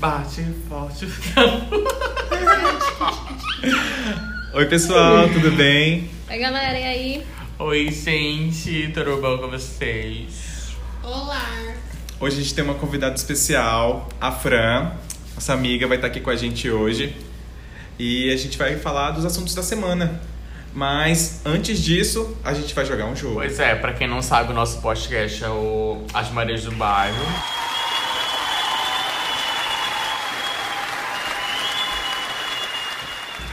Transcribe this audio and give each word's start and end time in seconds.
Bate 0.00 0.42
forte. 0.66 1.04
Oi, 4.54 4.64
pessoal, 4.64 5.28
tudo 5.28 5.50
bem? 5.50 6.10
Oi, 6.30 6.38
galera, 6.38 6.78
e 6.78 6.84
aí? 6.84 7.22
Oi, 7.58 7.90
gente, 7.90 8.92
tudo 8.94 9.20
bom 9.20 9.36
com 9.36 9.50
vocês? 9.50 10.70
Olá! 11.02 11.46
Hoje 12.18 12.38
a 12.38 12.40
gente 12.40 12.54
tem 12.54 12.64
uma 12.64 12.76
convidada 12.76 13.14
especial, 13.14 14.08
a 14.18 14.32
Fran. 14.32 14.92
Nossa 15.34 15.52
amiga 15.52 15.86
vai 15.86 15.98
estar 15.98 16.06
aqui 16.06 16.20
com 16.20 16.30
a 16.30 16.36
gente 16.36 16.70
hoje. 16.70 17.14
E 17.98 18.32
a 18.32 18.36
gente 18.38 18.56
vai 18.56 18.78
falar 18.78 19.10
dos 19.10 19.26
assuntos 19.26 19.54
da 19.54 19.62
semana. 19.62 20.18
Mas 20.72 21.42
antes 21.44 21.78
disso, 21.78 22.38
a 22.42 22.54
gente 22.54 22.74
vai 22.74 22.86
jogar 22.86 23.04
um 23.04 23.14
jogo. 23.14 23.34
Pois 23.34 23.60
é, 23.60 23.74
pra 23.74 23.92
quem 23.92 24.08
não 24.08 24.22
sabe, 24.22 24.50
o 24.50 24.54
nosso 24.54 24.80
podcast 24.80 25.44
é 25.44 25.50
o 25.50 26.06
As 26.14 26.30
Marés 26.30 26.64
do 26.64 26.72
Bairro. 26.72 27.22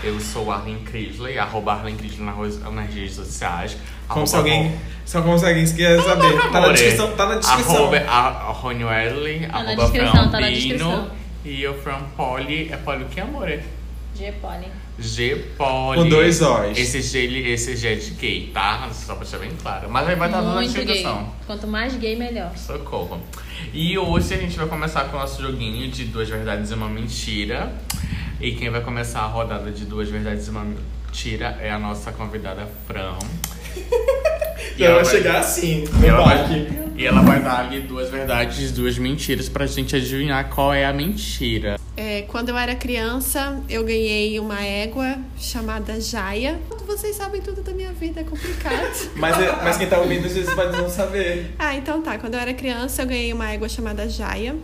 Eu 0.07 0.20
sou 0.21 0.49
Arlen 0.49 0.79
Crisley, 0.85 1.38
arroba 1.38 1.73
Arlen 1.73 1.97
Crisley 1.97 2.25
nas 2.25 2.93
redes 2.93 3.16
sociais. 3.16 3.75
Como 4.07 4.25
se 4.25 4.38
alguém, 4.38 4.73
só 5.05 5.21
como 5.21 5.38
se 5.38 5.45
alguém 5.45 5.66
quer 5.73 6.02
saber. 6.02 6.38
Tá 6.38 6.49
na 6.49 6.57
Amore. 6.59 6.73
descrição. 6.73 7.11
Tá 7.11 7.25
na 7.25 7.35
descrição. 7.35 7.75
Arroba 7.75 7.97
a, 7.97 8.27
a 8.30 8.53
Tá 8.53 8.73
na 8.73 9.57
arroba 9.57 9.75
descrição, 9.75 10.11
Fran 10.11 10.30
tá 10.30 10.39
na 10.39 10.49
descrição. 10.49 11.11
E 11.43 11.61
eu 11.61 11.73
Fran 11.81 11.99
Poli, 12.16 12.70
é 12.71 12.77
Poli 12.77 13.03
o 13.03 13.07
que, 13.07 13.20
amore? 13.20 13.61
G 14.16 14.31
Poli. 14.41 14.67
G 14.97 15.35
Poli. 15.57 15.99
Com 15.99 16.09
dois 16.09 16.41
Os. 16.41 16.77
Esse 16.77 17.02
G, 17.02 17.52
esse 17.52 17.75
G 17.75 17.94
é 17.94 17.95
de 17.95 18.11
gay, 18.11 18.49
tá? 18.53 18.89
Só 18.91 19.13
pra 19.13 19.23
deixar 19.23 19.39
bem 19.39 19.52
claro. 19.61 19.89
Mas 19.89 20.08
aí 20.08 20.16
vai 20.16 20.30
estar 20.30 20.41
na 20.41 20.61
descrição. 20.61 21.31
Quanto 21.45 21.67
mais 21.67 21.95
gay, 21.97 22.16
melhor. 22.16 22.52
Socorro. 22.58 23.21
E 23.73 23.97
hoje 23.97 24.33
a 24.33 24.38
gente 24.38 24.58
vai 24.58 24.67
começar 24.67 25.05
com 25.05 25.17
o 25.17 25.19
nosso 25.19 25.41
joguinho 25.41 25.89
de 25.91 26.05
duas 26.05 26.30
verdades 26.30 26.71
e 26.71 26.73
uma 26.73 26.89
mentira. 26.89 27.73
E 28.40 28.52
quem 28.52 28.70
vai 28.70 28.82
começar 28.82 29.22
a 29.22 29.27
rodada 29.27 29.72
de 29.72 29.86
duas 29.86 30.09
verdades 30.09 30.48
e 30.48 30.50
uma 30.50 30.64
mentira 30.64 31.58
é 31.61 31.72
a 31.72 31.80
nossa 31.80 32.11
convidada 32.11 32.67
Fran. 32.86 33.17
E 34.75 34.84
ela 34.84 35.03
vai 35.03 35.06
chegar 35.06 35.39
assim, 35.39 35.86
e 36.03 36.06
ela, 36.06 36.23
vai, 36.23 36.67
e 36.95 37.06
ela 37.06 37.22
vai 37.23 37.42
dar 37.42 37.59
ali 37.61 37.80
duas 37.81 38.09
verdades 38.11 38.70
e 38.70 38.73
duas 38.73 38.95
mentiras 38.98 39.50
pra 39.50 39.66
gente 39.66 39.95
adivinhar 39.95 40.50
qual 40.50 40.72
é 40.72 40.86
a 40.86 40.94
mentira. 40.94 41.80
É, 41.95 42.22
quando 42.23 42.50
eu 42.50 42.58
era 42.58 42.76
criança, 42.76 43.59
eu 43.67 43.84
ganhei 43.84 44.39
uma 44.39 44.64
égua 44.64 45.17
chamada 45.36 46.00
Jaya. 46.00 46.59
Vocês 46.86 47.16
sabem 47.16 47.42
tudo 47.42 47.64
da 47.64 47.72
minha 47.72 47.92
vida, 47.92 48.22
é 48.22 48.23
complicado. 48.23 49.09
Mas, 49.17 49.39
é- 49.39 49.52
mas 49.64 49.78
quem 49.78 49.88
tá 49.88 49.98
ouvindo 49.98 50.26
às 50.28 50.33
vezes 50.33 50.54
pode 50.54 50.78
não 50.78 50.88
saber. 50.89 51.56
ah, 51.58 51.76
então 51.76 52.02
tá. 52.04 52.17
Quando 52.20 52.36
eu 52.36 52.39
era 52.39 52.54
criança, 52.54 53.02
eu 53.02 53.08
ganhei 53.08 53.33
uma 53.33 53.50
égua 53.50 53.67
chamada 53.67 54.08
Jaya. 54.08 54.56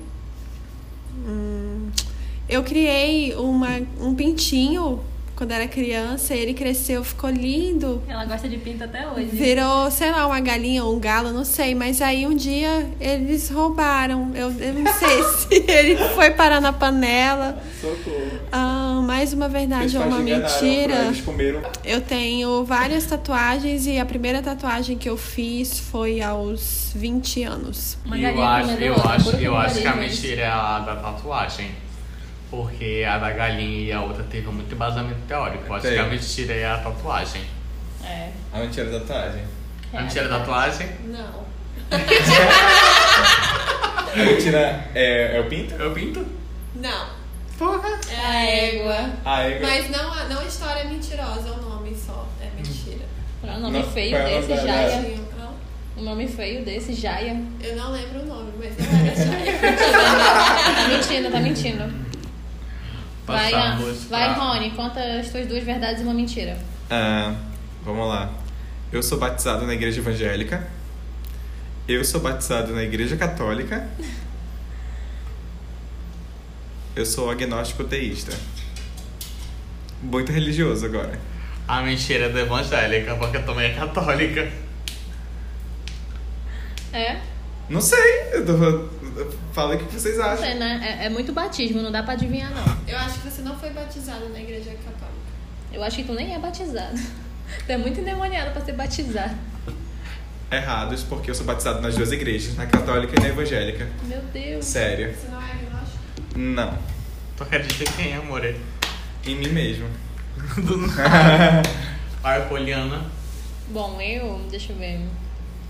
Eu 2.47 2.63
criei 2.63 3.33
uma, 3.35 3.81
um 3.99 4.13
pintinho 4.13 4.99
quando 5.35 5.51
era 5.51 5.67
criança. 5.67 6.33
Ele 6.33 6.53
cresceu, 6.53 7.03
ficou 7.03 7.29
lindo. 7.29 8.01
Ela 8.07 8.25
gosta 8.25 8.47
de 8.47 8.57
pinto 8.57 8.83
até 8.83 9.07
hoje. 9.07 9.25
Virou, 9.25 9.89
sei 9.91 10.11
lá, 10.11 10.25
uma 10.27 10.39
galinha 10.39 10.83
ou 10.83 10.95
um 10.95 10.99
galo, 10.99 11.31
não 11.31 11.43
sei. 11.43 11.73
Mas 11.73 12.01
aí 12.01 12.25
um 12.27 12.35
dia 12.35 12.89
eles 12.99 13.49
roubaram. 13.49 14.31
Eu, 14.35 14.51
eu 14.51 14.73
não 14.73 14.93
sei 14.93 15.23
se 15.63 15.71
ele 15.71 15.95
foi 16.09 16.31
parar 16.31 16.61
na 16.61 16.73
panela. 16.73 17.61
Socorro. 17.79 18.39
Ah, 18.51 19.01
mais 19.03 19.33
uma 19.33 19.49
verdade 19.49 19.97
ou 19.97 20.05
uma 20.05 20.19
mentira. 20.19 21.05
Eles 21.05 21.21
comeram. 21.21 21.61
Eu 21.83 22.01
tenho 22.01 22.63
várias 22.63 23.05
tatuagens 23.05 23.85
e 23.87 23.99
a 23.99 24.05
primeira 24.05 24.41
tatuagem 24.41 24.97
que 24.97 25.09
eu 25.09 25.17
fiz 25.17 25.79
foi 25.79 26.21
aos 26.21 26.91
20 26.95 27.43
anos. 27.43 27.97
Uma 28.05 28.17
eu 28.17 28.41
acho, 28.43 28.71
eu 28.71 28.93
outra, 28.93 29.09
acho, 29.11 29.29
eu 29.37 29.57
acho 29.57 29.81
que 29.81 29.87
a 29.87 29.95
mentira 29.95 30.41
é 30.41 30.47
a 30.47 30.79
da 30.79 30.95
tatuagem. 30.95 31.82
Porque 32.57 33.03
a 33.09 33.17
da 33.17 33.31
galinha 33.31 33.79
e 33.87 33.91
a 33.91 33.99
outra 33.99 34.21
teve 34.25 34.45
muito 34.49 34.75
embasamento 34.75 35.17
teórico. 35.27 35.63
Eu 35.65 35.73
acho 35.73 35.87
Tem. 35.87 35.93
que 35.95 35.99
a 35.99 36.05
mentira 36.05 36.53
é 36.53 36.65
a 36.71 36.77
tatuagem. 36.77 37.41
É. 38.05 38.29
A 38.53 38.59
mentira 38.59 38.91
da 38.91 38.99
tatuagem. 38.99 39.41
A 39.91 40.01
mentira 40.03 40.25
é 40.25 40.27
a 40.27 40.37
tatuagem? 40.37 40.89
Não. 41.05 41.43
A 44.13 44.15
mentira 44.15 44.85
é, 44.93 45.37
é 45.37 45.39
o 45.39 45.49
pinto? 45.49 45.73
Eu 45.73 45.91
pinto? 45.95 46.23
Não. 46.75 47.07
Porra! 47.57 47.89
É 48.11 48.15
a 48.23 48.45
égua. 48.45 49.09
Ah, 49.25 49.41
é. 49.41 49.59
Mas 49.59 49.89
não, 49.89 50.13
a- 50.13 50.25
não 50.25 50.39
a 50.39 50.45
história 50.45 50.81
é 50.81 50.83
mentirosa, 50.83 51.49
é 51.49 51.51
o 51.51 51.59
nome 51.61 51.95
só. 51.95 52.27
É 52.39 52.45
mentira. 52.55 53.03
Pra 53.41 53.53
um 53.53 53.61
nome 53.61 53.79
Não, 53.79 53.91
feio 53.91 54.15
é 54.15 54.23
o 54.23 54.27
desse, 54.41 54.47
da- 54.49 54.55
Jaya. 54.57 54.89
Tinha- 55.01 55.17
não, 55.39 55.53
Um 55.97 56.03
nome 56.05 56.27
feio 56.27 56.63
desse, 56.63 56.93
Jaya. 56.93 57.35
Eu 57.63 57.75
não 57.75 57.91
lembro 57.91 58.19
o 58.21 58.25
nome, 58.27 58.51
mas 58.59 58.77
não 58.77 58.99
era 58.99 59.15
Jaya. 59.15 59.57
tá 60.75 60.87
mentindo, 60.89 61.31
tá 61.31 61.39
mentindo. 61.39 62.12
Vai, 63.25 64.33
pra- 64.33 64.43
Rony, 64.43 64.71
conta 64.71 64.99
as 65.19 65.29
tuas 65.29 65.47
duas 65.47 65.63
verdades 65.63 66.01
e 66.01 66.03
uma 66.03 66.13
mentira. 66.13 66.57
Ah, 66.89 67.33
vamos 67.83 68.07
lá. 68.07 68.31
Eu 68.91 69.01
sou 69.01 69.17
batizado 69.17 69.65
na 69.65 69.73
igreja 69.73 69.99
evangélica. 70.01 70.67
Eu 71.87 72.03
sou 72.03 72.21
batizado 72.21 72.73
na 72.73 72.83
igreja 72.83 73.15
católica. 73.17 73.87
Eu 76.95 77.05
sou 77.05 77.29
agnóstico 77.31 77.83
teísta. 77.85 78.31
Muito 80.01 80.31
religioso 80.31 80.85
agora. 80.85 81.17
A 81.67 81.81
mentira 81.81 82.25
é 82.25 82.29
da 82.29 82.41
evangélica, 82.41 83.15
porque 83.15 83.37
eu 83.37 83.45
também 83.45 83.71
é 83.71 83.73
católica. 83.73 84.51
É? 86.91 87.17
Não 87.69 87.81
sei. 87.81 88.29
Eu 88.33 88.45
tô... 88.45 89.02
Fala 89.53 89.75
o 89.75 89.77
que 89.77 89.93
vocês 89.93 90.19
acham. 90.19 90.45
sei, 90.45 90.55
né? 90.55 90.97
É, 91.01 91.05
é 91.05 91.09
muito 91.09 91.31
batismo, 91.33 91.81
não 91.81 91.91
dá 91.91 92.01
pra 92.03 92.13
adivinhar, 92.13 92.51
não. 92.51 92.77
Eu 92.87 92.97
acho 92.97 93.19
que 93.19 93.29
você 93.29 93.41
não 93.41 93.57
foi 93.57 93.69
batizado 93.71 94.29
na 94.29 94.39
igreja 94.39 94.71
católica. 94.71 95.13
Eu 95.71 95.83
acho 95.83 95.97
que 95.97 96.03
tu 96.03 96.13
nem 96.13 96.33
é 96.33 96.39
batizado. 96.39 96.99
Tu 97.65 97.71
é 97.71 97.77
muito 97.77 97.99
endemoniado 97.99 98.51
pra 98.51 98.63
ser 98.65 98.71
batizado. 98.71 99.35
Errados, 100.51 101.03
porque 101.03 101.29
eu 101.29 101.35
sou 101.35 101.45
batizado 101.45 101.81
nas 101.81 101.95
duas 101.95 102.11
igrejas, 102.11 102.55
na 102.55 102.65
católica 102.65 103.13
e 103.15 103.21
na 103.21 103.29
evangélica. 103.29 103.87
Meu 104.03 104.21
Deus. 104.33 104.65
Sério. 104.65 105.13
Você 105.13 105.27
não 105.27 105.41
é 105.41 105.51
agnóstico? 105.51 105.99
Não. 106.35 106.77
Tu 107.35 107.43
acredita 107.43 107.83
em 107.83 107.93
quem, 107.95 108.15
amor? 108.15 108.43
Em 108.45 109.35
mim 109.35 109.49
mesmo. 109.49 109.87
Do 110.57 110.77
nada. 110.77 111.61
Vai, 112.21 112.47
Poliana. 112.47 113.05
Bom, 113.69 113.99
eu, 114.01 114.39
deixa 114.49 114.71
eu 114.71 114.77
ver. 114.77 115.01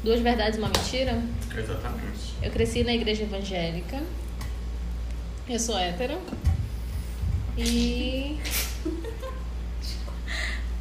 Duas 0.04 0.20
verdades 0.20 0.58
e 0.58 0.60
uma 0.60 0.68
mentira. 0.68 1.22
Exatamente. 1.58 2.34
Eu 2.42 2.52
cresci 2.52 2.84
na 2.84 2.94
igreja 2.94 3.24
evangélica. 3.24 4.02
Eu 5.48 5.60
sou 5.60 5.78
hétero. 5.78 6.20
E. 7.58 8.38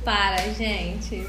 Para, 0.04 0.52
gente. 0.52 1.24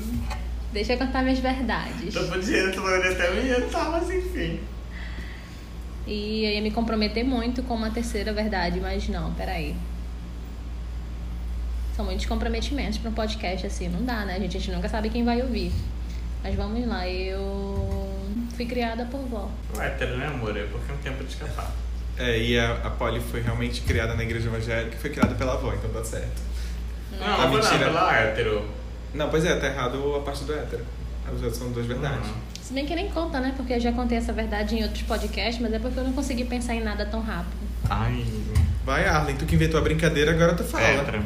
Deixa 0.72 0.94
eu 0.94 0.98
contar 0.98 1.22
minhas 1.22 1.38
verdades. 1.38 2.12
Tu 2.12 2.28
podia, 2.28 2.72
poderia 2.72 3.12
até 3.12 3.32
me 3.32 3.52
orientar, 3.52 3.92
mas 3.92 4.10
enfim. 4.10 4.60
E 6.08 6.46
eu 6.46 6.52
ia 6.52 6.62
me 6.62 6.72
comprometer 6.72 7.24
muito 7.24 7.62
com 7.62 7.76
uma 7.76 7.92
terceira 7.92 8.34
verdade, 8.34 8.80
mas 8.80 9.08
não, 9.08 9.36
peraí. 9.36 9.76
São 11.96 12.06
muitos 12.06 12.26
comprometimentos 12.26 12.98
para 12.98 13.12
um 13.12 13.14
podcast 13.14 13.68
assim, 13.68 13.88
não 13.88 14.04
dá, 14.04 14.26
né? 14.26 14.36
A 14.36 14.40
gente, 14.40 14.58
a 14.58 14.60
gente 14.60 14.72
nunca 14.72 14.90
sabe 14.90 15.12
quem 15.12 15.24
vai 15.24 15.44
ouvir. 15.44 15.72
Mas 16.44 16.56
vamos 16.56 16.86
lá, 16.88 17.08
eu 17.08 18.12
fui 18.56 18.66
criada 18.66 19.06
por 19.06 19.22
vó. 19.22 19.50
O 19.76 19.82
hétero, 19.82 20.18
né, 20.18 20.28
amor? 20.28 20.56
É 20.58 20.64
porque 20.64 20.92
é 20.92 20.96
um 20.96 20.98
tempo 20.98 21.24
de 21.24 21.32
escapar. 21.32 21.72
É, 22.18 22.38
e 22.38 22.60
a, 22.60 22.74
a 22.84 22.90
Polly 22.92 23.20
foi 23.22 23.42
realmente 23.42 23.82
criada 23.82 24.14
na 24.14 24.24
igreja 24.24 24.48
evangélica 24.48 24.96
e 24.96 25.00
foi 25.00 25.10
criada 25.10 25.34
pela 25.36 25.54
avó, 25.54 25.74
então 25.74 25.90
tá 25.90 26.04
certo. 26.04 26.42
Não, 27.20 27.26
A 27.28 27.38
não 27.48 27.54
mentira- 27.54 27.78
não, 27.78 27.94
pela 27.94 28.14
hétero. 28.18 28.70
Não, 29.14 29.30
pois 29.30 29.46
é, 29.46 29.56
tá 29.56 29.68
errado 29.68 30.16
a 30.16 30.20
parte 30.20 30.44
do 30.44 30.54
hétero. 30.54 30.84
As 31.26 31.34
outras 31.36 31.56
são 31.58 31.72
duas 31.72 31.86
verdades. 31.86 32.28
Uhum. 32.28 32.34
Se 32.62 32.74
bem 32.74 32.86
que 32.86 32.96
nem 32.96 33.10
conta, 33.10 33.40
né? 33.40 33.54
Porque 33.56 33.74
eu 33.74 33.80
já 33.80 33.92
contei 33.92 34.18
essa 34.18 34.34
verdade 34.34 34.76
em 34.76 34.84
outros 34.84 35.04
podcasts, 35.04 35.62
mas 35.62 35.74
é 35.74 35.80
porque 35.80 36.00
eu 36.00 36.04
não 36.04 36.14
consegui 36.14 36.44
pensar 36.46 36.76
em 36.76 36.84
nada 36.84 37.06
tão 37.06 37.22
rápido. 37.22 37.56
Ai, 37.90 38.26
Vai, 38.86 39.06
Arlen, 39.08 39.36
tu 39.38 39.46
que 39.46 39.56
inventou 39.56 39.80
a 39.80 39.84
brincadeira, 39.84 40.32
agora 40.32 40.54
tu 40.56 40.64
fala. 40.64 40.84
hétero. 40.84 41.24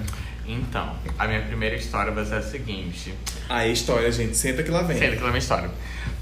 Então, 0.48 0.96
a 1.20 1.28
minha 1.28 1.42
primeira 1.42 1.76
história 1.76 2.12
vai 2.12 2.24
ser 2.24 2.36
a 2.36 2.42
seguinte. 2.42 3.14
Aí, 3.50 3.74
história, 3.74 4.10
gente, 4.12 4.38
senta 4.38 4.64
que 4.64 4.72
lá 4.72 4.82
vem. 4.82 4.98
Sendo 4.98 5.18
que 5.18 5.24
é 5.24 5.26
uma 5.26 5.38
história. 5.38 5.70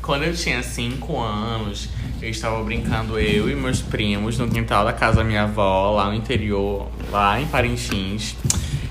Quando 0.01 0.23
eu 0.23 0.33
tinha 0.33 0.63
5 0.63 1.19
anos, 1.19 1.89
eu 2.21 2.29
estava 2.29 2.63
brincando 2.63 3.19
eu 3.19 3.49
e 3.49 3.55
meus 3.55 3.81
primos 3.81 4.37
no 4.37 4.47
quintal 4.47 4.83
da 4.83 4.93
casa 4.93 5.17
da 5.17 5.23
minha 5.23 5.43
avó, 5.43 5.91
lá 5.91 6.07
no 6.07 6.15
interior, 6.15 6.89
lá 7.11 7.39
em 7.39 7.45
Parintins. 7.45 8.35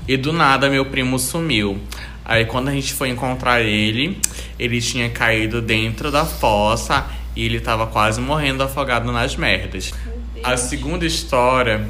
E 0.07 0.17
do 0.17 0.33
nada 0.33 0.71
meu 0.71 0.87
primo 0.87 1.19
sumiu. 1.19 1.81
Aí 2.25 2.45
quando 2.45 2.69
a 2.69 2.73
gente 2.73 2.93
foi 2.93 3.09
encontrar 3.11 3.61
ele, 3.61 4.19
ele 4.59 4.81
tinha 4.81 5.11
caído 5.11 5.61
dentro 5.61 6.11
da 6.11 6.25
fossa 6.25 7.07
e 7.37 7.45
ele 7.45 7.61
tava 7.61 7.87
quase 7.87 8.21
morrendo 8.21 8.63
afogado 8.63 9.11
nas 9.11 9.37
merdas. 9.37 9.93
A 10.43 10.57
segunda 10.57 11.05
história 11.05 11.89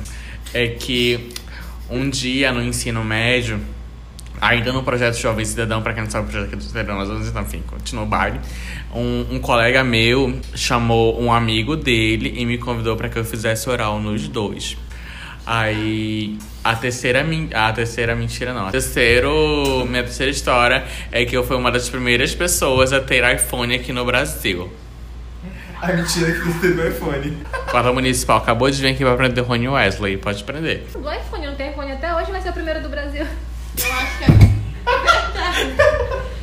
é 0.52 0.69
que 0.69 1.34
um 1.91 2.09
dia 2.09 2.53
no 2.53 2.63
ensino 2.63 3.05
médio, 3.05 3.61
ainda 4.41 4.73
no 4.73 4.83
projeto 4.83 5.17
Jovem 5.17 5.45
Cidadão, 5.45 5.83
pra 5.83 5.93
quem 5.93 6.03
não 6.03 6.11
sabe 6.11 6.27
o 6.27 6.31
projeto 6.31 6.49
aqui 6.49 6.57
do 6.57 6.63
Cidadão, 6.63 6.97
mas 6.97 7.09
vamos 7.09 7.29
enfim, 7.29 7.63
continua 7.67 8.05
o 8.05 8.07
baile. 8.07 8.41
Um, 8.95 9.37
um 9.37 9.39
colega 9.39 9.83
meu 9.83 10.39
chamou 10.55 11.21
um 11.21 11.33
amigo 11.33 11.77
dele 11.77 12.35
e 12.37 12.47
me 12.47 12.59
convidou 12.59 12.97
para 12.97 13.09
que 13.09 13.19
eu 13.19 13.25
fizesse 13.25 13.69
oral 13.69 14.01
nos 14.01 14.29
dois. 14.29 14.77
Aí 15.47 16.39
a 16.63 16.75
terceira, 16.75 17.25
a 17.53 17.73
terceira 17.73 18.17
mentira 18.17 18.55
não. 18.55 18.69
A 18.69 18.71
terceiro, 18.71 19.85
minha 19.87 20.03
terceira 20.03 20.33
história 20.33 20.85
é 21.13 21.25
que 21.25 21.37
eu 21.37 21.45
fui 21.45 21.57
uma 21.57 21.71
das 21.71 21.89
primeiras 21.89 22.35
pessoas 22.35 22.93
a 22.93 23.01
ter 23.01 23.23
iPhone 23.35 23.75
aqui 23.75 23.93
no 23.93 24.05
Brasil. 24.05 24.73
A 25.81 25.93
mentira 25.93 26.32
que 26.32 26.38
você 26.41 26.59
teve 26.61 26.75
no 26.75 26.88
iPhone. 26.88 27.44
Guarda 27.71 27.93
Municipal 27.93 28.38
acabou 28.38 28.71
de 28.71 28.81
vir 28.81 28.88
aqui 28.88 29.05
pra 29.05 29.17
prender 29.17 29.44
Rony 29.44 29.69
Wesley. 29.69 30.17
Pode 30.17 30.43
prender. 30.44 30.85
Do 30.93 31.12
iPhone, 31.12 31.47
não 31.47 31.55
tem 31.55 31.71
iPhone 31.71 31.93
até 31.93 32.15
hoje, 32.15 32.31
vai 32.31 32.41
ser 32.41 32.50
o 32.50 32.53
primeiro 32.53 32.82
do 32.82 32.88
Brasil. 32.88 33.25
Eu 33.25 33.93
acho 33.93 34.19
que 34.19 34.25
é 34.25 34.29
verdade. 34.29 34.55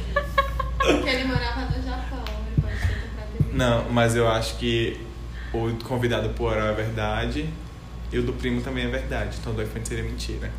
Porque 0.78 1.10
ele 1.10 1.24
morava 1.25 1.62
no 1.62 1.83
Japão, 1.83 2.24
ele 2.48 2.62
pode 2.62 2.78
ter 2.80 3.00
comprado. 3.00 3.54
Não, 3.54 3.89
mas 3.92 4.16
eu 4.16 4.28
acho 4.28 4.57
que 4.57 5.00
o 5.54 5.72
convidado 5.84 6.30
por 6.30 6.51
oral 6.51 6.68
é 6.68 6.74
verdade 6.74 7.50
e 8.12 8.18
o 8.19 8.24
do 8.24 8.34
primo 8.34 8.62
também 8.62 8.86
é 8.86 8.89
verdade. 8.89 9.38
Então 9.39 9.54
o 9.54 9.56
do 9.56 9.63
iPhone 9.63 9.86
seria 9.86 10.04
mentira. 10.04 10.51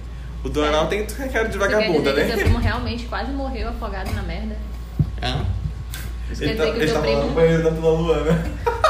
O 0.44 0.48
do 0.48 0.60
oral 0.60 0.88
tem 0.88 1.06
cara 1.06 1.48
de 1.48 1.56
vagabunda, 1.56 2.12
né? 2.12 2.36
primo 2.36 2.58
realmente 2.58 3.04
quase 3.04 3.30
morreu 3.30 3.68
afogado 3.68 4.12
na 4.12 4.22
merda? 4.22 4.56
Hã? 5.22 5.44
Isso 6.32 6.43
quer 6.43 6.56
tá, 6.56 6.64
dizer 6.64 6.73
que 6.79 6.84
o 6.84 6.87
teu 6.87 6.94
no 6.96 7.02
primo. 7.20 7.31
banheiro 7.34 7.62
da 7.64 7.70
Dona 7.70 7.88
Luana. 7.88 8.44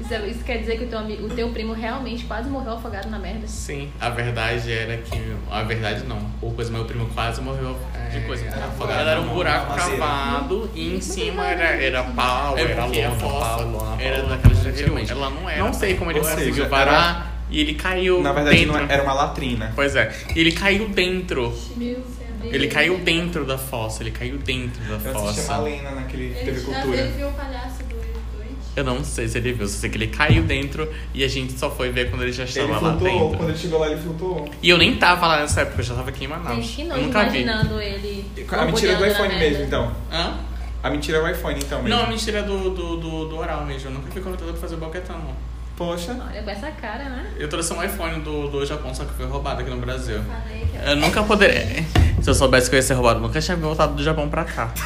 Isso, 0.00 0.14
isso 0.26 0.44
quer 0.44 0.58
dizer 0.58 0.76
que 0.76 0.84
o 0.84 0.88
teu, 0.88 0.98
o 1.00 1.30
teu 1.30 1.48
primo 1.48 1.72
realmente 1.72 2.24
quase 2.26 2.46
morreu 2.50 2.72
afogado 2.74 3.08
na 3.08 3.18
merda? 3.18 3.46
Sim, 3.46 3.90
a 3.98 4.10
verdade 4.10 4.70
era 4.70 4.98
que. 4.98 5.18
A 5.50 5.62
verdade 5.62 6.04
não. 6.04 6.18
O 6.42 6.50
coisa, 6.52 6.70
meu 6.70 6.84
primo 6.84 7.06
quase 7.14 7.40
morreu 7.40 7.74
de 8.12 8.20
coisa. 8.20 8.44
era 8.44 8.66
afogado. 8.66 9.08
Era 9.08 9.20
um 9.20 9.28
buraco 9.28 9.74
cavado 9.74 10.70
e 10.74 10.94
em 10.96 11.00
cima 11.00 11.46
era, 11.46 11.82
era 11.82 12.02
pau, 12.04 12.58
É 12.58 12.62
era 12.62 12.84
lona, 12.84 13.10
fossa 13.12 13.46
pau, 13.64 13.66
lona, 13.70 14.02
era 14.02 14.22
daquelas 14.24 14.66
antigamente. 14.66 15.10
Ela 15.10 15.30
não 15.30 15.48
era. 15.48 15.64
Não 15.64 15.72
sei 15.72 15.94
como 15.96 16.10
ele 16.10 16.18
Ou 16.18 16.24
seja, 16.26 16.36
conseguiu 16.36 16.64
era- 16.64 16.70
parar 16.70 17.44
e 17.48 17.60
ele 17.60 17.74
caiu 17.74 18.20
Na 18.20 18.32
verdade, 18.32 18.58
dentro. 18.58 18.72
não 18.74 18.80
é- 18.80 18.92
era 18.92 19.02
uma 19.04 19.14
latrina. 19.14 19.72
Pois 19.74 19.96
é, 19.96 20.12
ele 20.36 20.52
caiu 20.52 20.86
dentro. 20.88 21.44
Meu 21.76 21.94
Deus. 21.94 22.06
Ele 22.52 22.66
caiu 22.68 22.98
dentro 22.98 23.44
da 23.44 23.56
fossa, 23.58 24.02
ele 24.02 24.10
caiu 24.10 24.38
dentro 24.38 24.82
da 24.84 24.90
Eu 24.90 24.96
assisti 24.96 25.10
a 25.40 25.42
fossa. 25.44 25.52
Malena 25.52 25.90
naquele 25.92 26.34
TV 26.34 26.50
Ele, 26.50 26.60
Cultura. 26.60 26.96
ele 26.96 27.12
viu 27.12 27.28
o 27.28 27.32
palhaço 27.32 27.78
do 27.84 27.94
doente. 27.94 28.56
Eu 28.76 28.84
não 28.84 29.04
sei 29.04 29.28
se 29.28 29.38
ele 29.38 29.52
viu, 29.52 29.66
só 29.68 29.78
sei 29.78 29.90
que 29.90 29.96
ele 29.96 30.08
caiu 30.08 30.42
dentro 30.44 30.88
e 31.12 31.22
a 31.24 31.28
gente 31.28 31.52
só 31.58 31.70
foi 31.70 31.90
ver 31.90 32.10
quando 32.10 32.22
ele 32.22 32.32
já 32.32 32.44
estava 32.44 32.66
Ele 32.66 32.72
lá 32.72 32.78
flutuou, 32.80 33.00
dentro. 33.22 33.36
quando 33.38 33.48
ele 33.50 33.58
chegou 33.58 33.78
lá, 33.80 33.86
ele 33.90 34.00
flutuou. 34.00 34.50
E 34.62 34.68
eu 34.68 34.78
nem 34.78 34.96
tava 34.96 35.26
lá 35.26 35.40
nessa 35.40 35.60
época, 35.62 35.80
eu 35.80 35.84
já 35.84 35.94
tava 35.94 36.10
aqui 36.10 36.24
em 36.24 36.28
Manaus. 36.28 36.56
Gente, 36.64 36.74
que 36.74 36.82
eu 36.82 36.96
nunca 37.02 37.24
vi. 37.28 37.42
imaginando 37.42 37.80
ele. 37.80 38.24
A 38.50 38.64
mentira 38.64 38.92
é 38.92 38.96
do 38.96 39.06
iPhone 39.06 39.34
mesmo, 39.36 39.62
então. 39.64 39.92
Hã? 40.12 40.38
A 40.82 40.90
mentira 40.90 41.18
é 41.18 41.20
o 41.22 41.28
iPhone, 41.30 41.58
então 41.58 41.82
mesmo. 41.82 41.96
Não, 41.96 42.04
a 42.04 42.08
mentira 42.08 42.40
é 42.40 42.42
do, 42.42 42.70
do, 42.70 42.96
do, 42.98 43.28
do 43.28 43.36
oral 43.38 43.64
mesmo. 43.64 43.88
Eu 43.88 43.94
nunca 43.94 44.10
fui 44.10 44.20
contratado 44.20 44.52
pra 44.52 44.60
fazer 44.60 44.76
boquetão, 44.76 45.16
não. 45.18 45.53
Poxa. 45.76 46.16
Olha, 46.28 46.42
com 46.42 46.50
essa 46.50 46.70
cara, 46.70 47.04
né? 47.04 47.32
Eu 47.36 47.48
trouxe 47.48 47.72
um 47.72 47.82
iPhone 47.82 48.20
do, 48.20 48.48
do 48.48 48.64
Japão, 48.64 48.94
só 48.94 49.04
que 49.04 49.12
foi 49.14 49.26
roubado 49.26 49.60
aqui 49.60 49.70
no 49.70 49.78
Brasil. 49.78 50.20
Falei 50.22 50.66
que 50.66 50.88
Eu 50.90 50.96
nunca 50.96 51.22
poderia. 51.24 51.84
Se 52.22 52.30
eu 52.30 52.34
soubesse 52.34 52.70
que 52.70 52.76
eu 52.76 52.78
ia 52.78 52.82
ser 52.82 52.94
roubado, 52.94 53.18
eu 53.18 53.22
nunca 53.22 53.40
tinha 53.40 53.56
voltado 53.56 53.94
do 53.94 54.02
Japão 54.02 54.28
pra 54.28 54.44
cá. 54.44 54.72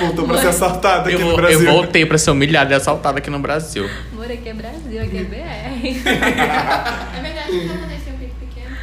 Voltou 0.00 0.26
pra 0.26 0.38
ser 0.38 0.48
assaltado 0.48 1.08
aqui 1.08 1.20
Eu, 1.20 1.26
no 1.28 1.36
Brasil. 1.36 1.60
eu 1.60 1.72
voltei 1.72 2.04
pra 2.04 2.18
ser 2.18 2.30
humilhado 2.30 2.70
e 2.70 2.74
assaltado 2.74 3.18
aqui 3.18 3.30
no 3.30 3.38
Brasil. 3.38 3.88
Amor, 4.12 4.30
aqui 4.30 4.48
é 4.48 4.52
Brasil, 4.54 5.02
aqui 5.02 5.18
é 5.18 5.24
BR. 5.24 6.02
É 7.16 7.22
verdade 7.22 7.50
que 7.50 7.56
o 7.58 7.68
japonês 7.68 8.02
tem 8.04 8.12
um 8.12 8.18
pico 8.18 8.34
pequeno. 8.40 8.76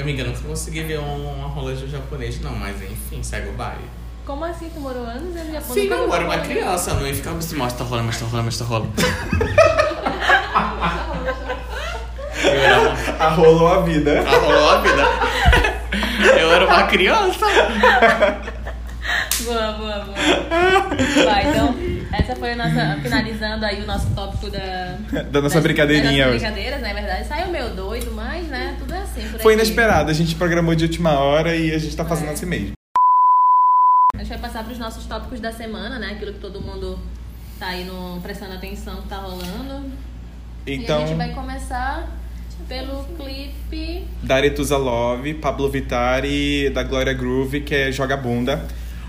Amiga, 0.00 0.22
eu 0.22 0.26
nunca 0.28 0.40
consegui 0.40 0.82
ver 0.84 0.98
um- 1.00 1.34
uma 1.38 1.48
rola 1.48 1.74
de 1.74 1.84
um 1.84 1.88
japonês, 1.88 2.40
não, 2.40 2.54
mas 2.54 2.80
enfim, 2.82 3.22
segue 3.22 3.48
o 3.50 3.52
baile. 3.52 3.82
Como 4.24 4.44
assim? 4.44 4.70
Tu 4.72 4.80
morou 4.80 5.02
anos 5.04 5.34
no 5.34 5.52
Japão? 5.52 5.74
Sim, 5.74 5.86
eu 5.88 6.14
era 6.14 6.24
uma 6.24 6.38
criança, 6.38 6.94
não 6.94 7.06
ia 7.06 7.14
ficar 7.14 7.32
assim, 7.32 7.56
mostra 7.56 7.84
rola, 7.84 8.02
mostra 8.02 8.26
rola, 8.26 8.42
mostra 8.44 8.64
rola. 8.66 8.86
Eu 12.44 12.50
era 12.50 12.80
uma... 12.80 12.92
Ah, 13.18 13.28
rolou 13.30 13.68
a 13.68 13.80
vida. 13.82 14.24
Ah, 14.26 14.38
rolou 14.38 14.70
a 14.70 14.80
vida. 14.80 15.02
Eu 16.40 16.52
era 16.52 16.66
uma 16.66 16.82
criança. 16.84 17.46
Boa, 19.44 19.72
boa, 19.72 19.98
boa. 20.04 20.14
Vai, 21.24 21.48
então, 21.50 21.74
essa 22.12 22.36
foi 22.36 22.52
a 22.52 22.56
nossa. 22.56 22.98
Finalizando 23.02 23.64
aí 23.66 23.82
o 23.82 23.86
nosso 23.86 24.06
tópico 24.14 24.50
da. 24.50 24.96
Da 25.30 25.40
nossa 25.40 25.54
das- 25.56 25.62
brincadeirinha 25.64 26.26
das 26.26 26.34
hoje. 26.34 26.44
brincadeiras, 26.44 26.80
né? 26.80 26.94
verdade. 26.94 27.26
Saiu 27.26 27.48
meio 27.48 27.70
doido, 27.70 28.12
mas, 28.12 28.46
né? 28.46 28.76
Tudo 28.78 28.94
é 28.94 28.98
assim. 28.98 29.28
Por 29.30 29.40
Foi 29.40 29.54
aqui. 29.54 29.62
inesperado, 29.64 30.10
a 30.10 30.14
gente 30.14 30.34
programou 30.36 30.74
de 30.76 30.84
última 30.84 31.18
hora 31.18 31.56
e 31.56 31.74
a 31.74 31.78
gente 31.78 31.96
tá 31.96 32.04
fazendo 32.04 32.28
É. 32.30 32.32
assim 32.32 32.46
mesmo. 32.46 32.72
A 34.14 34.18
gente 34.18 34.28
vai 34.28 34.38
passar 34.38 34.62
para 34.62 34.71
os 34.71 34.71
nossos 34.82 35.06
tópicos 35.06 35.40
da 35.40 35.52
semana, 35.52 35.98
né? 35.98 36.08
Aquilo 36.12 36.32
que 36.34 36.40
todo 36.40 36.60
mundo 36.60 36.98
tá 37.58 37.68
aí 37.68 37.84
no, 37.84 38.20
prestando 38.20 38.54
atenção 38.54 38.96
que 39.02 39.08
tá 39.08 39.16
rolando. 39.16 39.90
E 40.66 40.72
a 40.72 40.74
Então, 40.74 41.06
gente 41.06 41.16
vai 41.16 41.30
começar 41.30 42.08
pelo 42.68 43.04
clipe. 43.16 44.04
da 44.22 44.36
Aretusa 44.36 44.76
Love, 44.76 45.34
Pablo 45.34 45.70
Vittar 45.70 46.24
e 46.24 46.70
da 46.70 46.82
Glória 46.82 47.12
Groove, 47.12 47.60
que 47.60 47.74
é 47.74 47.92
Joga 47.92 48.16
Bunda. 48.16 48.66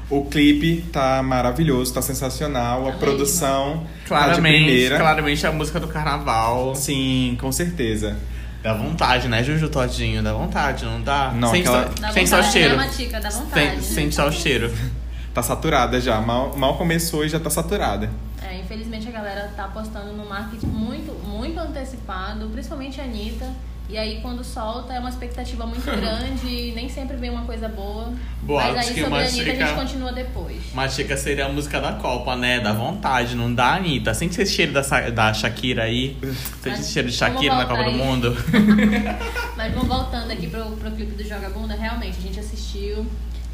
O 0.10 0.26
clipe 0.26 0.84
tá 0.92 1.24
maravilhoso, 1.24 1.94
tá 1.94 2.02
sensacional. 2.02 2.88
A 2.88 2.92
Tá 2.92 2.98
produção 2.98 3.80
tá 3.80 3.90
de 4.02 4.08
Claramente, 4.08 4.64
primeira. 4.66 4.98
claramente 5.00 5.48
a 5.48 5.52
música 5.52 5.80
do 5.80 5.88
carnaval. 5.88 6.76
Sim, 6.76 7.36
com 7.40 7.52
certeza. 7.52 8.16
Dá 8.62 8.74
vontade, 8.74 9.28
né, 9.28 9.44
Juju 9.44 9.70
Todinho? 9.70 10.22
Dá 10.24 10.34
vontade, 10.34 10.86
não 10.86 11.02
dá? 11.02 11.32
Não, 11.36 11.50
sente 11.50 11.68
aquela- 11.68 11.84
só, 11.88 11.94
Dá 12.02 12.12
sente 12.12 12.30
só 12.30 12.36
o 12.36 12.40
vontade, 12.40 12.54
cheiro. 12.54 12.78
né, 12.78 12.86
Matica? 12.86 13.20
Dá 13.20 13.30
vontade. 13.30 13.70
Sente, 13.72 13.84
sente 13.86 14.16
só 14.16 14.28
o 14.28 14.32
cheiro. 14.32 14.72
Tá 15.34 15.42
saturada 15.42 16.00
já. 16.00 16.22
Mal, 16.22 16.56
mal 16.56 16.78
começou 16.78 17.26
e 17.26 17.30
já 17.30 17.40
tá 17.40 17.50
saturada. 17.50 18.10
É, 18.42 18.60
infelizmente 18.60 19.08
a 19.08 19.12
galera 19.12 19.52
tá 19.56 19.66
apostando 19.66 20.14
no 20.14 20.30
marketing 20.30 20.68
muito, 20.68 21.12
muito 21.28 21.60
antecipado, 21.60 22.48
principalmente 22.50 23.02
a 23.02 23.04
Anitta. 23.04 23.50
E 23.90 23.98
aí 23.98 24.22
quando 24.22 24.44
solta 24.44 24.94
é 24.94 25.00
uma 25.00 25.10
expectativa 25.10 25.66
muito 25.66 25.84
grande 25.90 26.48
e 26.48 26.72
nem 26.74 26.88
sempre 26.88 27.18
vem 27.18 27.32
uma 27.32 27.46
coisa 27.46 27.68
boa. 27.68 28.14
Boatos 28.44 28.76
Mas 28.76 28.88
aí 28.88 28.94
que 28.94 29.02
sobre 29.02 29.20
a 29.20 29.28
Anitta 29.28 29.52
a 29.52 29.56
gente 29.56 29.74
continua 29.74 30.14
depois. 30.14 30.74
Machica 30.74 31.18
seria 31.18 31.48
a 31.48 31.50
música 31.50 31.82
da 31.82 31.94
Copa, 31.94 32.36
né? 32.36 32.60
Dá 32.60 32.72
vontade, 32.72 33.36
não 33.36 33.54
dá, 33.54 33.76
Anitta? 33.76 34.14
Sente 34.14 34.40
esse 34.40 34.54
cheiro 34.54 34.72
da, 34.72 34.82
da 35.10 35.34
Shakira 35.34 35.84
aí? 35.84 36.16
Sente 36.62 36.80
esse 36.80 36.94
cheiro 36.94 37.10
de 37.10 37.16
Shakira 37.16 37.56
na 37.56 37.66
Copa 37.66 37.84
do 37.84 37.90
aí. 37.90 37.98
Mundo? 37.98 38.38
Mas 39.58 39.74
vamos 39.74 39.88
voltando 39.88 40.32
aqui 40.32 40.48
pro, 40.48 40.64
pro 40.78 40.92
clipe 40.92 41.16
do 41.16 41.28
Joga 41.28 41.50
Bunda, 41.50 41.74
realmente, 41.74 42.20
a 42.20 42.22
gente 42.22 42.40
assistiu 42.40 43.06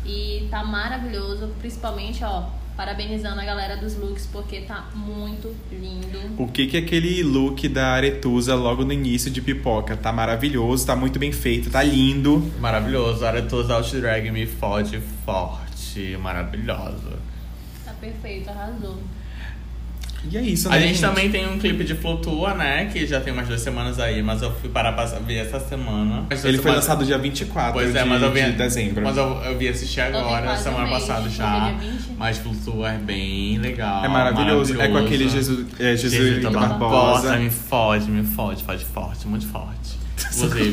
e 0.10 0.48
tá 0.50 0.64
maravilhoso, 0.64 1.50
principalmente, 1.60 2.24
ó, 2.24 2.50
parabenizando 2.76 3.40
a 3.40 3.46
galera 3.46 3.78
dos 3.78 3.96
looks, 3.96 4.26
porque 4.32 4.62
tá 4.62 4.90
muito 4.96 5.56
lindo. 5.72 6.20
O 6.42 6.48
que 6.48 6.66
que 6.66 6.78
é 6.78 6.80
aquele 6.80 7.22
look 7.22 7.68
da 7.68 7.90
Aretusa 7.90 8.56
logo 8.56 8.84
no 8.84 8.92
início 8.92 9.30
de 9.30 9.42
pipoca? 9.42 9.96
Tá 9.96 10.12
maravilhoso, 10.12 10.86
tá 10.86 10.96
muito 10.96 11.20
bem 11.20 11.32
feito, 11.32 11.70
tá 11.70 11.84
lindo. 11.84 12.40
Maravilhoso. 12.60 13.24
Aretusa 13.24 13.76
Out 13.76 14.00
Drag 14.00 14.32
me 14.32 14.48
fode 14.48 15.00
forte. 15.24 16.18
Maravilhoso. 16.18 17.20
Tá 17.86 17.94
perfeito, 18.00 18.50
arrasou. 18.50 18.98
E 20.30 20.38
é 20.38 20.42
isso, 20.42 20.68
A 20.68 20.72
né, 20.72 20.82
gente 20.82 21.00
também 21.00 21.30
tem 21.32 21.48
um 21.48 21.58
clipe 21.58 21.84
de 21.84 21.96
Flutua, 21.96 22.54
né? 22.54 22.86
Que 22.92 23.08
já 23.08 23.22
tem 23.22 23.32
umas 23.32 23.48
duas 23.48 23.62
semanas 23.62 24.00
aí, 24.00 24.22
mas 24.22 24.42
eu 24.42 24.52
fui 24.52 24.70
parar 24.70 24.92
pra 24.92 25.06
ver 25.06 25.38
essa 25.38 25.60
semana. 25.60 26.26
Ele 26.44 26.58
foi 26.58 26.72
lançado 26.72 27.06
dia 27.06 27.18
24 27.18 27.74
Pois 27.74 27.92
de, 27.92 27.98
é, 27.98 28.04
mas 28.04 28.22
eu 28.22 28.32
vi, 28.32 28.44
de 28.44 28.52
dezembro. 28.52 29.04
Mas 29.04 29.18
eu, 29.18 29.42
eu 29.46 29.58
vi 29.58 29.68
assistir 29.70 30.02
agora, 30.02 30.58
semana 30.58 30.88
um 30.88 30.90
passada 30.90 31.22
né? 31.22 31.30
já. 31.30 31.52
Foi 31.52 31.88
dia 31.88 31.92
20. 31.92 32.18
Mas 32.18 32.38
Flutua 32.38 32.92
é 32.92 32.98
bem 32.98 33.58
legal. 33.60 34.04
É 34.04 34.08
maravilhoso. 34.08 34.80
É 34.80 34.88
com 34.90 34.98
aquele 34.98 35.30
Jesus, 35.30 35.66
é, 35.80 35.96
Jesuíta 35.96 36.50
Barbosa. 36.50 37.38
Me 37.38 37.50
fode, 37.50 38.12
me 38.12 38.24
fode, 38.24 38.64
fode 38.64 38.86
forte, 38.86 39.28
muito 39.28 39.48
forte. 39.48 40.00
Inclusive, 40.36 40.72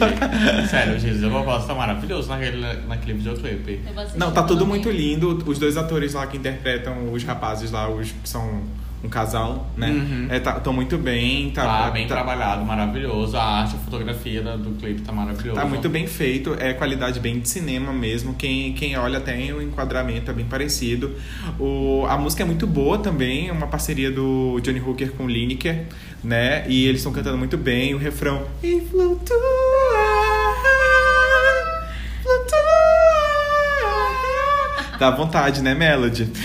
sério, 0.69 0.97
o 0.97 0.99
Jesus 0.99 1.33
Barbosa 1.33 1.69
tá 1.69 1.75
maravilhoso 1.75 2.29
naquele, 2.29 2.61
naquele 2.89 3.13
videoclipe. 3.15 3.81
Eu 3.87 3.95
vou 3.95 4.05
Não, 4.17 4.33
tá 4.33 4.43
tudo 4.43 4.67
muito 4.67 4.91
lindo. 4.91 5.43
Os 5.47 5.59
dois 5.59 5.77
atores 5.77 6.15
lá 6.15 6.27
que 6.27 6.37
interpretam 6.37 7.13
os 7.13 7.23
rapazes 7.23 7.71
lá, 7.71 7.89
os 7.89 8.11
que 8.11 8.29
são 8.29 8.63
um 9.05 9.09
casal, 9.09 9.67
né? 9.77 9.91
Uhum. 9.91 10.27
É, 10.31 10.41
tá, 10.41 10.53
tão 10.53 10.73
muito 10.73 10.99
bem. 10.99 11.51
Tá, 11.51 11.65
Tá, 11.65 11.91
bem 11.91 12.07
tá, 12.07 12.15
trabalhado, 12.15 12.65
maravilhoso. 12.65 13.37
A 13.37 13.43
arte, 13.43 13.77
a 13.77 13.79
fotografia 13.79 14.43
do 14.43 14.71
clipe 14.79 15.03
tá 15.03 15.13
maravilhoso. 15.13 15.61
Tá 15.61 15.67
muito 15.67 15.89
bem 15.89 16.07
feito, 16.07 16.57
é 16.59 16.73
qualidade 16.73 17.21
bem 17.21 17.39
de 17.39 17.49
cinema 17.49 17.93
mesmo. 17.93 18.35
Quem, 18.35 18.73
quem 18.73 18.97
olha 18.97 19.21
tem 19.21 19.53
o 19.53 19.63
enquadramento 19.63 20.31
é 20.31 20.35
bem 20.35 20.47
parecido. 20.47 21.15
O, 21.59 22.05
a 22.09 22.17
música 22.17 22.43
é 22.43 22.47
muito 22.47 22.67
boa 22.67 22.99
também, 22.99 23.49
é 23.49 23.53
uma 23.53 23.67
parceria 23.67 24.11
do 24.11 24.59
Johnny 24.61 24.81
Hooker 24.81 25.13
com 25.13 25.25
o 25.25 25.29
Lineker, 25.29 25.85
né? 26.25 26.65
E 26.69 26.87
eles 26.87 27.01
estão 27.01 27.13
cantando 27.13 27.39
muito 27.39 27.57
bem. 27.57 27.95
O 27.95 27.99
refrão. 27.99 28.47
E 28.63 28.81
flutua, 28.91 29.37
flutua. 32.23 32.77
Dá 34.99 35.11
vontade, 35.11 35.63
né, 35.63 35.75
Melody? 35.75 36.27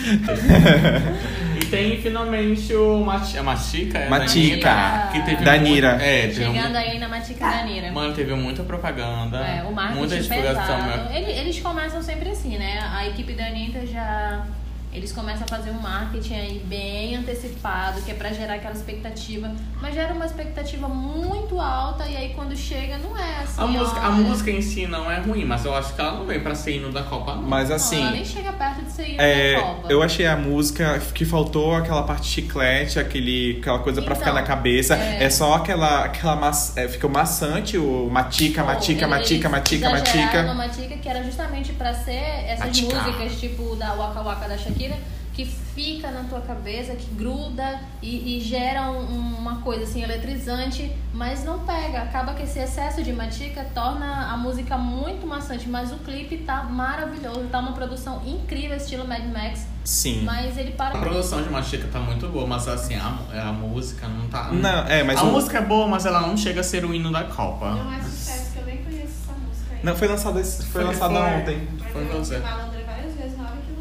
E 1.71 1.77
tem 1.77 2.01
finalmente 2.01 2.73
o 2.75 2.99
Mati- 2.99 3.37
a 3.37 3.43
Machica, 3.43 3.97
é, 3.97 4.09
Matica. 4.09 4.65
da 4.69 4.75
Nira, 4.75 5.09
que 5.13 5.21
teve 5.21 5.45
Da 5.45 5.51
muito- 5.53 5.63
Nira. 5.63 5.87
É, 6.01 6.21
teve 6.27 6.33
Chegando 6.45 6.75
aí 6.75 6.99
na 6.99 7.07
Matica 7.07 7.45
da 7.49 7.63
Nira. 7.63 7.91
Mano, 7.93 8.13
teve 8.13 8.33
muita 8.35 8.61
propaganda. 8.63 9.37
É, 9.37 9.63
o 9.63 9.71
marketing 9.73 9.97
muita 9.99 10.19
divulgação. 10.19 10.77
pesado. 10.81 11.09
né? 11.09 11.17
Ele- 11.17 11.31
Eles 11.31 11.59
começam 11.61 12.01
sempre 12.03 12.29
assim, 12.29 12.57
né? 12.57 12.79
A 12.93 13.07
equipe 13.07 13.33
da 13.33 13.45
Anitta 13.45 13.85
já 13.87 14.45
eles 14.93 15.11
começam 15.11 15.43
a 15.43 15.47
fazer 15.47 15.71
um 15.71 15.79
marketing 15.81 16.33
aí 16.33 16.61
bem 16.65 17.15
antecipado, 17.15 18.01
que 18.01 18.11
é 18.11 18.13
pra 18.13 18.29
gerar 18.33 18.55
aquela 18.55 18.73
expectativa, 18.73 19.51
mas 19.81 19.93
gera 19.95 20.13
uma 20.13 20.25
expectativa 20.25 20.87
muito 20.87 21.59
alta 21.59 22.05
e 22.07 22.15
aí 22.17 22.33
quando 22.33 22.55
chega 22.55 22.97
não 22.97 23.17
é 23.17 23.39
assim. 23.43 23.61
A 23.61 23.67
música, 23.67 23.99
a 24.01 24.11
música 24.11 24.51
em 24.51 24.61
si 24.61 24.87
não 24.87 25.09
é 25.11 25.19
ruim, 25.19 25.45
mas 25.45 25.65
eu 25.65 25.75
acho 25.75 25.93
que 25.93 26.01
ela 26.01 26.13
não 26.13 26.25
vem 26.25 26.39
pra 26.39 26.53
ser 26.55 26.75
hino 26.77 26.91
da 26.91 27.03
Copa, 27.03 27.35
não. 27.35 27.43
Mas 27.43 27.69
não, 27.69 27.75
assim, 27.75 28.01
ela 28.01 28.11
nem 28.11 28.25
chega 28.25 28.51
perto 28.53 28.83
de 28.85 28.91
ser 28.91 29.09
hino 29.09 29.21
É, 29.21 29.55
da 29.55 29.61
Copa. 29.61 29.91
eu 29.91 30.01
achei 30.03 30.25
a 30.27 30.35
música 30.35 30.99
que 31.13 31.23
faltou 31.25 31.75
aquela 31.75 32.03
parte 32.03 32.27
chiclete, 32.27 32.99
aquele, 32.99 33.57
aquela 33.61 33.79
coisa 33.79 34.01
pra 34.01 34.13
Então, 34.13 34.25
ficar 34.25 34.33
na 34.33 34.43
cabeça. 34.45 34.95
é. 34.95 35.23
É, 35.23 35.29
só 35.29 35.53
aquela. 35.55 36.05
aquela 36.05 36.35
maç, 36.35 36.75
é, 36.75 36.87
fica 36.87 37.07
maçante, 37.07 37.77
o 37.77 38.09
matica, 38.11 38.63
matica, 38.63 38.91
eles 39.05 39.09
matica, 39.09 39.49
matica, 39.49 39.87
exageraram 39.87 40.47
no 40.49 40.55
matica. 40.55 40.81
Matica, 40.81 40.97
que 40.97 41.09
era 41.09 41.23
justamente 41.23 41.73
pra 41.73 41.93
ser 41.93 42.11
essas 42.47 42.65
Matica. 42.65 42.95
músicas 42.95 43.39
tipo 43.39 43.75
da 43.75 43.93
Waka 43.93 44.21
Waka 44.21 44.47
da 44.47 44.57
Shakira, 44.57 44.80
que 45.33 45.45
fica 45.45 46.11
na 46.11 46.23
tua 46.25 46.41
cabeça, 46.41 46.93
que 46.93 47.09
gruda 47.15 47.79
e, 48.01 48.37
e 48.37 48.41
gera 48.41 48.91
um- 48.91 48.99
um- 49.09 49.35
uma 49.37 49.61
coisa 49.61 49.83
assim 49.85 50.03
eletrizante, 50.03 50.91
mas 51.13 51.45
não 51.45 51.59
pega. 51.59 52.01
Acaba 52.01 52.33
que 52.33 52.43
esse 52.43 52.59
excesso 52.59 53.01
de 53.01 53.13
Matica 53.13 53.65
torna 53.73 54.29
a 54.33 54.35
música 54.35 54.77
muito 54.77 55.25
maçante, 55.25 55.69
mas 55.69 55.91
o 55.93 55.95
clipe 55.99 56.39
tá 56.39 56.63
maravilhoso, 56.63 57.47
tá 57.49 57.59
uma 57.59 57.71
produção 57.71 58.21
incrível, 58.25 58.75
estilo 58.75 59.07
Mad 59.07 59.23
Max, 59.31 59.65
Sim. 59.85 60.23
mas 60.25 60.57
ele 60.57 60.71
para. 60.71 60.97
A 60.97 61.01
produção 61.01 61.41
de 61.41 61.49
Machica 61.49 61.87
tá 61.87 61.99
muito 61.99 62.27
boa, 62.27 62.45
mas 62.45 62.67
assim, 62.67 62.95
a, 62.95 63.47
a 63.49 63.53
música 63.53 64.07
não 64.09 64.27
tá. 64.27 64.49
Não, 64.51 64.85
é, 64.85 65.01
mas 65.01 65.17
a 65.17 65.23
o- 65.23 65.31
música 65.31 65.59
é 65.59 65.61
boa, 65.61 65.87
mas 65.87 66.05
ela 66.05 66.19
não 66.21 66.35
chega 66.35 66.59
a 66.59 66.63
ser 66.63 66.83
o 66.83 66.93
hino 66.93 67.09
da 67.09 67.23
Copa. 67.23 67.71
Não 67.71 67.93
é 67.93 68.01
sucesso, 68.01 68.51
que 68.51 68.59
eu 68.59 68.65
nem 68.65 68.77
conheço 68.83 69.13
essa 69.23 69.31
música 69.39 69.71
ainda. 69.75 69.89
Não, 69.89 69.95
foi 69.97 70.07
lançada, 70.09 70.41
esse- 70.41 70.63
foi 70.65 70.83
Foi- 70.83 70.91
lançada 70.93 71.13
foi. 71.15 71.39
ontem. 71.39 71.67
Foi 71.93 72.05
você. 72.05 72.41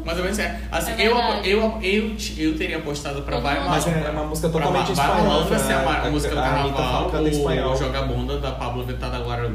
Não 0.01 0.05
Mas 0.05 0.17
eu 0.17 0.23
pensei, 0.25 0.45
assim, 0.71 0.91
É 0.91 1.07
eu, 1.07 1.17
eu, 1.43 1.79
eu, 1.81 2.15
eu 2.37 2.57
teria 2.57 2.77
apostado 2.77 3.21
pra 3.21 3.39
Vai 3.39 3.59
mundo. 3.59 3.69
Mas 3.69 3.87
é 3.87 4.09
uma 4.09 4.23
música 4.25 4.49
totalmente 4.49 4.91
Vai 4.93 5.05
espanhola. 5.07 5.23
Malandra 5.29 5.59
ser 5.59 5.73
a, 5.73 5.83
ma- 5.83 5.97
a 5.99 6.09
música 6.11 6.35
do 6.35 6.39
A 6.41 6.43
Anitta 6.45 6.75
carnaval, 6.75 7.09
canta 7.11 7.27
em 7.27 7.31
espanhol. 7.31 7.73
o 7.73 7.77
Joga 7.77 8.01
Bunda 8.03 8.39
da 8.39 8.51
Pablo 8.51 8.83
Vittar 8.83 9.13
agora 9.13 9.47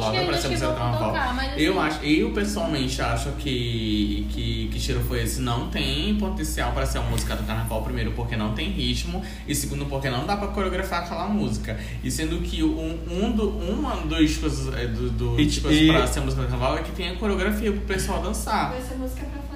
Lava 0.00 0.16
que- 0.18 0.26
pra 0.26 0.38
ser 0.38 0.48
música 0.48 0.68
do 0.70 0.74
carnaval. 0.76 1.14
assim- 1.14 1.50
Eu, 1.62 1.80
acho, 1.80 2.04
eu 2.04 2.30
pessoalmente 2.32 3.02
acho 3.02 3.30
que, 3.32 4.26
que, 4.30 4.68
que 4.72 4.78
Tiro 4.80 5.00
Foi 5.00 5.22
Esse 5.22 5.40
não 5.40 5.68
tem 5.68 6.14
potencial 6.16 6.72
pra 6.72 6.86
ser 6.86 6.98
a 6.98 7.02
música 7.02 7.36
do 7.36 7.44
carnaval, 7.44 7.82
primeiro 7.82 8.12
porque 8.12 8.36
não 8.36 8.52
tem 8.54 8.70
ritmo, 8.70 9.22
e 9.46 9.54
segundo 9.54 9.86
porque 9.86 10.08
não 10.10 10.26
dá 10.26 10.36
pra 10.36 10.48
coreografar 10.48 11.00
aquela 11.04 11.26
música. 11.26 11.78
E 12.02 12.10
sendo 12.10 12.38
que 12.40 12.62
um, 12.62 12.98
um 13.10 13.32
do, 13.32 13.48
uma 13.50 13.96
das 14.06 14.36
coisas, 14.36 14.74
é, 14.74 14.86
do, 14.86 15.10
do, 15.10 15.40
E- 15.40 15.60
coisas 15.60 15.80
e- 15.82 15.88
pra 15.88 16.06
ser 16.06 16.20
a 16.20 16.22
música 16.22 16.42
do 16.42 16.48
carnaval 16.48 16.78
é 16.78 16.82
que 16.82 16.92
tem 16.92 17.10
a 17.10 17.16
coreografia 17.16 17.70
pro 17.72 17.80
pessoal 17.82 18.22
dançar. 18.22 18.70
Vai 18.70 18.80
ser 18.80 18.94
música 18.94 19.22
pra? 19.26 19.49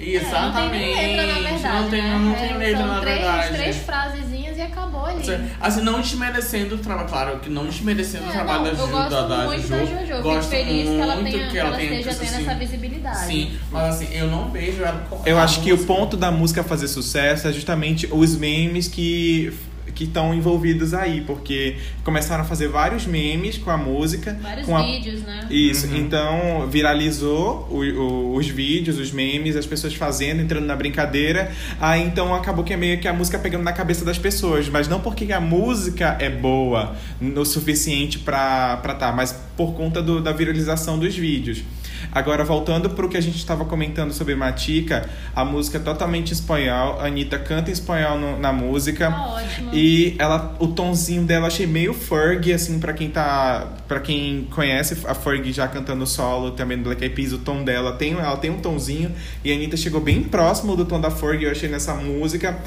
Exatamente. 0.00 0.84
É, 0.98 1.16
não 1.16 1.16
tem 1.16 1.16
letra, 1.16 1.26
na 1.26 1.40
verdade. 1.50 1.82
Não 1.82 1.90
tem, 1.90 2.02
né? 2.02 2.18
não 2.18 2.34
tem 2.34 2.50
É, 2.50 2.56
letra, 2.56 2.78
são 2.78 2.86
na 2.86 3.00
três, 3.00 3.18
verdade. 3.20 3.56
três 3.56 3.76
frasezinhas 3.76 4.56
e 4.56 4.62
acabou 4.62 5.04
ali. 5.06 5.24
Assim, 5.60 5.80
não 5.82 6.00
desmerecendo 6.00 6.74
o 6.74 6.78
trabalho, 6.78 7.08
claro 7.08 7.38
que 7.40 7.50
não 7.50 7.66
desmerecendo 7.66 8.24
o 8.26 8.28
É, 8.28 8.32
trabalho 8.32 8.58
não, 8.58 8.64
da 8.64 8.70
eu 8.70 8.86
Ju, 8.86 8.92
gosto 8.92 9.10
da, 9.10 9.22
da 9.26 9.44
muito 9.44 9.68
da 9.68 9.78
Jojo. 9.78 9.90
Eu 9.92 10.16
fico 10.16 10.22
Gosto 10.22 10.48
feliz 10.50 10.88
que 10.88 11.00
ela, 11.00 11.14
muito 11.16 11.32
tenha, 11.32 11.48
que 11.50 11.58
ela, 11.58 11.82
esteja 11.82 12.10
assim, 12.10 12.26
tendo 12.26 12.40
essa 12.48 12.54
visibilidade. 12.58 13.26
Sim, 13.26 13.58
mas 13.70 13.94
assim, 13.94 14.08
eu 14.14 14.26
não 14.28 14.50
vejo 14.50 14.82
ela 14.82 15.06
com 15.10 15.22
Eu 15.26 15.38
acho 15.38 15.60
que 15.62 15.72
o 15.72 15.76
música. 15.76 15.94
ponto 15.94 16.16
da 16.16 16.30
música 16.30 16.62
fazer 16.64 16.88
sucesso 16.88 17.48
é 17.48 17.52
justamente 17.52 18.08
os 18.10 18.36
memes 18.36 18.88
que 18.88 19.52
que 19.94 20.04
estão 20.04 20.34
envolvidos 20.34 20.94
aí, 20.94 21.20
porque 21.22 21.76
começaram 22.04 22.42
a 22.42 22.46
fazer 22.46 22.68
vários 22.68 23.06
memes 23.06 23.58
com 23.58 23.70
a 23.70 23.76
música, 23.76 24.38
Vários 24.42 24.66
com 24.66 24.76
a 24.76 24.82
vídeos, 24.82 25.22
né? 25.22 25.46
Isso, 25.50 25.86
Uhum. 25.88 25.96
então 25.96 26.68
viralizou 26.70 27.66
o- 27.70 27.82
o- 27.84 28.34
os 28.36 28.46
vídeos, 28.48 28.98
os 28.98 29.10
memes, 29.12 29.56
as 29.56 29.66
pessoas 29.66 29.94
fazendo, 29.94 30.40
entrando 30.42 30.66
na 30.66 30.76
brincadeira. 30.76 31.50
Aí 31.80 32.02
então 32.02 32.34
acabou 32.34 32.64
que 32.64 32.72
é 32.72 32.76
meio 32.76 32.98
que 32.98 33.08
a 33.08 33.12
música 33.12 33.38
pegando 33.38 33.62
na 33.64 33.72
cabeça 33.72 34.04
das 34.04 34.18
pessoas, 34.18 34.68
mas 34.68 34.88
não 34.88 35.00
porque 35.00 35.32
a 35.32 35.40
música 35.40 36.16
é 36.20 36.30
boa 36.30 36.96
o 37.20 37.44
suficiente 37.44 38.18
pra 38.18 38.76
pra 38.78 38.94
tá, 38.94 39.12
mas 39.12 39.32
por 39.56 39.72
conta 39.74 40.00
do- 40.02 40.20
da 40.20 40.32
viralização 40.32 40.98
dos 40.98 41.14
vídeos. 41.16 41.62
Agora, 42.12 42.44
voltando 42.44 42.90
pro 42.90 43.08
que 43.08 43.16
a 43.16 43.20
gente 43.20 43.36
estava 43.36 43.64
comentando 43.64 44.12
sobre 44.12 44.34
Matica, 44.34 45.08
a 45.34 45.44
música 45.44 45.78
é 45.78 45.80
totalmente 45.80 46.32
espanhol, 46.32 46.98
a 47.00 47.06
Anitta 47.06 47.38
canta 47.38 47.70
em 47.70 47.72
espanhol 47.72 48.18
no- 48.18 48.38
na 48.38 48.52
música. 48.52 49.10
Tá 49.10 49.26
ótimo. 49.26 49.70
E 49.74 50.14
ela, 50.18 50.56
o 50.58 50.68
tonzinho 50.68 51.24
dela 51.24 51.46
achei 51.48 51.66
meio 51.66 51.92
Ferg, 51.94 52.52
assim, 52.52 52.78
pra 52.78 52.92
quem 52.92 53.10
tá. 53.10 53.66
para 53.88 54.00
quem 54.00 54.46
conhece 54.50 54.96
a 55.06 55.14
Ferg 55.14 55.50
já 55.52 55.66
cantando 55.68 56.06
solo 56.06 56.50
também 56.52 56.76
no 56.76 56.84
Black 56.84 57.02
Eyed 57.02 57.14
Peas, 57.14 57.32
o 57.32 57.38
tom 57.38 57.64
dela 57.64 57.92
tem, 57.92 58.12
ela 58.12 58.36
tem 58.36 58.50
um 58.50 58.58
tonzinho. 58.60 59.10
E 59.44 59.50
a 59.50 59.54
Anitta 59.54 59.76
chegou 59.76 60.00
bem 60.00 60.22
próximo 60.22 60.76
do 60.76 60.84
tom 60.84 61.00
da 61.00 61.10
Ferg, 61.10 61.42
eu 61.44 61.50
achei 61.50 61.68
nessa 61.68 61.94
música. 61.94 62.58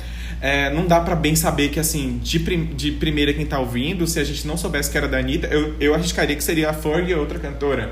É, 0.41 0.73
não 0.73 0.88
dá 0.88 1.00
pra 1.00 1.15
bem 1.15 1.35
saber 1.35 1.69
que, 1.69 1.79
assim, 1.79 2.19
de, 2.23 2.39
prim- 2.39 2.71
de 2.75 2.91
primeira 2.93 3.31
quem 3.31 3.45
tá 3.45 3.59
ouvindo, 3.59 4.07
se 4.07 4.19
a 4.19 4.23
gente 4.23 4.47
não 4.47 4.57
soubesse 4.57 4.89
que 4.89 4.97
era 4.97 5.07
da 5.07 5.19
Anitta, 5.19 5.45
eu, 5.47 5.75
eu 5.79 5.93
arriscaria 5.93 6.35
que 6.35 6.43
seria 6.43 6.71
a 6.71 6.73
Ferg 6.73 7.11
e 7.11 7.13
outra 7.13 7.38
cantora. 7.38 7.91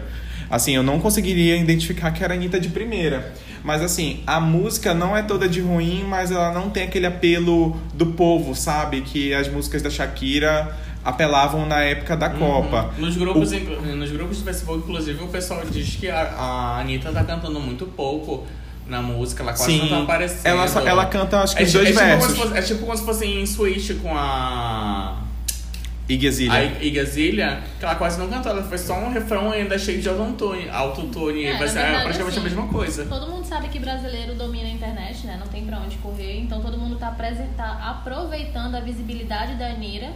Assim, 0.49 0.75
eu 0.75 0.81
não 0.83 0.99
conseguiria 0.99 1.55
identificar 1.57 2.11
que 2.11 2.23
era 2.23 2.33
a 2.33 2.37
Anitta 2.37 2.59
de 2.59 2.69
primeira. 2.69 3.33
Mas 3.63 3.81
assim, 3.81 4.21
a 4.25 4.39
música 4.39 4.93
não 4.93 5.15
é 5.15 5.21
toda 5.21 5.47
de 5.47 5.59
ruim, 5.61 6.03
mas 6.07 6.31
ela 6.31 6.51
não 6.51 6.69
tem 6.69 6.83
aquele 6.83 7.05
apelo 7.05 7.75
do 7.93 8.07
povo, 8.07 8.55
sabe? 8.55 9.01
Que 9.01 9.33
as 9.33 9.47
músicas 9.47 9.81
da 9.81 9.89
Shakira 9.89 10.75
apelavam 11.03 11.65
na 11.65 11.81
época 11.81 12.15
da 12.17 12.29
Copa. 12.29 12.93
Nos 12.97 13.15
grupos, 13.17 13.51
inclu- 13.53 13.81
nos 13.95 14.11
grupos 14.11 14.37
do 14.39 14.43
Facebook, 14.45 14.79
inclusive, 14.83 15.23
o 15.23 15.27
pessoal 15.27 15.61
diz 15.69 15.95
que 15.95 16.09
a, 16.09 16.21
a 16.37 16.79
Anitta 16.79 17.11
tá 17.11 17.23
cantando 17.23 17.59
muito 17.59 17.85
pouco 17.85 18.45
na 18.87 19.01
música, 19.01 19.43
ela 19.43 19.53
quase 19.53 19.71
Sim, 19.73 19.81
não 19.81 19.89
tá 19.89 20.03
aparecendo. 20.03 20.47
ela, 20.47 20.65
ela 20.89 21.05
canta 21.05 21.39
acho 21.41 21.55
que 21.55 21.61
é, 21.61 21.65
os 21.65 21.71
dois 21.73 21.85
é 21.89 21.91
tipo 21.91 22.03
versos. 22.05 22.31
se 22.31 22.37
fosse- 22.41 22.57
é 22.57 22.61
tipo 22.61 22.79
como 22.85 22.97
se 22.97 23.03
fosse 23.05 23.25
em 23.25 23.45
Switch 23.45 23.91
com 24.01 24.11
a. 24.17 25.17
Iggy 26.09 26.27
Azalea. 26.27 26.77
A 26.79 26.83
Igazilha, 26.83 27.63
que 27.77 27.85
ela 27.85 27.93
quase 27.93 28.19
não 28.19 28.27
cantou, 28.27 28.51
ela 28.51 28.63
foi 28.63 28.79
só 28.79 28.95
um 28.95 29.11
refrão 29.11 29.51
ainda 29.51 29.77
cheio 29.77 30.01
de 30.01 30.09
autotune, 30.09 30.67
autotune 30.69 31.45
É, 31.45 31.57
vai 31.57 31.67
ser 31.67 31.75
verdade, 31.75 32.03
praticamente 32.03 32.39
a 32.39 32.41
assim, 32.41 32.49
mesma 32.49 32.67
coisa. 32.67 33.05
Todo 33.05 33.27
mundo 33.27 33.45
sabe 33.45 33.67
que 33.67 33.77
brasileiro 33.77 34.33
domina 34.33 34.67
a 34.67 34.71
internet, 34.71 35.27
né? 35.27 35.37
Não 35.39 35.45
tem 35.47 35.63
pra 35.63 35.77
onde 35.77 35.97
correr. 35.97 36.39
Então 36.39 36.61
todo 36.61 36.79
mundo 36.79 36.97
tá, 36.97 37.15
tá 37.55 37.89
aproveitando 37.89 38.73
a 38.73 38.79
visibilidade 38.79 39.53
da 39.53 39.67
Anira 39.67 40.11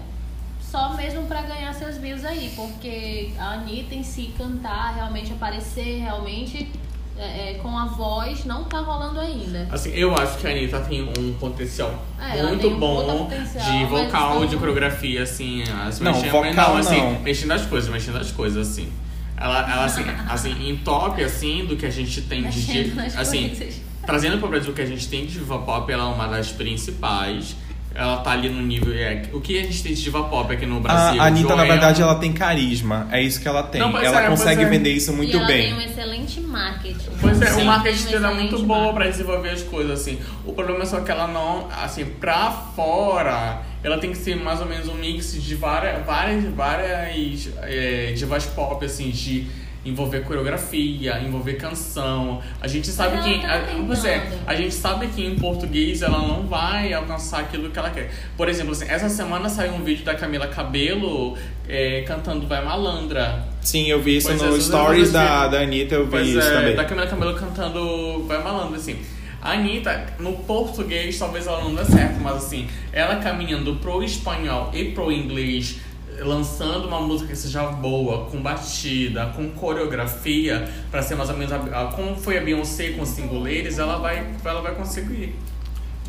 só 0.59 0.95
mesmo 0.95 1.27
pra 1.27 1.43
ganhar 1.43 1.71
seus 1.75 1.97
views 1.97 2.25
aí. 2.25 2.51
Porque 2.55 3.31
a 3.38 3.53
Anitta 3.53 3.93
em 3.93 4.01
si 4.01 4.33
cantar, 4.35 4.95
realmente 4.95 5.31
aparecer, 5.31 6.00
realmente 6.00 6.71
é, 7.17 7.51
é, 7.51 7.53
com 7.55 7.77
a 7.77 7.86
voz, 7.86 8.43
não 8.46 8.63
tá 8.63 8.79
rolando 8.79 9.20
ainda. 9.20 9.67
Assim, 9.72 9.91
eu 9.91 10.15
acho 10.15 10.38
que 10.38 10.48
a 10.48 10.50
Anitta 10.50 10.79
tem 10.82 11.01
um 11.17 11.34
potencial 11.34 12.03
É, 12.20 12.41
muito 12.43 12.67
um 12.67 12.79
bom 12.79 13.25
potencial, 13.25 13.72
de 13.72 13.86
vocal, 13.86 14.39
não- 14.39 14.46
de 14.48 14.55
coreografia, 14.58 15.24
assim, 15.24 15.63
as 15.86 16.00
Não, 16.00 16.12
mexendo, 16.12 16.32
vocal 16.32 16.77
assim, 16.77 16.98
não. 16.98 17.20
mexendo 17.22 17.51
as 17.51 17.65
coisas, 17.65 17.89
mexendo 17.89 18.17
as 18.17 18.32
coisas, 18.32 18.67
assim. 18.70 18.91
Ela, 19.38 19.60
ela 19.72 19.86
assim, 19.86 20.03
assim, 20.29 20.70
em 20.70 20.77
top, 20.77 21.22
assim, 21.24 21.65
do 21.65 21.75
que 21.75 21.86
a 21.86 21.89
gente 21.89 22.22
tem 22.22 22.41
de, 22.43 22.58
Mexendo 22.60 22.89
de 22.91 22.96
nas 22.96 23.17
assim, 23.17 23.50
coisas. 23.50 23.82
trazendo 24.05 24.38
para 24.38 24.46
o 24.48 24.50
Brasil 24.50 24.72
o 24.72 24.75
que 24.75 24.82
a 24.82 24.86
gente 24.86 25.08
tem 25.08 25.25
de 25.25 25.34
diva 25.34 25.60
pop, 25.60 25.91
ela 25.91 26.03
é 26.03 26.08
uma 26.13 26.27
das 26.27 26.51
principais. 26.51 27.55
Ela 27.95 28.17
tá 28.17 28.31
ali 28.31 28.50
no 28.50 28.62
nível. 28.62 28.93
É, 28.93 29.23
o 29.31 29.39
que 29.39 29.59
a 29.59 29.63
gente 29.63 29.83
tem 29.83 29.93
de 29.93 30.01
diva 30.01 30.23
pop 30.23 30.51
aqui 30.51 30.65
no 30.65 30.79
Brasil? 30.79 31.21
A 31.21 31.25
Anitta, 31.25 31.55
na 31.55 31.63
verdade, 31.63 32.01
ela 32.01 32.15
tem 32.15 32.33
carisma. 32.33 33.07
É 33.12 33.21
isso 33.21 33.39
que 33.39 33.47
ela 33.47 33.63
tem. 33.63 33.79
Não, 33.79 33.95
ela 33.97 34.23
é, 34.23 34.29
consegue 34.29 34.63
é. 34.63 34.65
vender 34.65 34.91
isso 34.91 35.13
muito 35.13 35.31
e 35.31 35.38
ela 35.38 35.45
bem. 35.45 35.63
tem 35.65 35.73
um 35.75 35.81
excelente 35.81 36.41
marketing. 36.41 37.09
Pois 37.21 37.39
é, 37.41 37.45
Sim. 37.47 37.62
o 37.62 37.65
marketing 37.65 38.07
um 38.07 38.12
dela 38.12 38.31
é 38.31 38.33
muito 38.33 38.63
boa 38.63 38.93
pra 38.93 39.07
desenvolver 39.07 39.50
as 39.50 39.62
coisas, 39.62 40.01
assim. 40.01 40.19
O 40.43 40.53
problema 40.53 40.83
é 40.83 40.85
só 40.85 41.01
que 41.01 41.12
ela 41.12 41.27
não, 41.27 41.67
assim, 41.71 42.05
pra 42.05 42.51
fora, 42.75 43.62
ela 43.83 44.00
tem 44.00 44.12
que 44.12 44.17
ser 44.17 44.35
mais 44.38 44.59
ou 44.59 44.65
menos 44.65 44.88
um 44.88 44.95
mix 44.95 45.33
de 45.41 45.53
várias, 45.53 46.03
várias, 46.03 46.45
várias 46.45 47.50
é, 47.62 48.12
divas 48.13 48.45
pop, 48.45 48.83
assim, 48.83 49.12
de 49.12 49.47
envolver 49.85 50.21
coreografia, 50.21 51.19
envolver 51.19 51.53
canção. 51.53 52.41
A 52.61 52.67
gente 52.67 52.87
sabe 52.87 53.21
que. 53.21 53.45
ela 53.45 53.59
tá 53.59 53.71
a, 53.71 53.85
pois 53.85 54.05
é, 54.05 54.31
a 54.45 54.55
gente 54.55 54.73
sabe 54.73 55.07
que 55.07 55.25
em 55.25 55.35
português 55.35 56.01
ela 56.01 56.19
não 56.19 56.47
vai 56.47 56.93
alcançar 56.93 57.41
aquilo 57.41 57.69
que 57.69 57.77
ela 57.77 57.89
quer. 57.89 58.11
Por 58.37 58.47
exemplo, 58.47 58.71
assim, 58.71 58.85
essa 58.87 59.09
semana 59.09 59.49
saiu 59.49 59.73
um 59.73 59.83
vídeo 59.83 60.05
da 60.05 60.15
Camila 60.15 60.47
Cabelo 60.47 61.37
é, 61.67 62.01
cantando 62.01 62.47
Vai 62.47 62.63
Malandra. 62.63 63.45
Sim, 63.61 63.87
eu 63.87 64.01
vi 64.01 64.17
isso 64.17 64.27
Pois 64.27 64.41
é, 64.41 64.45
no 64.45 64.55
essas 64.55 64.65
stories 64.65 65.11
da, 65.11 65.47
da 65.47 65.59
Anitta, 65.61 65.95
eu 65.95 66.05
vi 66.05 66.11
Pois 66.11 66.27
isso 66.27 66.39
é, 66.39 66.51
também. 66.53 66.75
da 66.75 66.85
Camila 66.85 67.07
Cabelo 67.07 67.33
cantando 67.35 68.23
Vai 68.27 68.43
Malandro, 68.43 68.75
assim. 68.75 68.97
A 69.41 69.51
Anitta, 69.51 70.05
no 70.19 70.31
português, 70.37 71.19
talvez 71.19 71.45
ela 71.47 71.61
não 71.61 71.75
dê 71.75 71.83
certo, 71.83 72.17
mas 72.21 72.37
assim, 72.37 72.65
ela 72.93 73.17
caminhando 73.17 73.75
pro 73.75 74.01
espanhol 74.01 74.71
e 74.73 74.85
pro 74.85 75.11
inglês, 75.11 75.81
lançando 76.20 76.88
uma 76.88 77.00
música 77.01 77.29
que 77.29 77.36
seja 77.38 77.63
boa, 77.67 78.25
com 78.29 78.41
batida, 78.41 79.27
com 79.36 79.50
coreografia, 79.51 80.70
pra 80.91 81.01
ser 81.01 81.15
mais 81.15 81.29
ou 81.29 81.38
menos 81.38 81.51
a- 81.53 81.91
como 81.96 82.15
foi 82.15 82.38
a 82.38 82.41
Beyoncé 82.41 82.89
com 82.89 83.01
os 83.01 83.10
singuleiros, 83.10 83.77
ela 83.79 83.98
vai, 83.98 84.25
ela 84.43 84.62
vai 84.62 84.75
conseguir. 84.75 85.36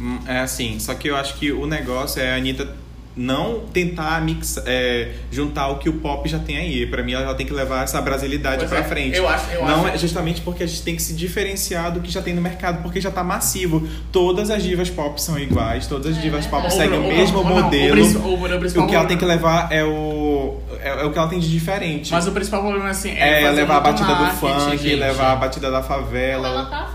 Hum, 0.01 0.19
É 0.27 0.39
assim, 0.41 0.79
só 0.81 0.95
que 0.95 1.09
eu 1.09 1.17
acho 1.17 1.35
que 1.35 1.53
o 1.53 1.67
negócio 1.67 2.21
é 2.21 2.33
a 2.33 2.37
Anitta 2.37 2.75
não 3.17 3.61
tentar 3.73 4.21
mix, 4.23 4.57
é, 4.67 5.13
juntar 5.31 5.69
o 5.69 5.79
que 5.79 5.89
o 5.89 5.95
pop 5.95 6.29
já 6.29 6.39
tem 6.39 6.57
aí. 6.57 6.87
Pra 6.87 7.03
mim, 7.03 7.13
ela 7.13 7.35
tem 7.35 7.47
que 7.47 7.53
levar 7.53 7.85
essa 7.85 8.01
brasilidade 8.01 8.67
pra 8.67 8.79
é, 8.79 8.83
frente. 8.83 9.17
eu 9.17 9.29
acho- 9.29 9.51
eu 9.51 9.65
não 9.65 9.87
acho- 9.87 9.95
é 9.95 9.99
justamente 9.99 10.41
porque 10.41 10.63
a 10.63 10.67
gente 10.67 10.83
tem 10.83 10.97
que 10.97 11.03
se 11.03 11.15
diferenciar 11.15 11.93
do 11.93 12.01
que 12.01 12.11
já 12.11 12.21
tem 12.21 12.35
no 12.35 12.43
mercado, 12.43 12.83
porque 12.83 13.01
já 13.01 13.11
tá 13.11 13.23
massivo. 13.23 13.87
Todas 14.11 14.51
as 14.51 14.63
divas 14.63 14.91
pop 14.91 15.21
são 15.23 15.39
iguais, 15.39 15.87
todas 15.87 16.13
as 16.13 16.19
É 16.19 16.21
divas 16.21 16.47
pop 16.47 16.69
seguem 16.73 16.99
o, 16.99 17.05
o- 17.05 17.09
mesmo 17.09 17.39
o- 17.41 17.45
não, 17.45 17.53
o 17.59 17.63
modelo. 17.63 18.03
o- 18.03 18.35
o 18.35 18.59
principal 18.59 18.85
o 18.85 18.89
que 18.89 18.95
ela 18.95 19.05
tem 19.07 19.17
que 19.17 19.25
levar 19.25 19.73
é 19.73 19.85
o. 19.85 20.59
É, 20.83 20.89
é 21.03 21.05
o 21.05 21.13
que 21.13 21.19
ela 21.19 21.29
tem 21.29 21.39
de 21.39 21.51
diferente. 21.51 22.13
Mas 22.13 22.27
o 22.27 22.33
principal 22.33 22.63
problema 22.63 22.89
assim, 22.91 23.11
é, 23.11 23.43
é 23.43 23.47
fazer 23.47 23.61
levar 23.61 23.77
a 23.77 23.81
batida 23.81 24.15
do 24.15 24.27
funk, 24.33 24.71
gente. 24.79 24.97
levar 24.97 25.33
a 25.33 25.37
batida 25.37 25.71
da 25.71 25.77
Ela 25.79 25.83
favela. 25.87 26.67
tá 26.67 26.87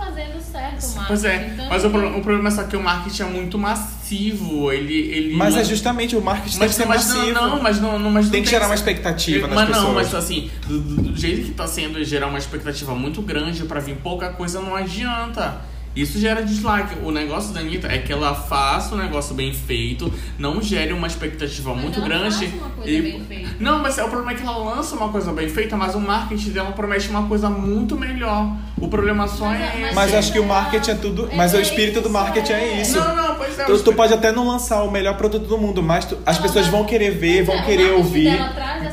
certo, 0.80 0.96
Marcos. 0.98 1.08
Pois 1.08 1.24
é, 1.26 1.52
Então, 1.54 1.70
mas 1.70 1.86
o, 1.86 1.90
pro- 1.90 2.18
o 2.18 2.22
problema 2.22 2.50
é 2.50 2.52
só 2.52 2.64
que 2.64 2.76
o 2.76 2.82
marketing 2.84 3.22
é 3.22 3.26
muito 3.26 3.58
massivo. 3.58 4.72
Ele. 4.72 4.94
ele 4.94 5.36
Mas 5.36 5.54
não- 5.54 5.62
é 5.62 5.64
justamente 5.66 6.16
o 6.16 6.22
marketing 6.22 6.58
tem 6.58 6.60
Mas, 6.68 6.72
que 6.72 6.82
ser 6.82 6.88
mas 6.88 7.08
massivo. 7.08 7.32
não, 7.34 7.50
não, 7.56 7.62
mas 7.62 7.80
não, 7.80 8.00
não 8.00 8.10
mas 8.12 8.30
Tem 8.30 8.40
não 8.40 8.46
que 8.46 8.50
gerar 8.50 8.66
uma 8.68 8.76
ser- 8.76 8.82
expectativa 8.82 9.48
nas 9.48 9.56
mas 9.56 9.68
pessoas. 9.68 9.86
não, 9.88 9.94
mas 9.94 10.16
assim, 10.16 10.50
do, 10.68 10.80
do- 10.80 11.02
do 11.12 11.18
jeito 11.18 11.44
que 11.46 11.52
tá 11.52 11.68
sendo 11.68 12.04
gerar 12.04 12.28
uma 12.28 12.40
expectativa 12.40 12.96
muito 12.96 13.22
grande 13.22 13.64
pra 13.66 13.80
vir 13.80 13.96
pouca 13.98 14.30
coisa, 14.30 14.60
não 14.62 14.76
adianta. 14.76 15.62
Isso 15.96 16.20
gera 16.20 16.42
dislike. 16.44 16.96
O 17.04 17.12
negócio 17.12 17.54
da 17.54 17.60
Anitta 17.60 17.88
é 17.88 17.98
que 17.98 18.14
ela 18.14 18.34
faça 18.36 18.94
um 18.96 18.98
negócio 18.98 19.34
bem 19.36 19.54
feito, 19.54 20.14
não 20.38 20.62
gere 20.62 20.94
uma 20.94 21.08
expectativa 21.08 21.74
Mas 21.74 21.82
muito 21.84 22.00
ela 22.00 22.08
grande. 22.08 22.36
faz 22.36 22.54
uma 22.54 22.70
coisa 22.70 22.90
e- 22.92 23.02
bem 23.02 23.24
feita. 23.26 23.50
Não, 23.60 23.80
mas 23.80 23.98
é 23.98 24.04
o 24.04 24.08
problema 24.10 24.32
é 24.32 24.36
que 24.36 24.42
ela 24.44 24.58
lança 24.58 24.96
uma 24.96 25.10
coisa 25.10 25.32
bem 25.34 25.50
feita, 25.50 25.76
mas 25.76 25.96
o 25.96 26.00
marketing 26.00 26.52
dela 26.52 26.72
promete 26.72 27.10
uma 27.10 27.24
coisa 27.28 27.50
muito 27.50 27.98
melhor. 27.98 28.56
O 28.80 28.88
problema 28.88 29.28
só 29.28 29.46
Mas- 29.46 29.62
é. 29.62 29.78
mas- 29.82 29.96
Mas 29.96 30.14
acho 30.14 30.32
que 30.32 30.40
o 30.40 30.46
marketing 30.46 30.92
é 30.92 30.96
tudo. 30.96 31.30
Mas 31.36 31.54
o 31.54 31.58
É 31.58 31.62
espírito 31.62 32.02
do 32.02 32.10
marketing 32.10 32.54
é 32.54 32.64
é. 32.78 32.82
isso. 32.82 32.98
Não, 32.98 33.16
não, 33.16 33.36
pois 33.36 33.60
é. 33.60 33.66
Tu, 33.66 33.80
tu 33.84 33.94
pode 33.94 34.14
até 34.14 34.32
não 34.32 34.48
lançar 34.48 34.84
o 34.84 34.92
melhor 34.92 35.18
produto 35.18 35.48
do 35.48 35.58
mundo, 35.58 35.84
mas 35.84 36.06
tu- 36.06 36.18
as 36.26 36.38
Ela 36.38 36.46
pessoas 36.48 36.68
vai- 36.68 36.72
vão 36.80 36.86
querer 36.86 37.12
ver, 37.12 37.44
vão 37.44 37.56
é, 37.56 37.62
querer 37.64 37.92
o 37.92 37.98
ouvir. 37.98 38.32
dela 38.32 38.50
traz 38.54 38.84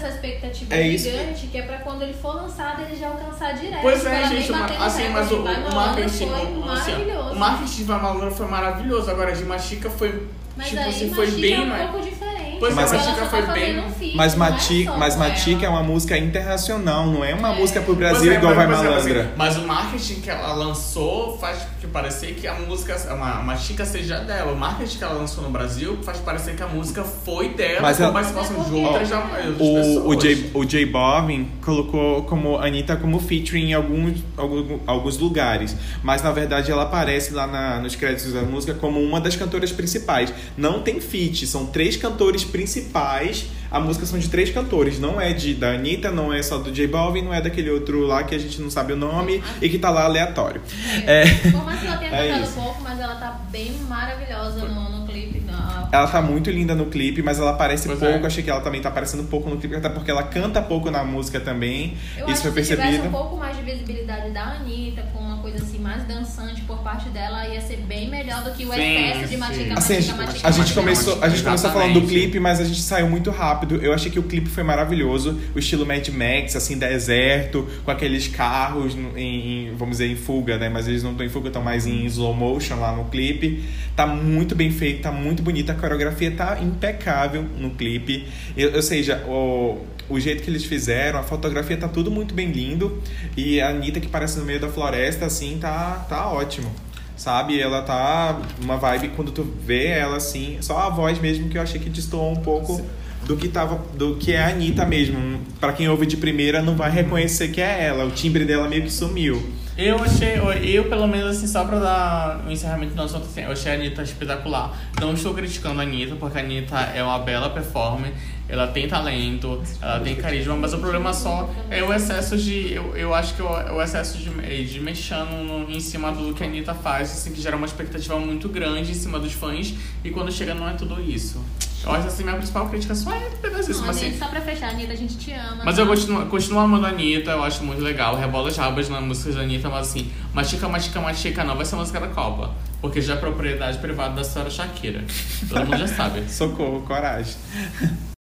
expectativa 0.65 0.83
É 0.83 0.89
isso 0.89 1.11
gigante, 1.11 1.47
que... 1.47 1.59
é 1.59 1.63
pra 1.63 1.79
quando 1.79 2.03
ele 2.03 2.13
for 2.15 2.35
lançado, 2.37 2.83
ele 2.83 2.97
já 2.97 3.09
alcançar 3.09 3.53
direto. 3.55 3.81
Pois 3.83 3.99
Tipo, 4.01 4.09
é, 4.15 4.29
gente, 4.29 4.53
batendo 4.53 4.83
assim, 4.83 5.09
mas 5.11 5.31
o, 5.31 5.37
o 5.37 5.75
marketing. 5.75 6.09
foi 6.09 6.27
o- 6.29 6.71
assim, 6.73 6.91
maravilhoso. 6.93 7.31
o 7.31 7.39
marketing 7.39 7.77
de 7.77 7.85
Vai 7.85 8.01
Malandra 8.03 8.31
foi 8.31 8.47
maravilhoso, 8.47 9.11
agora 9.11 9.33
de 9.35 9.45
Machica 9.45 9.91
foi. 9.91 10.27
Mas 10.57 10.69
tipo 10.69 10.81
aí, 10.81 10.89
assim, 10.89 11.11
foi 11.15 11.27
Machica 11.27 11.41
bem 11.43 11.55
é 11.55 11.61
um 11.61 11.67
mais. 11.67 11.91
pouco 11.91 12.07
diferente. 12.07 12.57
Pois 12.59 12.73
é, 12.79 12.81
porque 12.83 12.97
Machica 12.97 13.11
ela 13.13 13.25
só 13.25 13.27
foi 13.37 13.43
tá 13.43 13.53
bem- 13.53 13.79
um 13.79 13.83
Mas, 14.17 14.35
não 14.35 14.47
é 14.47 14.51
Matica, 14.51 14.91
só 14.93 14.97
mas 14.99 15.17
Matica 15.17 15.67
é 15.67 15.69
uma 15.69 15.83
música 15.83 16.17
internacional, 16.17 17.07
não 17.07 17.23
é 17.23 17.35
uma 17.35 17.53
É. 17.53 17.59
música 17.59 17.83
pro 17.83 17.95
Brasil 17.95 18.33
é, 18.33 18.37
igual 18.37 18.55
mas- 18.55 18.65
Vai 18.67 18.67
pois 18.75 18.79
é, 18.87 18.91
Malandra. 18.91 19.21
assim, 19.23 19.31
mas 19.37 19.57
o 19.59 19.67
marketing 19.67 20.21
que 20.23 20.31
ela 20.31 20.53
lançou 20.55 21.37
faz 21.39 21.59
que 21.87 21.93
parecer 21.93 22.35
que 22.35 22.47
a 22.47 22.55
música, 22.55 22.97
uma, 23.15 23.41
uma 23.41 23.57
chica 23.57 23.85
seja 23.85 24.19
dela. 24.21 24.53
O 24.53 24.57
marketing 24.57 24.99
que 24.99 25.05
ela 25.05 25.15
lançou 25.15 25.43
no 25.45 25.51
Brasil 25.51 25.97
faz 26.03 26.19
parecer 26.19 26.55
que 26.57 26.63
a 26.63 26.67
música 26.67 27.03
foi 27.05 27.51
dela, 27.51 27.81
Mas 27.83 27.97
com 27.97 28.03
ela- 28.05 28.13
participação 28.13 28.63
de 28.65 28.71
é 28.81 28.87
outras, 28.87 29.11
outras 29.13 29.47
O, 29.61 29.75
pessoas. 29.75 29.97
o, 30.07 30.15
J, 30.17 30.51
o 30.55 30.65
J 30.65 30.87
Balvin 30.87 31.49
colocou 31.65 32.23
como 32.25 32.59
Anitta 32.59 32.97
como 32.97 33.19
featuring 33.21 33.71
em 33.71 33.75
alguns, 33.75 34.23
algum- 34.37 34.79
alguns 34.87 35.19
lugares. 35.19 35.77
Mas 36.03 36.23
na 36.23 36.33
verdade 36.33 36.71
ela 36.71 36.83
aparece 36.83 37.33
lá 37.33 37.47
na- 37.47 37.79
nos 37.81 37.95
créditos 37.97 38.33
da 38.33 38.43
música 38.43 38.75
como 38.75 39.01
uma 39.01 39.21
das 39.21 39.37
cantoras 39.37 39.73
principais. 39.73 40.33
Não 40.57 40.83
tem 40.83 41.01
feat, 41.01 41.47
são 41.47 41.67
três 41.67 41.97
cantores 41.97 42.45
principais. 42.45 43.47
A 43.71 43.81
música 43.81 44.07
são 44.07 44.19
de 44.19 44.29
três 44.29 44.51
cantores, 44.51 44.99
não 44.99 45.21
é 45.21 45.33
de 45.33 45.55
da 45.55 45.73
Anitta, 45.73 46.11
não 46.11 46.33
é 46.33 46.43
só 46.43 46.59
do 46.59 46.71
J 46.71 46.87
Balvin, 46.87 47.23
não 47.23 47.35
é 47.35 47.41
daquele 47.41 47.71
outro 47.71 48.01
lá 48.07 48.25
que 48.25 48.35
a 48.35 48.39
gente 48.39 48.61
não 48.61 48.71
sabe 48.71 48.93
o 48.93 48.97
nome 48.97 49.43
e 49.61 49.69
que 49.69 49.79
tá 49.79 49.91
lá 49.91 50.05
aleatório. 50.05 50.61
É. 51.07 51.25
Por 51.51 51.65
mais 51.65 51.81
que 51.81 51.87
ela 51.87 51.97
tenha 51.99 52.07
É 52.17 52.29
cantado 52.29 52.45
isso. 52.45 52.53
pouco, 52.55 52.83
mas 52.83 53.01
ela 53.01 53.15
tá 53.17 53.41
bem 53.51 53.73
maravilhosa 53.89 54.65
no, 54.65 54.91
no 54.91 55.06
clipe. 55.21 55.41
Na... 55.47 55.89
Ela 55.93 56.07
tá 56.07 56.21
muito 56.23 56.51
linda 56.51 56.75
no 56.75 56.87
clipe, 56.87 57.23
mas 57.23 57.39
ela 57.39 57.51
aparece 57.53 57.87
Pois 57.87 57.99
pouco. 57.99 58.25
é. 58.25 58.27
Achei 58.27 58.43
que 58.43 58.51
ela 58.51 58.61
também 58.61 58.81
tá 58.81 58.89
aparecendo 58.89 59.25
pouco 59.25 59.49
no 59.49 59.57
clipe, 59.57 59.75
até 59.77 59.89
porque 59.89 60.11
ela 60.11 60.23
canta 60.25 60.61
pouco 60.63 60.91
na 60.91 61.05
música 61.05 61.41
também. 61.41 61.95
Eu 62.17 62.25
Isso 62.25 62.33
acho 62.33 62.43
foi 62.43 62.53
que 62.53 62.63
se 62.65 62.71
tivesse 62.71 62.77
percebido. 62.99 63.09
um 63.09 63.11
pouco 63.13 63.37
mais 63.37 63.57
de 63.57 63.63
visibilidade 63.63 64.31
da 64.31 64.43
Anitta, 64.43 65.03
com 65.13 65.19
uma 65.21 65.39
coisa 65.39 65.63
assim 65.63 65.79
mais 65.79 66.03
dançante 66.05 66.61
por 66.63 66.79
parte 66.79 67.09
dela, 67.11 67.47
ia 67.47 67.61
ser 67.61 67.77
bem 67.79 68.11
melhor 68.11 68.43
do 68.43 68.51
que 68.53 68.65
o 68.67 68.73
Sim, 68.73 68.81
excesso 69.11 69.29
de 69.31 69.37
matica, 69.37 69.75
Assim, 69.79 69.95
a 69.95 69.97
matica, 69.97 70.01
gente, 70.03 70.17
matica, 70.17 70.49
a 70.49 70.51
gente 70.51 70.59
matica, 70.61 70.81
começou, 70.81 71.13
a 71.13 71.17
gente 71.17 71.23
matica. 71.29 71.45
começou 71.45 71.71
falando 71.71 72.01
do 72.01 72.07
clipe, 72.07 72.41
mas 72.41 72.61
a 72.61 72.65
gente 72.65 72.81
saiu 72.81 73.09
muito 73.09 73.31
rápido. 73.31 73.77
Eu 73.77 73.93
achei 73.93 74.11
que 74.11 74.19
o 74.19 74.23
clipe 74.25 74.49
foi 74.49 74.63
maravilhoso, 74.65 75.39
o 75.55 75.59
estilo 75.59 75.87
Mad 75.87 76.07
Max, 76.09 76.57
assim, 76.57 76.77
deserto, 76.79 77.67
com 77.85 77.91
aqueles 77.91 78.27
carros 78.29 78.95
em, 79.17 79.69
em- 79.71 79.75
vamos 79.77 79.99
dizer, 79.99 80.11
em 80.11 80.17
fuga, 80.17 80.59
né? 80.59 80.69
Mas 80.69 80.89
eles 80.89 81.03
não 81.03 81.13
estão 81.13 81.25
em 81.25 81.29
fuga, 81.29 81.49
estão 81.49 81.63
mais 81.63 81.87
em 81.87 82.05
slow 82.07 82.35
motion 82.35 82.77
lá 82.81 82.93
no 82.93 83.05
clipe. 83.07 83.65
Tá 83.95 84.07
muito 84.07 84.55
bem 84.55 84.71
feito, 84.71 85.01
tá 85.07 85.13
muito 85.13 85.43
bonita, 85.43 85.73
a 85.73 85.75
coreografia 85.77 86.31
tá 86.33 86.59
impecável 86.61 87.45
no 87.59 87.71
clipe. 87.71 88.27
Eu- 88.57 88.75
ou 88.75 88.83
seja, 88.83 89.23
o, 89.27 89.79
o 90.09 90.19
jeito 90.19 90.43
que 90.43 90.51
eles 90.51 90.65
fizeram, 90.65 91.19
a 91.19 91.23
fotografia 91.23 91.77
tá 91.77 91.87
tudo 91.89 92.11
muito 92.11 92.35
bem 92.35 92.51
lindo. 92.51 93.01
E 93.37 93.61
a 93.61 93.69
Anitta, 93.71 94.01
que 94.01 94.09
parece 94.09 94.39
no 94.39 94.45
meio 94.45 94.59
da 94.61 94.69
floresta, 94.69 95.27
assim, 95.27 95.59
tá, 95.61 96.05
tá 96.09 96.29
ótimo. 96.31 96.71
Sabe? 97.17 97.59
Ela 97.61 97.81
tá 97.83 98.41
uma 98.63 98.77
vibe 98.77 99.09
quando 99.17 99.31
tu 99.33 99.43
vê 99.65 99.87
ela 99.87 100.17
assim, 100.19 100.59
só 100.61 100.77
a 100.79 100.91
voz 100.91 101.19
mesmo 101.19 101.49
que 101.49 101.57
eu 101.57 101.63
achei 101.63 101.81
que 101.81 101.89
destoou 101.89 102.31
um 102.33 102.37
pouco 102.37 102.79
do 103.27 103.37
que 103.37 103.49
tava, 103.49 103.81
do 103.97 104.17
que 104.17 104.33
é 104.33 104.43
a 104.43 104.49
Anitta 104.49 104.85
mesmo. 104.85 105.41
Pra 105.59 105.73
quem 105.73 105.89
ouve 105.89 106.05
de 106.05 106.17
primeira 106.19 106.61
não 106.61 106.77
vai 106.77 106.91
reconhecer 106.91 107.49
que 107.49 107.61
é 107.61 107.85
ela, 107.85 108.05
o 108.05 108.11
timbre 108.11 108.45
dela 108.45 108.69
meio 108.69 108.83
que 108.83 108.93
sumiu. 108.93 109.43
Eu 109.79 110.03
achei, 110.03 110.41
eu, 110.65 110.89
pelo 110.89 111.07
menos 111.07 111.37
assim, 111.37 111.47
só 111.47 111.63
pra 111.63 111.79
dar 111.79 112.41
um 112.47 112.51
encerramento 112.51 112.95
do 112.95 113.03
assunto, 113.03 113.27
assim, 113.27 113.43
eu 113.43 113.53
achei 113.53 113.73
a 113.73 113.75
Anitta 113.75 114.03
espetacular. 114.03 114.75
Não 114.99 115.13
estou 115.13 115.35
criticando 115.35 115.81
a 115.81 115.83
Anitta, 115.83 116.17
porque 116.17 116.39
a 116.39 116.41
Anitta 116.41 116.79
é 116.95 117.03
uma 117.03 117.19
bela 117.19 117.51
performer, 117.51 118.11
ela 118.49 118.67
tem 118.69 118.87
talento, 118.89 119.63
ela 119.83 120.01
tem 120.01 120.15
carisma, 120.17 120.55
mas 120.57 120.73
o 120.73 120.79
problema 120.79 121.13
só 121.13 121.51
é 121.71 121.83
o 121.83 121.93
excesso 121.93 122.37
de. 122.37 122.73
Eu, 122.73 122.97
eu 122.97 123.15
acho 123.15 123.35
que 123.35 123.43
o, 123.43 123.47
o 123.49 123.83
excesso 123.83 124.19
de, 124.19 124.31
de 124.65 124.81
mexendo 124.81 125.31
no- 125.45 125.71
em 125.71 125.81
cima 125.81 126.13
do 126.13 126.33
que 126.35 126.43
a 126.45 126.47
Anitta 126.47 126.75
faz, 126.75 127.11
assim, 127.11 127.33
que 127.33 127.41
gera 127.41 127.57
uma 127.57 127.67
expectativa 127.67 128.19
muito 128.19 128.49
grande 128.49 128.91
em 128.91 128.95
cima 128.95 129.19
dos 129.19 129.33
fãs, 129.33 129.75
e 130.05 130.11
quando 130.11 130.31
chega 130.31 130.55
não 130.55 130.69
é 130.69 130.75
tudo 130.75 131.01
isso. 131.01 131.43
Eu 131.85 131.93
acho 131.93 132.09
assim, 132.09 132.25
minha 132.25 132.35
principal 132.37 132.69
crítica 132.69 132.95
só 132.97 133.13
é 133.13 133.27
apenas 133.29 133.69
isso, 133.69 133.81
Não, 133.81 133.87
mas 133.89 133.99
Anitta, 133.99 134.11
assim. 134.17 134.19
só 134.25 134.29
pra 134.29 134.41
fechar, 134.41 134.71
Anitta, 134.71 134.93
a 134.93 134.97
gente 134.97 135.17
te 135.19 135.31
ama. 135.33 135.63
Mas 135.65 135.77
tá? 135.77 135.83
eu 135.83 135.87
continuo, 135.87 136.27
continuo 136.27 136.59
amando 136.59 136.87
a 136.87 136.89
Anitta, 136.89 137.31
eu 137.31 137.45
acho 137.45 137.63
muito 137.63 137.81
legal. 137.81 138.17
Rebola 138.17 138.49
as 138.49 138.57
rabas 138.57 138.89
nas 138.89 139.03
músicas 139.05 139.37
da 139.37 139.43
Anitta, 139.43 139.69
mas 139.69 139.89
assim, 139.89 140.11
Machica, 140.35 140.69
Machica, 140.69 141.01
Machica 141.01 141.45
não 141.45 141.55
vai 141.55 141.65
ser 141.65 141.77
música 141.77 142.01
da 142.01 142.09
Copa. 142.09 142.55
Porque 142.81 143.01
já 143.01 143.15
é 143.15 143.17
propriedade 143.17 143.79
privada 143.79 144.15
da 144.17 144.25
senhora 144.25 144.51
Shakira. 144.51 145.05
Todo 145.49 145.65
mundo 145.65 145.77
já 145.79 145.87
sabe. 145.87 146.23
Socorro, 146.29 146.81
coragem. 146.83 147.35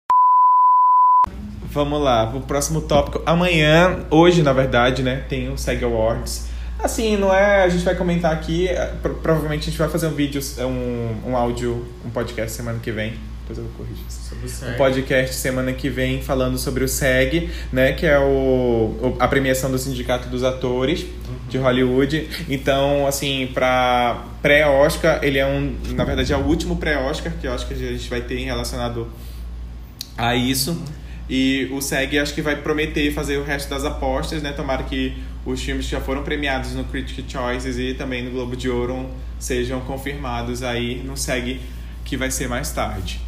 Vamos 1.72 2.02
lá, 2.02 2.28
pro 2.28 2.42
próximo 2.42 2.82
tópico. 2.82 3.22
Amanhã, 3.26 4.00
hoje 4.10 4.44
na 4.44 4.52
verdade, 4.54 5.02
né, 5.04 5.24
tem 5.30 5.50
o 5.50 5.58
SEG 5.58 5.84
Awards. 5.86 6.48
Assim, 6.84 7.16
não 7.16 7.34
é. 7.34 7.64
A 7.64 7.70
gente 7.70 7.84
vai 7.86 7.96
comentar 7.96 8.32
aqui. 8.34 8.68
é, 8.68 8.88
pro- 9.02 9.16
provavelmente 9.16 9.62
a 9.62 9.66
gente 9.66 9.78
vai 9.78 9.88
fazer 9.88 10.08
um 10.08 10.12
vídeo, 10.14 10.42
um, 10.60 11.30
um 11.32 11.38
áudio, 11.38 11.86
um 12.06 12.10
podcast 12.10 12.52
semana 12.52 12.80
que 12.82 12.92
vem. 12.92 13.14
Depois 13.48 13.58
eu 13.60 13.66
corrijo 13.78 14.02
o 14.02 14.74
um 14.74 14.78
podcast 14.78 15.36
semana 15.36 15.74
que 15.74 15.90
vem 15.90 16.22
falando 16.22 16.58
sobre 16.58 16.84
o 16.84 16.88
SEG, 16.88 17.50
né, 17.72 17.92
que 17.94 18.06
é 18.06 18.18
o, 18.18 18.24
o- 18.24 19.16
a 19.20 19.28
premiação 19.28 19.70
do 19.72 19.78
Sindicato 19.78 20.28
dos 20.30 20.44
Atores 20.44 21.06
de 21.50 21.58
Hollywood. 21.58 22.28
Então, 22.50 23.06
assim, 23.08 23.50
para 23.54 24.24
pré-Oscar, 24.42 25.20
ele 25.22 25.38
é 25.38 25.46
um, 25.46 25.76
na 25.92 26.04
verdade, 26.04 26.34
é 26.34 26.38
o 26.38 26.42
último 26.46 26.78
pré-Oscar 26.78 27.32
que 27.40 27.46
eu 27.48 27.54
acho 27.54 27.68
que 27.68 27.74
a 27.74 27.78
gente 27.78 28.10
vai 28.10 28.22
ter 28.22 28.40
relacionado 28.44 29.08
a 30.18 30.36
isso. 30.36 30.82
E 31.34 31.70
o 31.72 31.80
SEG 31.82 32.20
acho 32.20 32.34
que 32.34 32.42
vai 32.42 32.58
prometer 32.58 33.14
fazer 33.14 33.38
o 33.38 33.44
resto 33.46 33.70
das 33.70 33.86
apostas, 33.86 34.42
né? 34.44 34.52
Tomara 34.52 34.84
que 34.84 35.18
os 35.46 35.62
filmes 35.64 35.86
que 35.86 35.92
já 35.94 36.02
foram 36.02 36.24
premiados 36.24 36.74
no 36.76 36.84
Critic 36.84 37.26
Choices 37.32 37.78
e 37.80 37.94
também 37.94 38.22
no 38.26 38.32
Globo 38.32 38.54
de 38.56 38.70
Ouro 38.70 39.10
sejam 39.40 39.80
confirmados 39.80 40.62
aí 40.62 41.02
no 41.06 41.16
SEG 41.16 41.62
que 42.04 42.18
vai 42.18 42.30
ser 42.30 42.50
mais 42.50 42.72
tarde. 42.74 43.22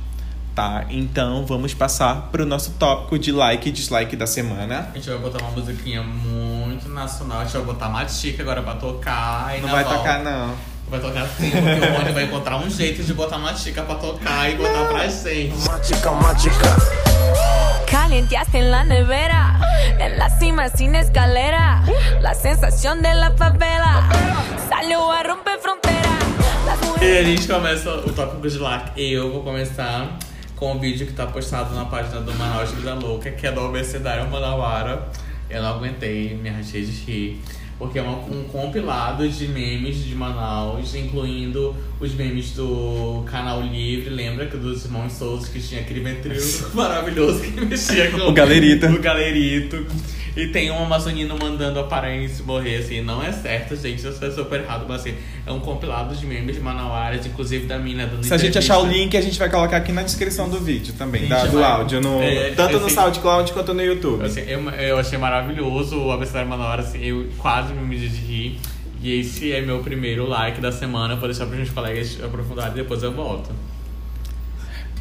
Tá, 0.54 0.86
então 0.90 1.46
vamos 1.46 1.74
passar 1.74 2.30
pro 2.30 2.46
nosso 2.46 2.72
tópico 2.72 3.18
de 3.18 3.32
like 3.32 3.70
e 3.70 3.72
dislike 3.72 4.16
da 4.18 4.28
semana. 4.28 4.90
A 4.94 4.98
gente 4.98 5.10
vai 5.10 5.18
botar 5.20 5.40
uma 5.46 5.52
musiquinha 5.52 6.04
muito 6.04 6.90
nacional. 6.90 7.40
A 7.40 7.44
gente 7.46 7.54
vai 7.54 7.64
botar 7.66 7.88
Machica 7.90 8.44
agora 8.44 8.62
pra 8.62 8.76
tocar. 8.76 9.58
E 9.58 9.62
Não 9.62 9.68
na 9.68 9.74
vai 9.76 9.84
volta- 9.86 9.98
tocar, 10.00 10.24
não. 10.24 10.54
Vai 10.90 11.00
tocar 11.00 11.26
sim, 11.30 11.50
porque 11.50 11.90
o 11.90 11.98
Rony 11.98 12.12
vai 12.12 12.26
encontrar 12.26 12.58
um 12.58 12.70
jeito 12.70 13.02
de 13.02 13.14
botar 13.14 13.38
Machica 13.40 13.82
pra 13.82 13.96
tocar 13.96 14.52
e 14.52 14.56
botar 14.56 14.86
pra 14.90 15.08
gente. 15.08 15.56
Machica, 15.66 16.12
machica. 16.12 17.13
En 18.54 18.70
la 18.70 18.84
nevera, 18.84 19.60
en 20.00 20.20
la 20.20 20.30
cima 20.30 20.70
sin 20.70 20.94
escalera. 20.94 21.84
La 22.22 22.36
sensación 22.36 23.02
de 23.02 23.14
la 23.16 23.32
favela 23.32 24.08
a 24.72 25.24
romper 25.24 25.60
frontera. 25.60 26.20
E 27.02 27.18
a 27.18 27.24
gente 27.24 27.48
começa 27.48 27.90
o 27.90 28.14
tópico 28.14 28.48
de 28.48 28.60
like. 28.60 29.12
Eu 29.12 29.32
vou 29.32 29.44
começar 29.44 30.18
com 30.56 30.76
o 30.76 30.80
vídeo 30.80 31.08
que 31.08 31.14
tá 31.14 31.26
postado 31.26 31.74
na 31.74 31.86
página 31.86 32.22
do 32.22 32.34
Manaus 32.36 32.72
Vida 32.72 32.94
Louca, 32.94 33.32
que 33.32 33.48
é 33.48 33.52
do 33.52 33.62
Obesidade 33.62 34.30
Manauara. 34.30 35.08
Eu 35.50 35.62
não 35.62 35.70
aguentei, 35.70 36.36
me 36.36 36.50
rachei 36.50 36.86
de 36.86 36.92
rir. 36.92 37.42
Porque 37.84 38.00
é 38.00 38.02
uma- 38.02 38.18
um 38.20 38.44
compilado 38.52 39.28
de 39.28 39.48
memes 39.48 40.04
de 40.04 40.16
Manaus, 40.16 40.94
incluindo 40.96 41.76
os 42.00 42.14
memes 42.14 42.52
do 42.52 43.24
Canal 43.30 43.62
Livre, 43.62 44.10
lembra 44.10 44.46
que 44.48 44.58
dos 44.58 44.86
irmãos 44.86 45.12
Souza 45.14 45.48
que 45.52 45.62
tinha 45.62 45.82
aquele 45.82 46.00
ventríloco 46.02 46.44
maravilhoso 46.76 47.42
que 47.42 47.52
mexia 47.62 48.10
com 48.12 48.18
O 48.28 48.34
Galerita. 48.34 48.90
O 48.90 49.00
galerito. 49.00 49.86
E 50.36 50.48
tem 50.48 50.72
um 50.72 50.84
amazonino 50.84 51.38
mandando 51.40 51.80
a 51.80 51.84
paraense 51.84 52.42
morrer, 52.42 52.78
assim. 52.78 53.02
Não 53.02 53.22
é 53.24 53.32
certo, 53.32 53.76
gente. 53.76 54.00
Isso 54.00 54.26
é 54.26 54.32
super 54.32 54.62
errado. 54.62 54.84
Mas, 54.90 55.02
assim, 55.02 55.14
é 55.46 55.52
um 55.52 55.60
compilado 55.60 56.16
de 56.16 56.26
memes 56.26 56.56
de 56.56 56.62
manauaras, 56.62 57.24
inclusive 57.24 57.68
da 57.68 57.78
mina 57.78 58.08
dando 58.08 58.24
Se 58.24 58.34
a 58.34 58.38
gente 58.40 58.58
achar 58.58 58.80
o 58.80 58.88
link, 58.88 59.16
a 59.16 59.22
gente 59.22 59.38
vai 59.38 59.48
colocar 59.48 59.78
aqui 59.78 59.92
na 59.92 60.02
descrição 60.02 60.50
do 60.50 60.60
vídeo 60.60 60.96
também, 60.98 61.28
da- 61.28 61.46
do 61.46 61.60
vai- 61.60 61.72
áudio, 61.72 62.02
no, 62.02 62.20
É, 62.20 62.50
tanto 62.50 62.80
no 62.80 62.86
assim- 62.88 62.96
SoundCloud 62.96 63.54
quanto 63.54 63.76
no 63.76 63.84
YouTube. 63.84 64.26
Assim, 64.26 64.42
eu, 64.48 64.68
eu 64.72 64.98
achei 64.98 65.20
maravilhoso 65.20 65.98
o 66.00 66.12
Abecedário 66.12 66.50
Manauara, 66.50 66.82
assim, 66.82 66.98
eu 67.06 67.28
quase 67.38 67.72
me 67.82 67.98
de 67.98 68.08
rir. 68.08 68.60
E 69.02 69.20
esse 69.20 69.52
é 69.52 69.62
meu 69.62 69.80
primeiro 69.84 70.28
like 70.28 70.62
da 70.62 70.72
semana. 70.72 71.16
Vou 71.16 71.28
deixar 71.28 71.46
para 71.46 71.54
os 71.54 71.58
meus 71.58 71.70
colegas 71.70 72.18
aprofundarem 72.24 72.74
e 72.74 72.76
depois 72.76 73.04
eu 73.04 73.12
volto. 73.12 73.52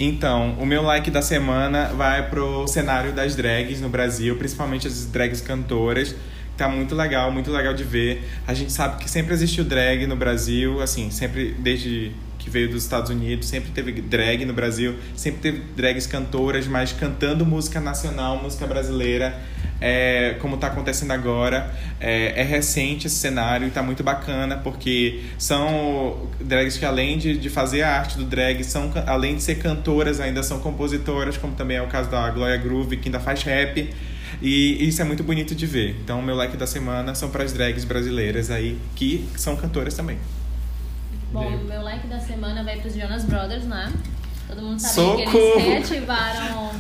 Então, 0.01 0.57
o 0.59 0.67
meu 0.67 0.83
like 0.83 1.11
da 1.11 1.23
semana 1.23 1.89
vai 1.89 2.29
pro 2.29 2.67
cenário 2.67 3.13
das 3.13 3.37
drags 3.37 3.81
no 3.81 3.89
Brasil, 3.89 4.37
principalmente 4.37 4.87
as 4.87 5.07
drags 5.07 5.41
cantoras. 5.41 6.15
Tá 6.57 6.69
muito 6.69 6.95
legal, 6.95 7.31
muito 7.31 7.51
legal 7.51 7.75
de 7.75 7.85
ver. 7.85 8.29
A 8.47 8.55
gente 8.55 8.73
sabe 8.73 9.03
que 9.03 9.09
sempre 9.09 9.33
existiu 9.33 9.65
drag 9.65 10.07
no 10.07 10.17
Brasil, 10.17 10.81
assim, 10.81 11.11
sempre 11.11 11.55
desde 11.59 12.13
que 12.39 12.51
veio 12.51 12.69
dos 12.69 12.83
Estados 12.83 13.11
Unidos, 13.11 13.47
sempre 13.47 13.71
teve 13.71 13.93
drag 13.93 14.45
no 14.45 14.53
Brasil, 14.53 14.97
sempre 15.15 15.41
teve 15.41 15.63
drags 15.77 16.07
cantoras, 16.07 16.67
mas 16.67 16.93
cantando 16.93 17.47
música 17.47 17.81
nacional, 17.81 18.43
música 18.43 18.67
brasileira, 18.67 19.41
é, 19.83 20.37
como 20.41 20.57
tá 20.57 20.69
acontecendo 20.69 21.11
agora. 21.11 21.75
É, 22.01 22.41
é 22.41 22.45
recente 22.45 23.09
esse 23.09 23.17
cenário 23.17 23.67
e 23.67 23.71
tá 23.71 23.83
muito 23.83 24.05
bacana, 24.05 24.57
porque 24.57 25.25
são 25.37 26.29
drags 26.41 26.79
que 26.79 26.85
além 26.85 27.19
de, 27.19 27.37
de 27.37 27.51
fazer 27.51 27.83
a 27.83 27.99
arte 27.99 28.17
do 28.17 28.25
drag, 28.25 28.63
são, 28.63 28.93
além 29.07 29.35
de 29.35 29.43
ser 29.43 29.57
cantoras, 29.57 30.21
ainda 30.21 30.43
são 30.43 30.61
compositoras, 30.61 31.37
como 31.37 31.55
também 31.55 31.77
é 31.77 31.83
o 31.83 31.89
caso 31.89 32.09
da 32.09 32.31
Gloria 32.31 32.57
Groove, 32.57 32.97
que 32.97 33.09
ainda 33.09 33.19
faz 33.19 33.43
rap. 33.43 33.93
E 34.41 34.89
isso 34.89 35.03
é 35.03 35.05
muito 35.05 35.23
bonito 35.23 35.55
de 35.55 35.67
ver. 35.67 35.97
Então, 36.03 36.21
o 36.21 36.23
meu 36.23 36.35
like 36.37 36.57
da 36.57 36.67
semana 36.67 37.15
são 37.15 37.29
para 37.29 37.43
as 37.43 37.53
drags 37.53 37.85
brasileiras 37.85 38.51
aí, 38.51 38.79
que 38.95 39.29
são 39.37 39.57
cantoras 39.57 39.95
também. 39.95 40.19
Bom, 41.33 41.51
meu 41.65 41.83
like 41.83 42.07
da 42.07 42.21
semana 42.21 42.63
vai 42.63 42.79
pros 42.79 42.95
Jonas 42.95 43.25
Brothers, 43.25 43.65
né? 43.65 43.93
Todo 44.49 44.63
mundo 44.63 44.79
sabe 44.79 44.95
que 44.95 45.25
Socorro! 45.25 45.61
eles 45.61 45.89
reativaram. 45.89 46.71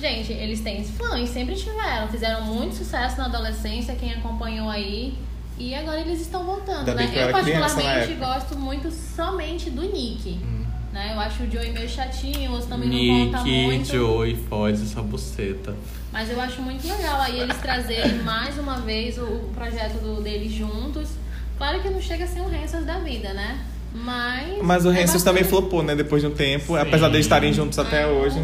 Gente, 0.00 0.32
eles 0.32 0.60
têm 0.60 0.84
fãs, 0.84 1.28
sempre 1.30 1.54
tiveram. 1.54 2.08
Fizeram 2.08 2.42
muito 2.44 2.74
sucesso 2.76 3.16
na 3.18 3.26
adolescência, 3.26 3.94
quem 3.94 4.12
acompanhou 4.12 4.68
aí. 4.68 5.14
E 5.58 5.74
agora 5.74 6.00
eles 6.00 6.20
estão 6.20 6.44
voltando, 6.44 6.80
Ainda 6.90 6.94
né? 6.94 7.10
eu 7.14 7.20
Eu, 7.20 7.32
particularmente, 7.32 8.14
gosto 8.14 8.58
muito 8.58 8.90
somente 8.90 9.70
do 9.70 9.82
Nick. 9.82 10.38
Né? 10.92 11.12
Eu 11.14 11.20
acho 11.20 11.42
o 11.42 11.50
Joey 11.50 11.72
meio 11.72 11.88
chatinho, 11.88 12.52
os 12.52 12.66
também 12.66 12.88
não 12.88 13.26
conta 13.26 13.42
Nick, 13.42 13.64
muito. 13.66 13.86
Joey, 13.86 14.36
Foz, 14.48 14.82
essa 14.82 15.02
buceta. 15.02 15.74
Mas 16.12 16.30
eu 16.30 16.40
acho 16.40 16.60
muito 16.62 16.86
legal 16.86 17.20
aí 17.20 17.40
eles 17.40 17.56
trazerem 17.58 18.18
mais 18.24 18.58
uma 18.58 18.78
vez 18.80 19.18
o, 19.18 19.24
o 19.24 19.52
projeto 19.54 19.98
do, 20.00 20.22
deles 20.22 20.52
juntos. 20.52 21.08
Claro 21.56 21.80
que 21.80 21.88
não 21.88 22.00
chega 22.02 22.24
a 22.24 22.26
ser 22.26 22.40
um 22.40 22.84
da 22.84 22.98
vida, 22.98 23.32
né? 23.32 23.64
Mas. 23.94 24.62
Mas 24.62 24.84
o 24.84 24.92
é 24.92 25.04
também 25.24 25.42
flopou, 25.44 25.82
né? 25.82 25.94
Depois 25.94 26.20
de 26.22 26.28
um 26.28 26.34
tempo, 26.34 26.74
Sim. 26.74 26.78
apesar 26.78 27.08
de 27.08 27.16
eles 27.16 27.26
estarem 27.26 27.52
juntos 27.52 27.78
até 27.78 28.04
Ah, 28.04 28.08
hoje. 28.08 28.38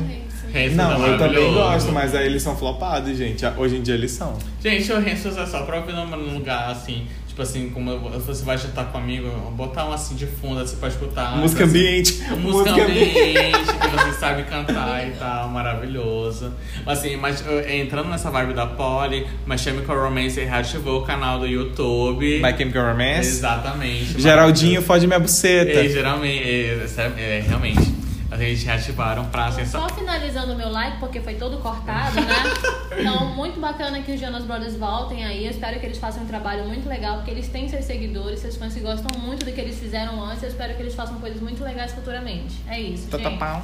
Não, 0.74 1.06
é 1.06 1.14
eu 1.14 1.18
também 1.18 1.54
gosto, 1.54 1.92
mas 1.92 2.14
aí 2.14 2.26
eles 2.26 2.42
são 2.42 2.56
flopados, 2.56 3.16
gente. 3.16 3.44
Hoje 3.56 3.76
em 3.76 3.82
dia 3.82 3.94
eles 3.94 4.10
são. 4.10 4.36
Gente, 4.62 4.92
o 4.92 4.96
Hansels 4.96 5.36
é 5.36 5.46
só 5.46 5.62
pra 5.62 5.78
ouvir 5.78 5.92
num 5.92 6.34
lugar 6.34 6.70
assim, 6.70 7.06
tipo 7.26 7.40
assim, 7.40 7.70
como 7.70 7.98
você 7.98 8.44
vai 8.44 8.58
jantar 8.58 8.92
com 8.92 8.98
um 8.98 9.00
amigo, 9.00 9.28
botar 9.52 9.86
um 9.86 9.92
assim 9.92 10.14
de 10.14 10.26
fundo, 10.26 10.60
você 10.60 10.76
pode 10.76 10.94
escutar. 10.94 11.36
Música 11.36 11.64
assim, 11.64 11.78
ambiente. 11.78 12.22
Música 12.38 12.84
ambiente, 12.84 13.72
que 13.80 13.88
você 13.88 14.20
sabe 14.20 14.42
cantar 14.44 15.08
e 15.08 15.12
tal, 15.12 15.48
maravilhoso. 15.48 16.52
Assim, 16.86 17.16
mas 17.16 17.42
entrando 17.68 18.10
nessa 18.10 18.30
vibe 18.30 18.52
da 18.52 18.66
Polly, 18.66 19.26
My 19.46 19.56
Chemical 19.56 19.98
Romance 19.98 20.38
reativou 20.38 21.00
o 21.00 21.04
canal 21.04 21.38
do 21.38 21.46
YouTube. 21.46 22.42
My 22.42 22.56
Chemical 22.56 22.92
Romance. 22.92 23.28
Exatamente. 23.28 24.20
Geraldinho 24.20 24.82
fode 24.82 25.06
minha 25.06 25.18
buceta. 25.18 25.70
É, 25.70 25.88
geralmente, 25.88 26.44
é, 26.44 26.86
é, 26.98 27.38
é, 27.38 27.44
realmente. 27.46 27.91
A 28.32 28.36
gente 28.38 28.64
reativaram 28.64 29.26
pra 29.26 29.52
sensa- 29.52 29.78
Só 29.78 29.88
finalizando 29.90 30.54
o 30.54 30.56
meu 30.56 30.70
like, 30.70 30.96
porque 30.98 31.20
foi 31.20 31.34
todo 31.34 31.58
cortado, 31.58 32.16
né? 32.16 32.34
Então, 32.98 33.26
muito 33.34 33.58
bacana 33.60 34.00
que 34.02 34.12
os 34.12 34.20
Jonas 34.20 34.44
Brothers 34.44 34.76
voltem 34.76 35.24
aí. 35.24 35.44
Eu 35.44 35.50
espero 35.50 35.78
que 35.80 35.86
eles 35.86 35.98
façam 35.98 36.22
um 36.22 36.26
trabalho 36.26 36.64
muito 36.66 36.88
legal, 36.88 37.16
porque 37.16 37.30
eles 37.30 37.48
têm 37.48 37.68
seus 37.68 37.84
seguidores, 37.84 38.40
seus 38.40 38.56
fãs 38.56 38.72
que 38.74 38.80
gostam 38.80 39.18
muito 39.20 39.44
do 39.44 39.52
que 39.52 39.60
eles 39.60 39.78
fizeram 39.78 40.22
antes. 40.24 40.42
Eu 40.42 40.48
espero 40.50 40.74
que 40.74 40.82
eles 40.82 40.94
façam 40.94 41.18
coisas 41.18 41.40
muito 41.40 41.62
legais 41.64 41.92
futuramente. 41.92 42.54
É 42.68 42.78
isso, 42.80 43.08
Tá, 43.08 43.18
tá, 43.18 43.28
gente. 43.30 43.38
pau. 43.38 43.62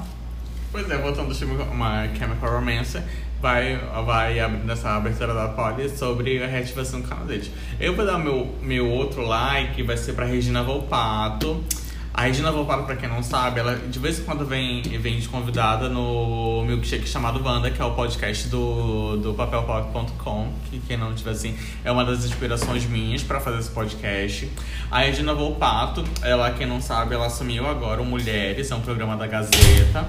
Pois 0.72 0.90
é, 0.90 0.98
voltando 0.98 1.28
ao 1.28 1.35
Chemical- 1.35 1.66
uma 1.66 2.07
Chemical 2.14 2.50
Romance, 2.50 3.00
vai, 3.40 3.76
vai 4.04 4.38
abrindo 4.40 4.70
essa 4.70 4.96
abertura 4.96 5.33
da 5.33 5.48
Polly 5.48 5.88
sobre 5.88 6.42
a 6.42 6.46
reativação 6.46 7.00
do 7.00 7.09
canal 7.09 7.24
deles. 7.24 7.50
Eu 7.81 7.94
vou 7.96 8.04
dar 8.04 8.18
meu, 8.18 8.54
meu 8.62 8.88
outro 8.90 9.22
like, 9.22 9.83
vai 9.83 9.96
ser 9.96 10.12
pra 10.14 10.26
Regina 10.26 10.62
Volpato. 10.62 11.62
A 12.18 12.22
Regina 12.22 12.50
Volpato, 12.50 12.83
pra 12.83 12.96
quem 12.96 13.09
não 13.09 13.22
sabe, 13.22 13.61
ela 13.61 13.76
de 13.76 13.96
vez 13.96 14.18
em 14.18 14.24
quando 14.24 14.44
vem, 14.44 14.83
vem 14.83 15.20
de 15.20 15.28
convidada 15.28 15.88
no 15.88 16.64
milkshake 16.64 17.09
chamado 17.09 17.40
Wanda, 17.40 17.70
que 17.70 17.81
é 17.81 17.85
o 17.85 17.92
podcast 17.92 18.48
do, 18.48 19.18
do 19.18 19.35
papelpop.com, 19.35 20.52
que 20.68 20.81
quem 20.81 20.96
não 20.96 21.14
tiver 21.14 21.31
assim, 21.31 21.57
é 21.85 21.92
uma 21.92 22.04
das 22.04 22.24
inspirações 22.24 22.85
minhas 22.87 23.22
pra 23.22 23.38
fazer 23.38 23.61
esse 23.61 23.70
podcast. 23.70 24.50
A 24.90 24.98
Regina 24.98 25.33
Volpato, 25.33 26.02
ela, 26.20 26.50
quem 26.50 26.66
não 26.66 26.81
sabe, 26.81 27.14
ela 27.14 27.26
assumiu 27.26 27.68
agora 27.68 28.02
o 28.02 28.04
Mulheres, 28.04 28.68
é 28.68 28.74
um 28.74 28.81
programa 28.81 29.16
da 29.16 29.28
Gazeta. 29.28 30.04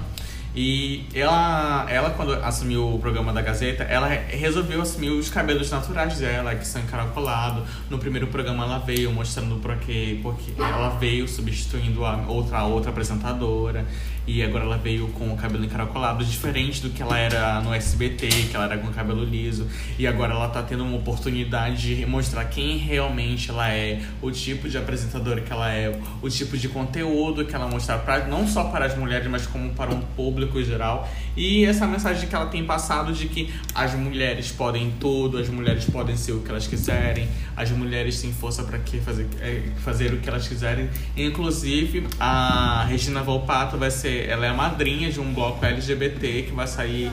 E 0.56 1.06
ela, 1.14 1.86
ela, 1.90 2.10
quando 2.10 2.34
assumiu 2.34 2.96
o 2.96 3.00
programa 3.00 3.32
da 3.32 3.42
Gazeta, 3.42 3.84
ela 3.84 4.08
re- 4.08 4.36
resolveu 4.36 4.82
assumir 4.82 5.10
os 5.12 5.30
cabelos 5.30 5.70
naturais 5.70 6.18
dela, 6.18 6.56
que 6.56 6.66
são 6.66 6.82
encaracolados. 6.82 7.64
No 7.90 8.00
primeiro 8.00 8.28
programa 8.28 8.64
ela 8.64 8.80
veio 8.80 9.12
mostrando 9.12 9.60
porque, 9.62 10.20
porque 10.24 10.52
ela 10.58 10.90
veio 10.98 11.28
substituindo 11.28 12.04
a 12.04 12.16
outra, 12.28 12.64
outra 12.64 12.90
apresentadora. 12.90 13.86
E 14.28 14.44
agora 14.44 14.64
ela 14.64 14.78
veio 14.78 15.08
com 15.10 15.34
o 15.34 15.38
cabelo 15.38 15.66
encaracolado, 15.66 16.24
diferente 16.24 16.82
do 16.84 16.92
que 16.92 17.02
ela 17.02 17.18
era 17.18 17.62
no 17.62 17.74
SBT, 17.74 18.28
que 18.28 18.56
ela 18.56 18.66
era 18.66 18.78
com 18.78 18.88
o 18.88 18.94
cabelo 18.94 19.24
liso. 19.24 19.68
E 19.98 20.06
agora 20.06 20.34
ela 20.34 20.48
tá 20.50 20.62
tendo 20.62 20.84
uma 20.84 20.98
oportunidade 20.98 21.96
de 21.96 22.06
mostrar 22.06 22.46
quem 22.46 22.78
realmente 22.78 23.50
ela 23.50 23.72
é, 23.72 24.02
o 24.22 24.30
tipo 24.30 24.70
de 24.70 24.78
apresentadora 24.78 25.42
que 25.42 25.52
ela 25.52 25.72
é, 25.72 26.00
o 26.22 26.30
tipo 26.30 26.56
de 26.58 26.70
conteúdo 26.70 27.44
que 27.46 27.56
ela 27.56 27.68
mostra 27.68 27.98
pra, 27.98 28.28
não 28.28 28.48
só 28.48 28.66
para 28.66 28.86
as 28.86 28.96
mulheres, 28.96 29.28
mas 29.28 29.48
como 29.48 29.72
para 29.72 29.90
um 29.92 30.00
público 30.00 30.49
em 30.58 30.64
geral. 30.64 31.10
E 31.36 31.66
essa 31.66 31.86
mensagem 31.86 32.28
que 32.28 32.34
ela 32.34 32.46
tem 32.46 32.64
passado 32.66 33.12
de 33.12 33.28
que 33.28 33.54
as 33.76 33.94
mulheres 33.94 34.52
podem 34.52 34.94
tudo, 35.00 35.38
as 35.38 35.50
mulheres 35.50 35.86
podem 35.86 36.16
ser 36.16 36.32
o 36.32 36.40
que 36.40 36.50
elas 36.50 36.66
quiserem, 36.66 37.28
as 37.56 37.70
mulheres 37.72 38.22
têm 38.22 38.32
força 38.32 38.64
para 38.64 38.80
fazer, 39.04 39.28
é, 39.42 39.64
fazer 39.84 40.14
o 40.14 40.18
que 40.18 40.30
elas 40.30 40.48
quiserem. 40.48 40.90
Inclusive, 41.16 42.08
a 42.20 42.86
Regina 42.88 43.22
Volpato 43.22 43.78
vai 43.78 43.92
ser, 43.92 44.30
ela 44.30 44.46
é 44.46 44.50
a 44.50 44.54
madrinha 44.54 45.12
de 45.12 45.20
um 45.20 45.34
bloco 45.34 45.66
LGBT 45.66 46.44
que 46.44 46.52
vai 46.52 46.68
sair 46.68 47.12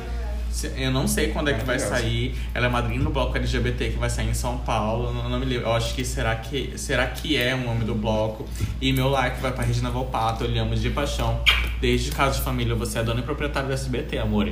Eu 0.76 0.90
não 0.90 1.06
sei 1.06 1.28
quando 1.28 1.48
é 1.48 1.54
que 1.54 1.64
vai 1.64 1.78
sair. 1.78 2.34
Ela 2.54 2.66
é 2.66 2.68
madrinha 2.68 3.00
do 3.00 3.10
bloco 3.10 3.36
LGBT 3.36 3.90
que 3.90 3.98
vai 3.98 4.08
sair 4.08 4.28
em 4.28 4.34
São 4.34 4.58
Paulo. 4.58 5.12
Não, 5.12 5.28
não 5.28 5.38
me 5.38 5.46
lembro. 5.46 5.66
Eu 5.66 5.72
acho 5.72 5.94
que 5.94 6.04
será 6.04 6.34
que 6.36 6.72
será 6.76 7.06
que 7.06 7.36
é 7.36 7.54
o 7.54 7.58
nome 7.58 7.84
do 7.84 7.94
bloco. 7.94 8.46
E 8.80 8.92
meu 8.92 9.08
like 9.08 9.40
vai 9.40 9.52
pra 9.52 9.64
Regina 9.64 9.90
Volpato. 9.90 10.44
Eu 10.44 10.50
lhe 10.50 10.58
amo 10.58 10.74
de 10.74 10.90
paixão. 10.90 11.40
Desde 11.80 12.10
caso 12.10 12.38
de 12.38 12.44
família, 12.44 12.74
você 12.74 12.98
é 12.98 13.02
dona 13.02 13.20
e 13.20 13.22
proprietária 13.22 13.68
do 13.68 13.74
SBT, 13.74 14.18
amor. 14.18 14.50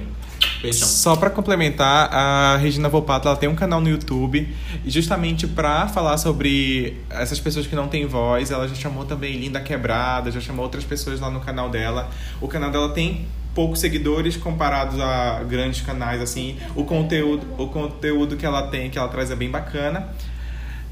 Beijão. 0.60 0.88
Só 0.88 1.16
pra 1.16 1.30
complementar, 1.30 2.08
a 2.12 2.56
Regina 2.56 2.88
Volpato 2.88 3.28
ela 3.28 3.36
tem 3.36 3.48
um 3.48 3.54
canal 3.54 3.80
no 3.80 3.88
YouTube 3.88 4.48
e 4.84 4.90
justamente 4.90 5.46
pra 5.46 5.88
falar 5.88 6.16
sobre 6.18 6.98
essas 7.10 7.38
pessoas 7.38 7.66
que 7.66 7.76
não 7.76 7.88
têm 7.88 8.06
voz, 8.06 8.50
ela 8.50 8.66
já 8.66 8.74
chamou 8.74 9.04
também 9.04 9.38
Linda 9.38 9.60
Quebrada, 9.60 10.30
já 10.30 10.40
chamou 10.40 10.64
outras 10.64 10.84
pessoas 10.84 11.20
lá 11.20 11.30
no 11.30 11.40
canal 11.40 11.68
dela. 11.68 12.10
O 12.40 12.48
canal 12.48 12.70
dela 12.70 12.90
tem 12.90 13.26
poucos 13.54 13.78
seguidores 13.80 14.36
comparados 14.36 15.00
a 15.00 15.42
grandes 15.44 15.80
canais 15.80 16.20
assim. 16.20 16.56
O 16.74 16.84
conteúdo, 16.84 17.46
o 17.58 17.68
conteúdo 17.68 18.36
que 18.36 18.44
ela 18.44 18.68
tem, 18.68 18.90
que 18.90 18.98
ela 18.98 19.08
traz 19.08 19.30
é 19.30 19.36
bem 19.36 19.50
bacana. 19.50 20.08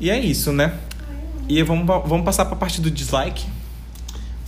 E 0.01 0.11
é 0.11 0.19
isso, 0.19 0.53
né? 0.53 0.79
E 1.49 1.63
vamos, 1.63 1.87
vamos 1.87 2.25
passar 2.25 2.45
pra 2.47 2.57
parte 2.57 2.81
do 2.81 2.91
dislike. 2.91 3.47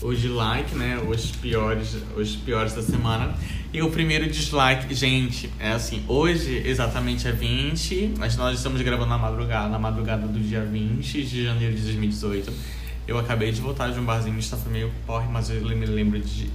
Os 0.02 0.20
dislike, 0.20 0.74
né? 0.74 0.98
Os 1.08 1.30
piores, 1.30 1.96
os 2.16 2.36
piores 2.36 2.72
da 2.74 2.82
semana. 2.82 3.34
E 3.72 3.82
o 3.82 3.90
primeiro 3.90 4.30
dislike, 4.30 4.94
gente, 4.94 5.50
é 5.58 5.72
assim, 5.72 6.04
hoje 6.06 6.62
exatamente 6.64 7.26
é 7.26 7.32
20, 7.32 8.14
mas 8.18 8.36
nós 8.36 8.56
estamos 8.58 8.80
gravando 8.82 9.08
na 9.10 9.18
madrugada, 9.18 9.68
na 9.68 9.78
madrugada 9.78 10.26
do 10.28 10.38
dia 10.38 10.64
20 10.64 11.24
de 11.24 11.44
janeiro 11.44 11.74
de 11.74 11.82
2018. 11.82 12.52
Eu 13.08 13.18
acabei 13.18 13.50
de 13.50 13.60
voltar 13.60 13.90
de 13.90 13.98
um 13.98 14.04
barzinho, 14.04 14.38
estava 14.38 14.68
meio 14.70 14.90
porre, 15.06 15.26
mas 15.30 15.50
eu 15.50 15.60
me 15.62 15.86
lembro 15.86 16.20
de- 16.20 16.48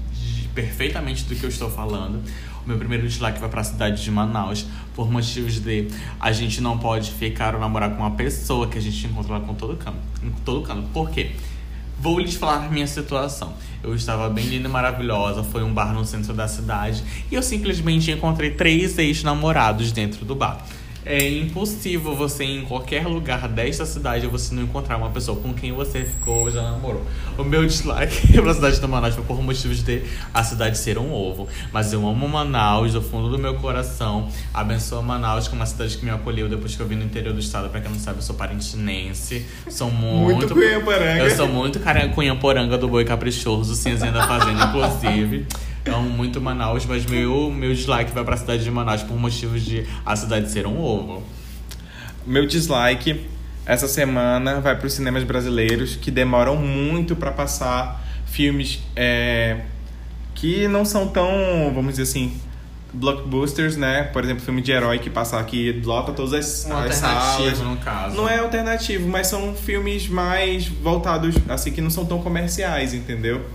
perfeitamente 0.53 1.23
do 1.25 1.35
que 1.35 1.43
eu 1.43 1.49
estou 1.49 1.69
falando. 1.69 2.21
O 2.63 2.67
meu 2.67 2.77
primeiro 2.77 3.07
dislike 3.07 3.39
vai 3.39 3.49
para 3.49 3.61
a 3.61 3.63
cidade 3.63 4.03
de 4.03 4.11
Manaus, 4.11 4.65
por 4.93 5.11
motivos 5.11 5.59
de 5.59 5.87
a 6.19 6.31
gente 6.31 6.61
não 6.61 6.77
pode 6.77 7.11
ficar 7.11 7.55
ou 7.55 7.61
namorar 7.61 7.91
com 7.91 7.97
uma 7.97 8.11
pessoa 8.11 8.67
que 8.67 8.77
a 8.77 8.81
gente 8.81 9.07
encontra 9.07 9.33
lá 9.33 9.39
com 9.39 9.53
todo 9.53 9.75
canto. 9.77 9.97
Em 10.23 10.31
todo 10.43 10.61
canto. 10.61 10.87
Por 10.89 11.09
quê? 11.09 11.31
Vou 11.99 12.19
lhes 12.19 12.35
falar 12.35 12.71
minha 12.71 12.87
situação. 12.87 13.53
Eu 13.83 13.93
estava 13.95 14.29
bem 14.29 14.45
linda 14.45 14.67
e 14.67 14.71
maravilhosa, 14.71 15.43
foi 15.43 15.63
um 15.63 15.73
bar 15.73 15.93
no 15.93 16.05
centro 16.05 16.33
da 16.33 16.47
cidade 16.47 17.03
e 17.31 17.35
eu 17.35 17.41
simplesmente 17.41 18.11
encontrei 18.11 18.51
três 18.51 18.97
ex-namorados 18.97 19.91
dentro 19.91 20.25
do 20.25 20.35
bar. 20.35 20.65
É 21.05 21.29
impossível 21.29 22.15
você 22.15 22.43
em 22.43 22.65
qualquer 22.65 23.07
lugar 23.07 23.47
desta 23.47 23.85
cidade 23.85 24.27
você 24.27 24.53
não 24.53 24.63
encontrar 24.63 24.97
uma 24.97 25.09
pessoa 25.09 25.39
com 25.39 25.53
quem 25.53 25.71
você 25.71 26.03
ficou 26.03 26.41
ou 26.41 26.51
já 26.51 26.61
namorou. 26.61 27.03
O 27.37 27.43
meu 27.43 27.65
dislike 27.65 28.33
pra 28.41 28.53
cidade 28.53 28.79
do 28.79 28.87
Manaus 28.87 29.15
foi 29.15 29.23
por 29.23 29.41
motivos 29.41 29.81
de 29.81 30.03
a 30.33 30.43
cidade 30.43 30.77
ser 30.77 30.97
um 30.97 31.11
ovo. 31.13 31.47
Mas 31.71 31.93
eu 31.93 32.07
amo 32.07 32.27
Manaus 32.27 32.93
do 32.93 33.01
fundo 33.01 33.29
do 33.29 33.39
meu 33.39 33.55
coração. 33.55 34.29
Abençoa 34.53 35.01
Manaus, 35.01 35.47
que 35.47 35.55
é 35.55 35.57
uma 35.57 35.65
cidade 35.65 35.97
que 35.97 36.03
me 36.03 36.11
acolheu 36.11 36.49
depois 36.49 36.75
que 36.75 36.81
eu 36.81 36.87
vim 36.87 36.95
no 36.95 37.05
interior 37.05 37.33
do 37.33 37.39
estado. 37.39 37.69
Pra 37.69 37.79
quem 37.79 37.91
não 37.91 37.99
sabe, 37.99 38.19
eu 38.19 38.21
sou 38.21 38.35
parentinense. 38.35 39.45
Sou 39.69 39.89
muito. 39.89 40.35
Muito 40.35 40.53
cunhamporanga. 40.53 41.23
Eu 41.23 41.35
sou 41.35 41.47
muito 41.47 41.79
cunhamporanga 42.13 42.77
do 42.77 42.87
boi 42.87 43.05
caprichoso, 43.05 43.73
cinzinha 43.73 44.11
da 44.11 44.27
fazenda, 44.27 44.65
inclusive. 44.65 45.47
Amo 45.85 46.09
muito 46.09 46.39
Manaus, 46.41 46.85
mas 46.85 47.05
meu, 47.05 47.49
meu 47.51 47.73
dislike 47.73 48.11
vai 48.11 48.23
pra 48.23 48.37
cidade 48.37 48.63
de 48.63 48.71
Manaus 48.71 49.03
por 49.03 49.17
motivos 49.17 49.63
de 49.63 49.85
a 50.05 50.15
cidade 50.15 50.51
ser 50.51 50.67
um 50.67 50.79
ovo. 50.79 51.23
Meu 52.25 52.45
dislike 52.45 53.25
essa 53.65 53.87
semana 53.87 54.59
vai 54.59 54.75
para 54.75 54.87
os 54.87 54.93
cinemas 54.93 55.23
brasileiros 55.23 55.95
que 55.95 56.09
demoram 56.09 56.55
muito 56.55 57.15
para 57.15 57.31
passar 57.31 58.03
filmes 58.25 58.79
é, 58.95 59.61
que 60.33 60.67
não 60.67 60.83
são 60.83 61.07
tão, 61.07 61.71
vamos 61.73 61.91
dizer 61.91 62.03
assim, 62.03 62.35
blockbusters, 62.91 63.77
né? 63.77 64.03
Por 64.03 64.23
exemplo, 64.23 64.43
filme 64.43 64.61
de 64.61 64.71
herói 64.71 64.97
que 64.97 65.09
passa 65.09 65.39
aqui, 65.39 65.81
lota 65.85 66.11
todas 66.13 66.33
as, 66.33 66.65
Um 66.65 66.73
as 66.77 67.03
alternativo, 67.03 67.55
salas. 67.55 67.59
no 67.59 67.77
caso. 67.77 68.15
Não 68.15 68.27
é 68.27 68.39
alternativo, 68.39 69.07
mas 69.07 69.27
são 69.27 69.53
filmes 69.53 70.07
mais 70.07 70.67
voltados, 70.67 71.35
assim, 71.47 71.71
que 71.71 71.81
não 71.81 71.91
são 71.91 72.05
tão 72.05 72.21
comerciais, 72.23 72.93
entendeu? 72.95 73.45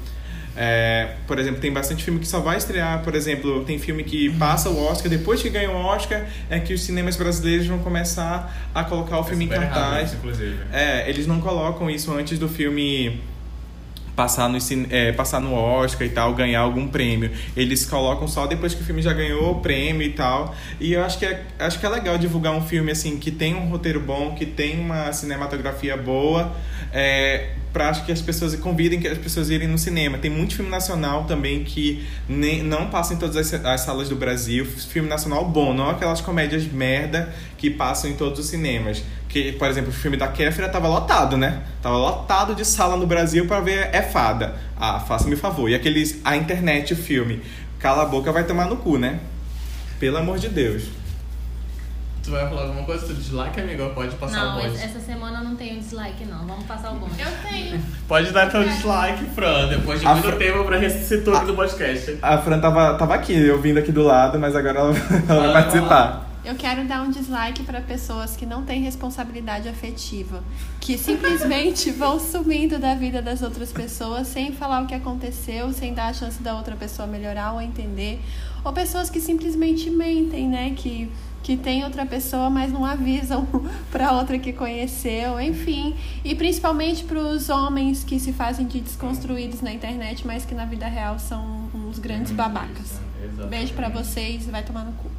É, 0.56 1.14
por 1.26 1.38
exemplo, 1.38 1.60
tem 1.60 1.72
bastante 1.72 2.04
filme 2.04 2.20
que 2.20 2.28
só 2.28 2.40
vai 2.40 2.56
estrear, 2.56 3.02
por 3.02 3.14
exemplo, 3.14 3.64
tem 3.64 3.78
filme 3.78 4.04
que 4.04 4.30
passa 4.38 4.70
o 4.70 4.84
Oscar, 4.84 5.10
depois 5.10 5.42
que 5.42 5.50
ganha 5.50 5.70
o 5.70 5.76
Oscar, 5.76 6.26
é 6.48 6.60
que 6.60 6.72
os 6.72 6.82
cinemas 6.82 7.16
brasileiros 7.16 7.66
vão 7.66 7.78
começar 7.78 8.70
a 8.74 8.84
colocar 8.84 9.18
o 9.18 9.24
filme 9.24 9.46
em 9.46 9.52
errado 9.52 9.72
cartaz. 9.72 10.08
isso, 10.08 10.16
inclusive. 10.16 10.56
É, 10.72 11.08
eles 11.08 11.26
não 11.26 11.40
colocam 11.40 11.90
isso 11.90 12.12
antes 12.12 12.38
do 12.38 12.48
filme 12.48 13.20
passar 14.14 14.48
no, 14.48 14.58
é, 14.90 15.12
passar 15.12 15.40
no 15.40 15.54
Oscar 15.54 16.06
e 16.06 16.10
tal, 16.10 16.34
ganhar 16.34 16.60
algum 16.60 16.86
prêmio. 16.86 17.30
Eles 17.56 17.84
colocam 17.84 18.28
só 18.28 18.46
depois 18.46 18.74
que 18.74 18.82
o 18.82 18.84
filme 18.84 19.02
já 19.02 19.12
ganhou 19.12 19.52
o 19.52 19.60
prêmio 19.60 20.02
e 20.02 20.10
tal. 20.10 20.54
E 20.80 20.92
eu 20.92 21.04
acho 21.04 21.18
que 21.18 21.26
é, 21.26 21.42
acho 21.58 21.78
que 21.78 21.86
é 21.86 21.88
legal 21.88 22.16
divulgar 22.18 22.52
um 22.52 22.62
filme 22.62 22.92
assim 22.92 23.18
que 23.18 23.30
tem 23.30 23.54
um 23.54 23.68
roteiro 23.68 24.00
bom, 24.00 24.34
que 24.34 24.46
tem 24.46 24.78
uma 24.80 25.12
cinematografia 25.12 25.96
boa, 25.96 26.54
é, 26.92 27.50
acho 27.82 28.04
que 28.04 28.12
as 28.12 28.22
pessoas 28.22 28.54
convidem 28.56 29.00
que 29.00 29.08
as 29.08 29.18
pessoas 29.18 29.50
irem 29.50 29.66
no 29.66 29.78
cinema. 29.78 30.18
Tem 30.18 30.30
muito 30.30 30.54
filme 30.54 30.70
nacional 30.70 31.24
também 31.24 31.64
que 31.64 32.04
nem, 32.28 32.62
não 32.62 32.88
passa 32.88 33.14
em 33.14 33.16
todas 33.16 33.36
as, 33.36 33.64
as 33.64 33.80
salas 33.80 34.08
do 34.08 34.16
Brasil. 34.16 34.64
Filme 34.64 35.08
nacional 35.08 35.44
bom, 35.44 35.74
não 35.74 35.90
aquelas 35.90 36.20
comédias 36.20 36.64
merda 36.64 37.34
que 37.58 37.70
passam 37.70 38.10
em 38.10 38.14
todos 38.14 38.38
os 38.38 38.46
cinemas. 38.46 39.02
Que, 39.34 39.50
por 39.50 39.66
exemplo, 39.66 39.90
o 39.90 39.92
filme 39.92 40.16
da 40.16 40.28
Kéfera 40.28 40.68
tava 40.68 40.86
lotado, 40.86 41.36
né? 41.36 41.62
Tava 41.82 41.96
lotado 41.96 42.54
de 42.54 42.64
sala 42.64 42.96
no 42.96 43.04
Brasil 43.04 43.48
para 43.48 43.58
ver 43.58 43.88
É 43.92 44.00
Fada. 44.00 44.54
Ah, 44.78 45.00
faça-me 45.00 45.34
favor. 45.34 45.68
E 45.68 45.74
aqueles 45.74 46.20
A 46.24 46.36
Internet, 46.36 46.92
o 46.92 46.96
filme. 46.96 47.42
Cala 47.80 48.04
a 48.04 48.06
boca, 48.06 48.30
vai 48.30 48.44
tomar 48.44 48.66
no 48.66 48.76
cu, 48.76 48.96
né? 48.96 49.18
Pelo 49.98 50.18
amor 50.18 50.38
de 50.38 50.48
Deus. 50.48 50.84
Tu 52.22 52.30
vai 52.30 52.48
falar 52.48 52.62
alguma 52.62 52.84
coisa 52.84 53.08
do 53.08 53.14
dislike, 53.14 53.60
amigo? 53.60 53.90
Pode 53.90 54.14
passar 54.14 54.36
Não, 54.36 54.58
o 54.58 54.62
bonde. 54.62 54.80
essa 54.80 55.00
semana 55.00 55.40
eu 55.40 55.44
não 55.44 55.56
tenho 55.56 55.80
dislike, 55.80 56.24
não. 56.26 56.46
Vamos 56.46 56.64
passar 56.66 56.92
o 56.92 56.94
bonde. 56.94 57.20
Eu 57.20 57.50
tenho. 57.50 57.82
Pode 58.06 58.30
dar 58.30 58.48
teu 58.48 58.62
dislike, 58.62 59.24
Fran, 59.34 59.66
depois 59.66 59.98
de 60.00 60.06
A 60.06 60.12
muito 60.14 60.28
Fran- 60.28 60.38
tempo 60.38 60.64
pra 60.64 60.78
ressuscitar 60.78 61.38
aqui 61.38 61.46
do 61.46 61.54
podcast. 61.54 62.18
A 62.22 62.38
Fran 62.38 62.60
tava, 62.60 62.94
tava 62.94 63.14
aqui, 63.16 63.32
eu 63.36 63.60
vindo 63.60 63.78
aqui 63.78 63.90
do 63.90 64.04
lado, 64.04 64.38
mas 64.38 64.54
agora 64.54 64.78
ela, 64.78 64.94
ela 65.28 65.40
vai 65.40 65.52
participar. 65.64 66.23
Eu 66.44 66.54
quero 66.56 66.86
dar 66.86 67.02
um 67.02 67.10
dislike 67.10 67.62
para 67.62 67.80
pessoas 67.80 68.36
que 68.36 68.44
não 68.44 68.64
têm 68.64 68.82
responsabilidade 68.82 69.66
afetiva, 69.66 70.44
que 70.78 70.98
simplesmente 70.98 71.90
vão 71.92 72.20
sumindo 72.20 72.78
da 72.78 72.94
vida 72.94 73.22
das 73.22 73.40
outras 73.40 73.72
pessoas 73.72 74.28
sem 74.28 74.52
falar 74.52 74.82
o 74.82 74.86
que 74.86 74.94
aconteceu, 74.94 75.72
sem 75.72 75.94
dar 75.94 76.08
a 76.08 76.12
chance 76.12 76.42
da 76.42 76.54
outra 76.54 76.76
pessoa 76.76 77.08
melhorar 77.08 77.52
ou 77.52 77.62
entender, 77.62 78.20
ou 78.62 78.74
pessoas 78.74 79.08
que 79.08 79.20
simplesmente 79.20 79.88
mentem, 79.88 80.46
né, 80.46 80.74
que 80.76 81.10
que 81.44 81.58
tem 81.58 81.84
outra 81.84 82.06
pessoa, 82.06 82.48
mas 82.48 82.72
não 82.72 82.86
avisam 82.86 83.46
para 83.92 84.12
outra 84.12 84.38
que 84.38 84.50
conheceu, 84.50 85.38
enfim, 85.38 85.94
e 86.24 86.34
principalmente 86.34 87.04
para 87.04 87.18
os 87.18 87.50
homens 87.50 88.02
que 88.02 88.18
se 88.18 88.32
fazem 88.32 88.66
de 88.66 88.80
desconstruídos 88.80 89.60
na 89.60 89.70
internet, 89.70 90.26
mas 90.26 90.46
que 90.46 90.54
na 90.54 90.64
vida 90.64 90.86
real 90.86 91.18
são 91.18 91.68
uns 91.74 91.98
grandes 91.98 92.32
babacas. 92.32 92.98
Beijo 93.50 93.74
para 93.74 93.90
vocês 93.90 94.48
e 94.48 94.50
vai 94.50 94.62
tomar 94.62 94.84
no 94.84 94.92
cu. 94.92 95.10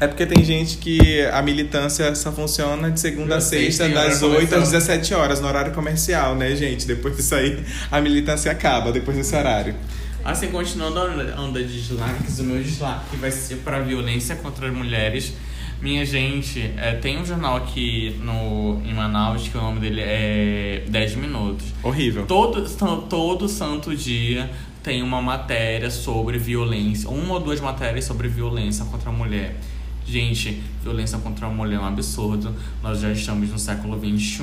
É 0.00 0.06
porque 0.06 0.26
tem 0.26 0.44
gente 0.44 0.76
que 0.78 1.22
a 1.26 1.42
militância 1.42 2.14
só 2.14 2.32
funciona 2.32 2.90
de 2.90 3.00
segunda 3.00 3.36
a 3.36 3.40
sexta, 3.40 3.88
das 3.88 4.22
horário 4.22 4.38
8 4.38 4.54
às 4.54 4.68
comercial. 4.70 4.80
17 4.80 5.14
horas, 5.14 5.40
no 5.40 5.48
horário 5.48 5.72
comercial, 5.72 6.34
né, 6.34 6.54
gente? 6.56 6.86
Depois 6.86 7.16
disso 7.16 7.34
aí, 7.34 7.58
a 7.90 8.00
militância 8.00 8.50
acaba, 8.50 8.92
depois 8.92 9.16
desse 9.16 9.34
horário. 9.34 9.74
Assim, 10.24 10.48
continuando 10.48 11.00
a 11.00 11.40
onda 11.40 11.62
de 11.62 11.72
dislikes, 11.72 12.38
o 12.40 12.44
meu 12.44 12.62
dislike 12.62 13.16
vai 13.16 13.30
ser 13.30 13.56
pra 13.58 13.80
violência 13.80 14.36
contra 14.36 14.68
as 14.68 14.74
mulheres. 14.74 15.32
Minha 15.80 16.04
gente, 16.04 16.60
é, 16.76 16.92
tem 16.92 17.18
um 17.18 17.24
jornal 17.24 17.56
aqui 17.56 18.14
no, 18.22 18.82
em 18.84 18.92
Manaus 18.92 19.48
que 19.48 19.56
o 19.56 19.60
nome 19.62 19.80
dele 19.80 20.02
é 20.02 20.82
10 20.86 21.14
Minutos. 21.16 21.64
Horrível. 21.82 22.26
Todo, 22.26 22.62
to- 22.68 23.06
todo 23.08 23.48
santo 23.48 23.96
dia 23.96 24.50
tem 24.82 25.02
uma 25.02 25.20
matéria 25.20 25.90
sobre 25.90 26.38
violência, 26.38 27.08
uma 27.08 27.34
ou 27.34 27.40
duas 27.40 27.60
matérias 27.60 28.04
sobre 28.04 28.28
violência 28.28 28.84
contra 28.86 29.10
a 29.10 29.12
mulher. 29.12 29.56
Gente, 30.06 30.60
violência 30.82 31.18
contra 31.18 31.46
a 31.46 31.50
mulher 31.50 31.76
é 31.76 31.78
um 31.78 31.84
absurdo. 31.86 32.52
Nós 32.82 33.00
já 33.00 33.12
estamos 33.12 33.48
no 33.50 33.58
século 33.58 33.96
XXI. 33.96 34.42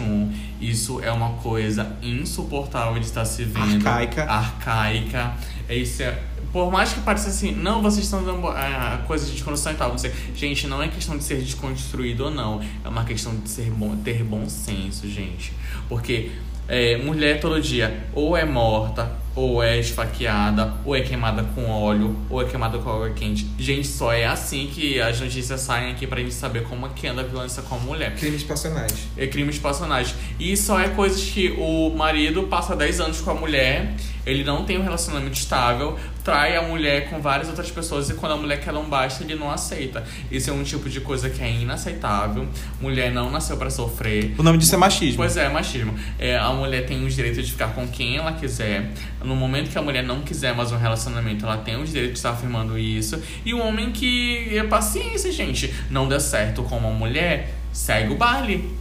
Isso 0.62 1.02
é 1.04 1.12
uma 1.12 1.32
coisa 1.41 1.97
insuportável 2.02 2.97
de 3.00 3.06
estar 3.06 3.26
se 3.26 3.43
vendo. 3.43 3.86
Arcaica. 3.86 4.23
Arcaica. 4.23 5.34
Isso 5.69 6.04
é. 6.04 6.23
Por 6.54 6.71
mais 6.71 6.93
que 6.93 7.02
pareça 7.02 7.28
assim, 7.28 7.52
não, 7.52 7.82
vocês 7.82 8.06
estão 8.06 8.23
dando 8.23 8.47
a 8.47 9.04
coisa 9.06 9.26
de 9.26 9.34
desconstrução 9.34 9.73
e 9.73 9.76
tal. 9.76 9.97
Sei. 9.97 10.13
Gente, 10.34 10.67
não 10.67 10.82
é 10.82 10.88
questão 10.88 11.17
de 11.17 11.23
ser 11.23 11.41
desconstruído 11.41 12.26
ou 12.26 12.32
não. 12.32 12.62
É 12.86 12.88
uma 12.88 13.04
questão 13.04 13.36
de 13.36 13.50
ser 13.50 13.69
bom, 13.71 13.93
ter 13.97 14.23
bom 14.23 14.47
senso, 14.47 15.10
gente. 15.10 15.52
Porque 15.89 16.32
é, 16.67 16.97
mulher 16.97 17.39
todo 17.39 17.62
dia 17.62 18.06
ou 18.13 18.36
é 18.36 18.45
morta, 18.45 19.12
ou 19.38 19.62
é 19.62 19.80
esfaqueada, 19.80 20.73
ou 20.84 20.95
é 20.95 21.01
queimada 21.01 21.43
com 21.43 21.69
óleo, 21.69 22.17
ou 22.27 22.41
é 22.41 22.45
queimada 22.45 22.80
com 22.80 22.89
água 22.89 23.12
quente. 23.12 23.47
Gente, 23.60 23.88
só 23.88 24.12
é 24.12 24.25
assim 24.25 24.67
que 24.73 24.99
as 24.99 25.21
notícias 25.21 25.62
saem 25.62 25.91
aqui 25.91 26.08
pra 26.08 26.19
gente 26.19 26.34
saber 26.34 26.63
como 26.63 26.88
é 26.88 26.89
que 26.89 27.06
anda 27.06 27.21
a 27.21 27.23
violência 27.23 27.62
com 27.62 27.75
a 27.75 27.77
mulher. 27.77 28.15
Crimes 28.15 28.43
passionais. 28.43 29.08
É 29.15 29.27
crimes 29.27 29.60
passionais. 29.60 30.15
E 30.39 30.58
só 30.58 30.80
é 30.80 30.89
coisas 30.89 31.23
que 31.23 31.51
o 31.51 31.91
marido 31.95 32.43
passa 32.43 32.75
10 32.75 32.99
anos 32.99 33.21
com 33.21 33.30
a 33.30 33.36
mulher, 33.36 33.95
ele 34.27 34.43
não 34.43 34.65
tem 34.65 34.77
um 34.77 34.83
relacionamento 34.83 35.37
estável, 35.37 35.97
trai 36.21 36.57
a 36.57 36.61
mulher 36.61 37.09
com 37.09 37.21
várias 37.21 37.47
outras 37.47 37.71
pessoas 37.71 38.09
e 38.09 38.13
quando 38.13 38.33
a 38.33 38.37
mulher 38.37 38.59
quer 38.59 38.73
não 38.73 38.83
basta, 38.83 39.23
ele 39.23 39.35
não 39.35 39.49
aceita. 39.49 40.03
Isso 40.29 40.49
é 40.49 40.53
um 40.53 40.63
tipo 40.63 40.89
de 40.89 40.99
coisa 40.99 41.29
que 41.29 41.41
é 41.41 41.49
inaceitável. 41.49 42.45
Mulher 42.81 43.09
não 43.09 43.31
nasceu 43.31 43.55
pra 43.55 43.69
sofrer. 43.69 44.35
O 44.37 44.43
nome 44.43 44.57
disso 44.57 44.75
é 44.75 44.77
machismo. 44.77 45.15
Pois 45.15 45.37
é, 45.37 45.47
machismo. 45.47 45.95
É, 46.19 46.37
a 46.37 46.51
mulher 46.51 46.85
tem 46.85 47.05
o 47.05 47.09
direito 47.09 47.41
de 47.41 47.49
ficar 47.49 47.69
com 47.69 47.87
quem 47.87 48.17
ela 48.17 48.33
quiser. 48.33 48.91
No 49.23 49.33
momento 49.33 49.69
que 49.71 49.77
a 49.77 49.81
mulher 49.81 50.03
não 50.03 50.19
quiser 50.19 50.53
mais 50.53 50.73
um 50.73 50.77
relacionamento, 50.77 51.45
ela 51.45 51.57
tem 51.57 51.81
o 51.81 51.85
direito 51.85 52.11
de 52.11 52.17
estar 52.17 52.31
afirmando 52.31 52.77
isso. 52.77 53.21
E 53.45 53.53
o 53.53 53.59
homem 53.59 53.91
que 53.93 54.57
é 54.57 54.63
paciência, 54.63 55.31
gente. 55.31 55.73
Não 55.89 56.05
deu 56.05 56.19
certo 56.19 56.63
com 56.63 56.77
uma 56.77 56.91
mulher, 56.91 57.53
segue 57.71 58.11
o 58.11 58.17
baile. 58.17 58.75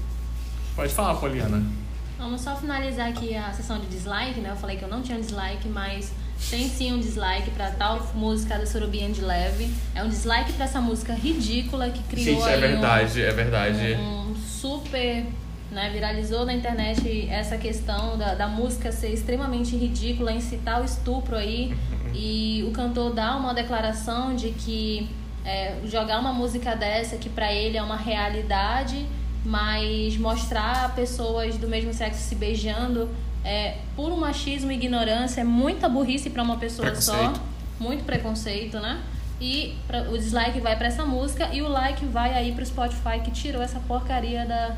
Pode 0.75 0.93
falar, 0.93 1.15
Poliana. 1.15 1.86
Vamos 2.19 2.41
só 2.41 2.57
finalizar 2.57 3.09
aqui 3.09 3.37
a 3.37 3.53
sessão 3.53 3.79
de 3.79 3.87
dislike, 3.87 4.41
né? 4.41 4.51
Eu 4.51 4.57
falei 4.57 4.77
que 4.77 4.83
eu 4.83 4.89
não 4.89 5.03
tinha 5.03 5.19
dislike, 5.19 5.69
mas 5.69 6.13
tem 6.51 6.67
sim 6.69 6.93
um 6.93 6.99
dislike 6.99 7.51
pra 7.51 7.71
tal 7.73 8.11
música 8.15 8.59
da 8.59 8.65
Surubim 8.67 9.13
de 9.13 9.21
Leve. 9.21 9.71
É 9.95 10.03
um 10.03 10.09
dislike 10.09 10.53
pra 10.55 10.65
essa 10.65 10.81
música 10.81 11.13
ridícula 11.13 11.91
que 11.91 12.03
criou 12.05 12.41
Gente, 12.43 12.49
é 12.53 12.57
um- 12.57 12.61
verdade, 12.61 13.23
é 13.23 13.33
verdade. 13.33 13.95
um 14.01 14.35
super. 14.35 15.27
Né, 15.69 15.91
viralizou 15.91 16.47
na 16.47 16.55
internet 16.55 17.29
essa 17.29 17.59
questão 17.59 18.17
da, 18.17 18.35
da 18.35 18.47
música 18.47 18.93
ser 18.93 19.09
extremamente 19.13 19.77
ridícula, 19.77 20.33
incitar 20.33 20.81
o 20.81 20.85
estupro 20.85 21.37
aí. 21.37 21.75
E 22.15 22.65
o 22.67 22.71
cantor 22.71 23.13
dá 23.13 23.37
uma 23.37 23.53
declaração 23.53 24.35
de 24.35 24.51
que 24.53 25.11
é, 25.45 25.75
jogar 25.85 26.21
uma 26.21 26.33
música 26.33 26.75
dessa 26.77 27.17
que 27.17 27.29
pra 27.29 27.53
ele 27.53 27.77
é 27.77 27.83
uma 27.83 27.97
realidade, 27.97 29.05
mas 29.47 30.17
mostrar 30.19 30.93
pessoas 30.97 31.57
do 31.57 31.69
mesmo 31.69 31.95
sexo 31.95 32.21
se 32.21 32.35
beijando 32.35 33.09
é 33.45 33.77
puro 33.95 34.17
machismo 34.17 34.73
e 34.73 34.75
ignorância, 34.75 35.41
é 35.41 35.45
muita 35.45 35.89
burrice 35.89 36.29
pra 36.31 36.43
uma 36.43 36.57
pessoa 36.57 36.93
só. 36.97 37.33
Muito 37.79 38.05
preconceito, 38.05 38.81
né? 38.81 38.99
E 39.41 39.75
pra- 39.87 40.03
o 40.11 40.19
dislike 40.19 40.59
vai 40.61 40.75
pra 40.77 40.89
essa 40.89 41.05
música 41.05 41.49
e 41.53 41.63
o 41.63 41.69
like 41.69 42.05
vai 42.07 42.33
aí 42.35 42.53
pro 42.53 42.65
Spotify 42.67 43.21
que 43.25 43.31
tirou 43.31 43.63
essa 43.63 43.79
porcaria 43.81 44.45
da, 44.47 44.69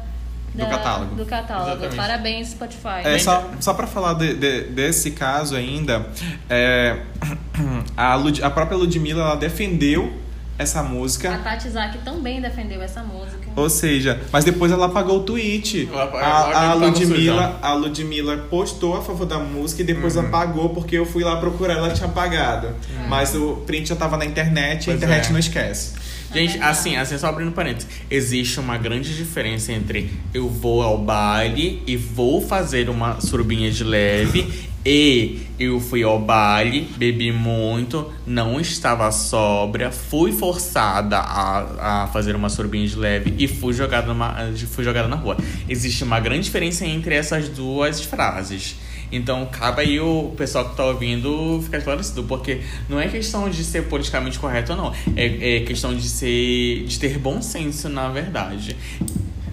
Do 0.53 0.59
da- 0.59 0.67
catálogo. 0.67 1.15
Do 1.15 1.25
catálogo. 1.25 1.71
Exatamente. 1.71 1.97
Parabéns, 1.97 2.49
Spotify. 2.49 3.01
É, 3.05 3.19
só, 3.21 3.49
só 3.61 3.73
pra 3.73 3.87
falar 3.87 4.15
de- 4.15 4.35
de- 4.35 4.63
desse 4.65 5.13
caso 5.13 5.55
ainda, 5.57 6.07
é, 6.51 7.01
a, 7.97 8.15
Lud- 8.17 8.43
a 8.43 8.51
própria 8.51 8.77
Ludmilla 8.77 9.23
ela 9.23 9.37
defendeu 9.37 10.13
essa 10.59 10.81
A 10.81 10.83
música. 10.83 11.39
Tati 11.39 11.71
Zaki 11.71 11.99
também 11.99 12.41
defendeu 12.41 12.83
essa 12.83 13.03
música. 13.03 13.48
Ou 13.59 13.71
seja, 13.71 14.21
mas 14.33 14.45
depois 14.45 14.71
ela 14.73 14.87
apagou 14.87 15.19
o 15.19 15.23
tweet. 15.23 15.89
Ela 15.93 16.05
apagou, 16.05 16.21
A, 16.21 16.31
ela 16.31 16.49
a, 16.49 16.53
tava 16.53 16.75
Ludmilla, 16.87 17.59
a 17.63 17.73
Ludmilla 17.75 18.37
postou 18.51 18.97
a 18.97 19.03
favor 19.03 19.27
da 19.27 19.39
música 19.39 19.83
e 19.83 19.85
depois 19.85 20.17
Uhum. 20.17 20.27
apagou 20.27 20.69
porque 20.71 20.97
eu 20.97 21.05
fui 21.07 21.23
lá 21.25 21.37
procurar 21.37 21.75
ela 21.75 21.91
tinha 21.91 22.09
apagado. 22.09 22.69
Mas 23.09 23.35
o 23.35 23.63
print 23.67 23.89
já 23.89 23.97
tava 23.97 24.17
na 24.17 24.25
internet 24.25 24.83
e 24.83 24.83
a 24.83 24.85
Pois 24.87 24.97
internet 24.97 25.29
é. 25.29 25.33
não 25.33 25.39
esquece. 25.39 25.93
Gente, 26.33 26.59
assim, 26.61 26.95
assim, 26.95 27.17
só 27.17 27.29
abrindo 27.29 27.53
parênteses. 27.53 27.89
Existe 28.11 28.61
uma 28.61 28.77
grande 28.77 29.17
diferença 29.17 29.73
entre 29.73 30.11
eu 30.35 30.47
vou 30.47 30.83
ao 30.83 30.99
baile 30.99 31.83
e 31.87 31.97
vou 31.97 32.41
fazer 32.47 32.91
uma 32.91 33.19
surubinha 33.19 33.71
de 33.71 33.83
leve 33.83 34.68
e 34.85 35.41
eu 35.59 35.81
fui 35.81 36.03
ao 36.03 36.19
baile, 36.19 36.89
bebi 36.97 37.33
muito, 37.33 38.11
não 38.27 38.61
estava 38.61 39.11
sóbria, 39.11 39.91
fui 39.91 40.33
forçada 40.33 41.19
a, 41.19 42.05
a 42.05 42.07
fazer 42.09 42.37
uma 42.37 42.49
surubinha 42.49 42.87
de 42.87 42.97
leve 42.97 43.35
e 43.39 43.49
fui 43.49 43.73
jogada, 43.73 44.07
numa, 44.07 44.35
fui 44.71 44.85
jogada 44.85 45.09
na 45.09 45.17
rua. 45.17 45.37
Existe 45.69 46.05
uma 46.05 46.21
grande 46.21 46.45
diferença 46.45 46.87
entre 46.87 47.15
essas 47.15 47.49
duas 47.49 48.03
frases. 48.03 48.77
Então, 49.11 49.47
cabe 49.47 49.83
aí 49.83 50.01
o 50.01 50.35
pessoal 50.37 50.69
que 50.69 50.77
tá 50.77 50.85
ouvindo 50.85 51.61
ficar 51.63 51.79
esclarecido, 51.79 52.25
porque 52.25 52.61
não 52.89 53.01
é 53.01 53.09
questão 53.09 53.49
de 53.49 53.65
ser 53.65 53.85
politicamente 53.85 54.39
correto 54.39 54.73
ou 54.73 54.79
não. 54.79 54.95
É, 55.17 55.57
é 55.57 55.61
questão 55.61 55.95
de 55.95 56.09
ser. 56.09 56.85
de 56.85 56.99
ter 56.99 57.19
bom 57.19 57.41
senso, 57.41 57.89
na 57.89 58.11
verdade. 58.11 58.77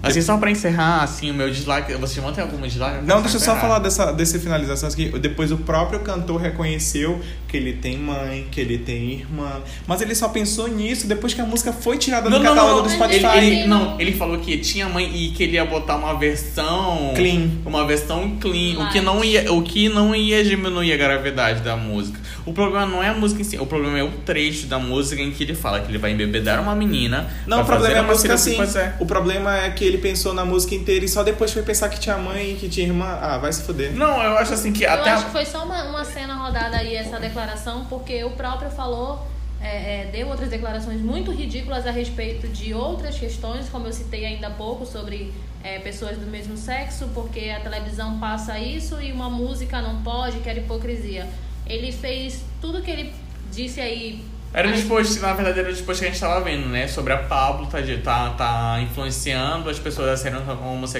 Assim, 0.06 0.22
só 0.22 0.36
pra 0.36 0.50
encerrar, 0.50 1.02
assim, 1.02 1.30
o 1.30 1.34
meu 1.34 1.50
dislike. 1.50 1.92
Vocês 1.94 2.22
vão 2.22 2.32
ter 2.32 2.42
algum 2.42 2.60
dislike? 2.60 3.04
Não, 3.04 3.20
deixa 3.20 3.36
eu 3.36 3.40
só 3.40 3.56
falar 3.56 3.78
dessa, 3.78 4.12
dessa 4.12 4.38
finalização 4.38 4.88
aqui. 4.88 5.08
Depois 5.18 5.52
o 5.52 5.58
próprio 5.58 6.00
cantor 6.00 6.40
reconheceu 6.40 7.20
que 7.56 7.62
ele 7.62 7.72
tem 7.72 7.96
mãe, 7.96 8.46
que 8.50 8.60
ele 8.60 8.78
tem 8.78 9.12
irmã. 9.12 9.62
Mas 9.86 10.00
ele 10.02 10.14
só 10.14 10.28
pensou 10.28 10.68
nisso 10.68 11.06
depois 11.06 11.32
que 11.32 11.40
a 11.40 11.44
música 11.46 11.72
foi 11.72 11.96
tirada 11.96 12.28
Não, 12.28 12.38
do 12.38 12.44
não, 12.44 12.54
catálogo 12.54 12.76
não, 12.76 12.82
do. 12.86 12.90
Spotify. 12.90 13.36
Ele, 13.38 13.46
ele- 13.46 13.66
não, 13.66 13.98
ele 14.00 14.12
falou 14.12 14.38
que 14.38 14.58
tinha 14.58 14.88
mãe 14.88 15.10
e 15.14 15.30
que 15.30 15.42
ele 15.42 15.52
ia 15.54 15.64
botar 15.64 15.96
uma 15.96 16.14
versão. 16.18 17.12
Clean. 17.14 17.48
Uma 17.64 17.86
versão 17.86 18.36
clean. 18.40 18.78
O 18.78 18.90
que, 18.90 19.00
não 19.00 19.24
ia, 19.24 19.50
o 19.52 19.62
que 19.62 19.88
não 19.88 20.14
ia 20.14 20.44
diminuir 20.44 20.92
a 20.92 20.96
gravidade 20.96 21.60
da 21.62 21.76
música. 21.76 22.20
O 22.44 22.52
problema 22.52 22.86
não 22.86 23.02
é 23.02 23.08
a 23.08 23.14
música 23.14 23.40
em 23.40 23.44
si, 23.44 23.58
o 23.58 23.66
problema 23.66 23.98
é 23.98 24.04
o 24.04 24.10
trecho 24.24 24.66
da 24.68 24.78
música 24.78 25.20
em 25.20 25.32
que 25.32 25.42
ele 25.42 25.54
fala 25.54 25.80
que 25.80 25.90
ele 25.90 25.98
vai 25.98 26.12
embebedar 26.12 26.60
uma 26.60 26.76
menina. 26.76 27.28
Não, 27.44 27.62
o 27.62 27.64
problema 27.64 27.96
é 27.96 27.98
a 27.98 28.02
música 28.04 28.34
assim. 28.34 28.56
É. 28.60 28.94
O 29.00 29.06
problema 29.06 29.56
é 29.64 29.70
que 29.70 29.84
ele 29.84 29.98
pensou 29.98 30.32
na 30.32 30.44
música 30.44 30.74
inteira 30.74 31.04
e 31.04 31.08
só 31.08 31.24
depois 31.24 31.52
foi 31.52 31.62
pensar 31.62 31.88
que 31.88 31.98
tinha 31.98 32.16
mãe 32.16 32.52
e 32.52 32.54
que 32.54 32.68
tinha 32.68 32.86
irmã. 32.86 33.18
Ah, 33.20 33.38
vai 33.38 33.52
se 33.52 33.62
fuder. 33.62 33.92
Não, 33.96 34.22
eu 34.22 34.36
acho 34.38 34.52
assim 34.54 34.72
que 34.72 34.84
Eu 34.84 34.90
até. 34.92 35.10
acho 35.10 35.24
que 35.26 35.32
foi 35.32 35.44
só 35.44 35.64
uma, 35.64 35.82
uma 35.84 36.04
cena 36.04 36.34
rodada 36.34 36.76
aí, 36.76 36.94
essa 36.94 37.18
declaração, 37.18 37.45
porque 37.88 38.24
o 38.24 38.30
próprio 38.30 38.70
falou, 38.70 39.26
é, 39.60 40.02
é, 40.02 40.10
deu 40.12 40.28
outras 40.28 40.50
declarações 40.50 41.00
muito 41.00 41.30
ridículas 41.30 41.86
a 41.86 41.90
respeito 41.90 42.48
de 42.48 42.74
outras 42.74 43.18
questões, 43.18 43.68
como 43.68 43.86
eu 43.86 43.92
citei 43.92 44.24
ainda 44.24 44.48
há 44.48 44.50
pouco, 44.50 44.84
sobre 44.84 45.32
é, 45.62 45.78
pessoas 45.78 46.16
do 46.16 46.26
mesmo 46.26 46.56
sexo, 46.56 47.08
porque 47.14 47.50
a 47.50 47.60
televisão 47.60 48.18
passa 48.18 48.58
isso 48.58 49.00
e 49.00 49.12
uma 49.12 49.28
música 49.28 49.80
não 49.80 50.02
pode, 50.02 50.38
que 50.40 50.48
era 50.48 50.60
hipocrisia. 50.60 51.28
Ele 51.66 51.90
fez 51.90 52.44
tudo 52.60 52.82
que 52.82 52.90
ele 52.90 53.12
disse 53.50 53.80
aí. 53.80 54.24
Era 54.56 54.72
disposto, 54.72 55.20
na 55.20 55.34
verdade, 55.34 55.58
era 55.60 55.68
o 55.68 55.72
disposto 55.72 56.00
que 56.00 56.06
a 56.06 56.08
gente 56.10 56.18
tava 56.18 56.42
vendo, 56.42 56.66
né? 56.70 56.88
Sobre 56.88 57.12
a 57.12 57.18
Pablo 57.18 57.66
tá, 57.66 57.82
de- 57.82 57.98
tá, 57.98 58.30
tá 58.30 58.80
influenciando 58.80 59.68
as 59.68 59.78
pessoas 59.78 60.08
a 60.08 60.16
serem 60.16 60.38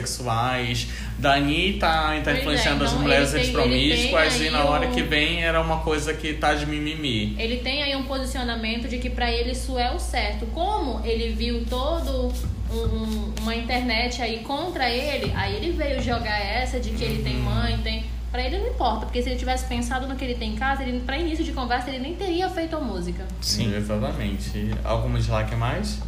homossexuais. 0.01 0.89
Dani 1.19 1.75
tá, 1.75 1.89
tá 1.89 2.13
Pois 2.23 2.27
é, 2.37 2.41
influenciando 2.41 2.85
as 2.85 2.91
então 2.91 3.03
mulheres 3.03 3.33
ele 3.33 3.41
a 3.41 3.45
ser 3.45 3.53
tem- 3.53 3.53
promíscuas 3.55 4.41
e 4.43 4.51
na 4.51 4.65
hora 4.65 4.89
o- 4.89 4.93
que 4.93 5.03
vem 5.03 5.43
era 5.43 5.61
uma 5.61 5.79
coisa 5.79 6.13
que 6.13 6.35
tá 6.35 6.53
de 6.55 6.67
mimimi. 6.67 7.35
Ele 7.39 7.57
tem 7.59 7.83
aí 7.83 7.97
um 7.97 8.03
posicionamento 8.03 8.89
de 8.89 8.99
que 8.99 9.09
pra 9.09 9.31
ele 9.33 9.53
isso 9.53 9.79
é 9.79 9.91
o 9.91 9.99
certo. 9.99 10.45
Como 10.47 11.01
ele 11.05 11.33
viu 11.35 11.65
todo 11.65 12.33
um- 12.71 12.77
um- 12.77 13.33
uma 13.41 13.55
internet 13.57 14.21
aí 14.21 14.41
contra 14.41 14.91
ele, 14.91 15.33
aí 15.35 15.57
ele 15.57 15.71
veio 15.73 16.03
jogar 16.03 16.39
essa 16.39 16.79
de 16.79 16.91
que 16.91 17.03
ele 17.05 17.19
Uhum. 17.19 17.25
tem 17.25 17.35
mãe, 17.37 17.79
tem. 17.79 18.05
Pra 18.37 18.45
ele 18.45 18.59
não 18.59 18.67
importa, 18.69 19.07
porque 19.07 19.23
se 19.23 19.31
ele 19.31 19.39
tivesse 19.39 19.65
pensado 19.65 20.07
no 20.07 20.15
que 20.15 20.23
ele 20.23 20.35
tem 20.35 20.53
em 20.53 20.57
casa, 20.57 20.83
ele, 20.83 21.01
pra 21.01 21.17
início 21.17 21.43
de 21.43 21.53
conversa, 21.53 21.89
ele 21.89 22.01
nem 22.01 22.15
teria 22.15 22.51
feito 22.51 22.77
a 22.77 22.81
música. 22.81 23.25
Sim, 23.41 23.75
exatamente. 23.75 24.73
Algum 24.85 25.15
dislike 25.15 25.55
a 25.55 25.57
mais? 25.57 25.99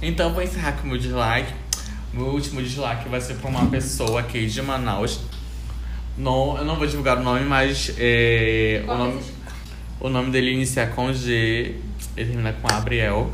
Então 0.00 0.28
eu 0.28 0.34
vou 0.34 0.42
encerrar 0.42 0.72
com 0.72 0.84
o 0.84 0.86
meu 0.86 0.96
dislike. 0.96 1.52
Meu 2.14 2.28
último 2.28 2.62
dislike 2.62 3.06
vai 3.10 3.20
ser 3.20 3.34
pra 3.34 3.50
uma 3.50 3.66
pessoa 3.68 4.20
aqui 4.20 4.46
de 4.46 4.62
Manaus. 4.62 5.20
Não, 6.16 6.56
eu 6.56 6.64
não 6.64 6.76
vou 6.76 6.86
divulgar 6.86 7.18
o 7.18 7.22
nome, 7.22 7.44
mas 7.44 7.94
é, 7.98 8.82
o, 8.88 8.94
nome, 8.96 9.18
esse- 9.20 9.32
o 10.00 10.08
nome 10.08 10.30
dele 10.30 10.52
inicia 10.54 10.86
com 10.86 11.12
G 11.12 11.74
e 12.16 12.24
termina 12.24 12.54
com 12.54 12.68
Gabriel. 12.68 13.30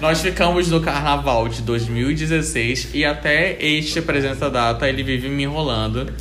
Nós 0.00 0.20
ficamos 0.20 0.66
no 0.68 0.80
carnaval 0.80 1.48
de 1.48 1.62
2016 1.62 2.88
e 2.92 3.04
até 3.04 3.56
este 3.64 4.02
presença 4.02 4.50
data 4.50 4.88
ele 4.88 5.04
vive 5.04 5.28
me 5.28 5.44
enrolando. 5.44 6.12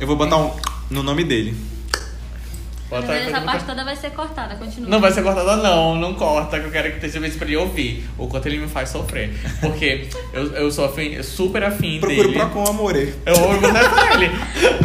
Eu 0.00 0.06
vou 0.06 0.16
botar 0.16 0.38
um 0.38 0.50
no 0.90 1.02
nome 1.02 1.24
dele. 1.24 1.54
Bota 2.88 3.12
essa 3.12 3.40
parte 3.42 3.64
toda 3.64 3.84
vai 3.84 3.94
ser 3.94 4.10
cortada, 4.10 4.56
continua. 4.56 4.90
Não 4.90 5.00
vai 5.00 5.12
ser 5.12 5.22
cortada, 5.22 5.56
não. 5.58 5.94
Não 5.94 6.14
corta, 6.14 6.58
que 6.58 6.66
eu 6.66 6.72
quero 6.72 6.88
que 6.90 6.96
esteja 6.96 7.20
vez 7.20 7.36
pra 7.36 7.46
ele 7.46 7.56
ouvir. 7.56 8.04
O 8.18 8.26
quanto 8.26 8.46
ele 8.46 8.58
me 8.58 8.66
faz 8.66 8.88
sofrer. 8.88 9.30
Porque 9.60 10.08
eu, 10.32 10.46
eu 10.54 10.70
sou 10.72 10.86
afim, 10.86 11.22
super 11.22 11.62
afim 11.62 12.00
Procura 12.00 12.22
o 12.22 12.26
dele. 12.26 12.38
Procon 12.38 12.66
Amore. 12.66 13.14
Eu 13.24 13.34
vou 13.36 13.60
botar 13.60 13.90
pra 13.90 14.14
ele. 14.14 14.30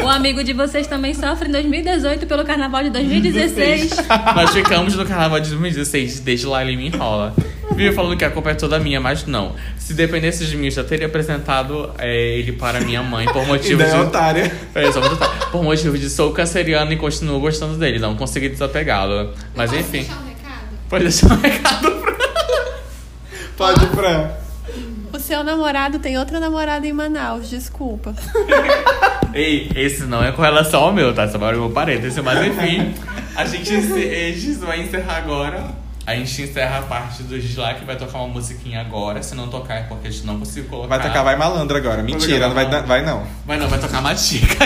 O 0.03 0.07
amigo 0.07 0.43
de 0.43 0.53
vocês 0.53 0.85
também 0.85 1.15
sofre 1.15 1.47
em 1.49 1.51
2018 1.51 2.27
pelo 2.27 2.45
carnaval 2.45 2.83
de 2.83 2.91
2016. 2.91 3.91
Nós 4.35 4.51
ficamos 4.51 4.95
no 4.95 5.05
carnaval 5.05 5.39
de 5.39 5.49
2016, 5.49 6.19
desde 6.19 6.45
lá 6.45 6.63
ele 6.63 6.77
me 6.77 6.87
enrola. 6.87 7.33
Vive 7.75 7.93
falando 7.93 8.17
que 8.17 8.23
a 8.23 8.31
culpa 8.31 8.51
é 8.51 8.53
toda 8.53 8.79
minha, 8.79 9.01
mas 9.01 9.25
não. 9.25 9.53
Se 9.77 9.93
dependesse 9.93 10.45
de 10.45 10.55
mim, 10.55 10.65
eu 10.65 10.71
já 10.71 10.83
teria 10.83 11.07
apresentado 11.07 11.91
é, 11.97 12.37
ele 12.37 12.53
para 12.53 12.79
minha 12.79 13.03
mãe 13.03 13.25
por 13.27 13.45
motivo 13.47 13.81
é 13.81 13.89
de. 13.89 13.95
otária. 13.97 14.51
É, 14.73 14.91
só 14.91 15.01
vou 15.01 15.09
botar. 15.09 15.27
Por 15.51 15.61
motivo 15.61 15.97
de 15.97 16.09
sou 16.09 16.31
canceriano 16.31 16.91
e 16.93 16.95
continuo 16.95 17.39
gostando 17.39 17.77
dele. 17.77 17.99
Não 17.99 18.15
consegui 18.15 18.47
desapegá-lo. 18.49 19.33
Mas 19.53 19.69
Posso 19.71 19.81
enfim. 19.81 19.99
deixar 19.99 20.15
um 20.15 20.27
recado? 20.27 20.67
Pode 20.89 21.03
deixar 21.03 21.31
um 21.31 21.41
recado 21.41 21.91
pra. 21.91 22.15
Pode, 23.57 23.87
Fran. 23.87 24.31
O 25.13 25.19
seu 25.19 25.43
namorado 25.43 25.99
tem 25.99 26.17
outra 26.17 26.39
namorada 26.39 26.85
em 26.85 26.91
Manaus, 26.93 27.49
desculpa. 27.49 28.13
Ei, 29.33 29.69
esse 29.75 30.03
não 30.03 30.23
é 30.23 30.31
com 30.31 30.41
relação 30.41 30.81
ao 30.81 30.93
meu, 30.93 31.13
tá? 31.13 31.27
Só 31.27 31.37
para 31.37 31.57
o 31.57 31.61
meu 31.61 31.69
parênteses. 31.71 32.21
Mas 32.23 32.45
enfim, 32.47 32.93
a 33.35 33.45
gente, 33.45 33.73
a 33.73 34.31
gente 34.31 34.53
vai 34.59 34.81
encerrar 34.81 35.17
agora. 35.17 35.84
A 36.07 36.13
gente 36.13 36.43
encerra 36.43 36.79
a 36.79 36.81
parte 36.83 37.23
do 37.23 37.39
dislike, 37.39 37.83
vai 37.83 37.95
tocar 37.95 38.19
uma 38.19 38.27
musiquinha 38.27 38.79
agora. 38.79 39.23
Se 39.23 39.33
não 39.33 39.47
tocar 39.47 39.75
é 39.75 39.83
porque 39.83 40.07
a 40.07 40.11
gente 40.11 40.25
não 40.25 40.37
conseguiu 40.37 40.69
colocar. 40.69 40.87
Vai 40.97 41.07
tocar 41.07 41.23
Vai 41.23 41.35
Malandro 41.35 41.75
agora. 41.77 42.03
Mentira, 42.03 42.47
não 42.47 42.53
vai, 42.53 42.69
dar- 42.69 42.83
vai 42.83 43.03
não. 43.03 43.23
Vai 43.45 43.57
não, 43.57 43.67
vai 43.67 43.79
tocar 43.79 44.01
Matica. 44.03 44.65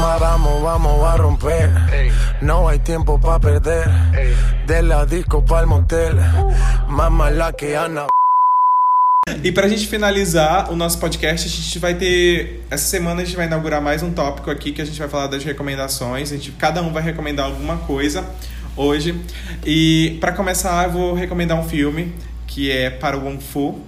Vamos, 0.00 0.18
vamos, 0.20 0.62
vamos 0.62 1.04
a 1.04 1.16
romper. 1.16 1.70
No 2.40 2.68
hay 2.68 2.80
tiempo 2.80 3.20
pa' 3.20 3.38
perder. 3.38 3.88
De 4.66 4.82
la 4.82 5.06
disco 5.06 5.44
pa'l 5.44 5.66
motel. 5.66 6.18
Más 6.88 7.10
mala 7.10 7.52
que 7.52 7.76
Ana. 7.76 8.06
E 9.42 9.50
pra 9.50 9.68
gente 9.68 9.88
finalizar 9.88 10.70
o 10.70 10.76
nosso 10.76 10.98
podcast, 10.98 11.48
a 11.48 11.50
gente 11.50 11.78
vai 11.80 11.94
ter. 11.94 12.64
Essa 12.70 12.86
semana 12.86 13.22
a 13.22 13.24
gente 13.24 13.36
vai 13.36 13.46
inaugurar 13.46 13.82
mais 13.82 14.00
um 14.00 14.12
tópico 14.12 14.50
aqui 14.50 14.70
que 14.70 14.80
a 14.80 14.84
gente 14.84 14.98
vai 14.98 15.08
falar 15.08 15.26
das 15.26 15.42
recomendações. 15.42 16.30
A 16.30 16.36
gente, 16.36 16.52
cada 16.52 16.80
um 16.80 16.92
vai 16.92 17.02
recomendar 17.02 17.46
alguma 17.46 17.76
coisa 17.78 18.24
hoje. 18.76 19.20
E 19.64 20.16
pra 20.20 20.30
começar, 20.30 20.84
eu 20.84 20.92
vou 20.92 21.14
recomendar 21.14 21.58
um 21.58 21.68
filme 21.68 22.14
que 22.46 22.70
é 22.70 22.88
Para 22.88 23.18
o 23.18 23.24
Wong 23.24 23.42
Fu. 23.42 23.80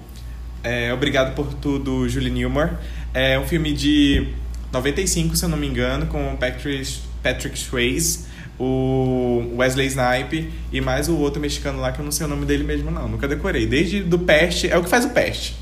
É, 0.64 0.92
Obrigado 0.92 1.36
por 1.36 1.54
Tudo, 1.54 2.08
Julie 2.08 2.30
Newmar. 2.30 2.80
É 3.14 3.38
um 3.38 3.46
filme 3.46 3.72
de 3.72 4.26
95, 4.72 5.36
se 5.36 5.44
eu 5.44 5.48
não 5.48 5.56
me 5.56 5.68
engano, 5.68 6.06
com 6.06 6.36
Patrick, 6.36 6.98
Patrick 7.22 7.56
Swayze, 7.56 8.26
o 8.58 9.54
Wesley 9.56 9.86
Snipe 9.86 10.50
e 10.72 10.80
mais 10.80 11.08
o 11.08 11.16
outro 11.16 11.40
mexicano 11.40 11.80
lá 11.80 11.92
que 11.92 12.00
eu 12.00 12.04
não 12.04 12.12
sei 12.12 12.26
o 12.26 12.28
nome 12.28 12.44
dele 12.44 12.64
mesmo 12.64 12.90
não, 12.90 13.08
nunca 13.08 13.28
decorei. 13.28 13.66
Desde 13.66 14.02
do 14.02 14.18
Peste, 14.18 14.68
é 14.68 14.76
o 14.76 14.82
que 14.82 14.90
faz 14.90 15.04
o 15.04 15.10
Peste. 15.10 15.56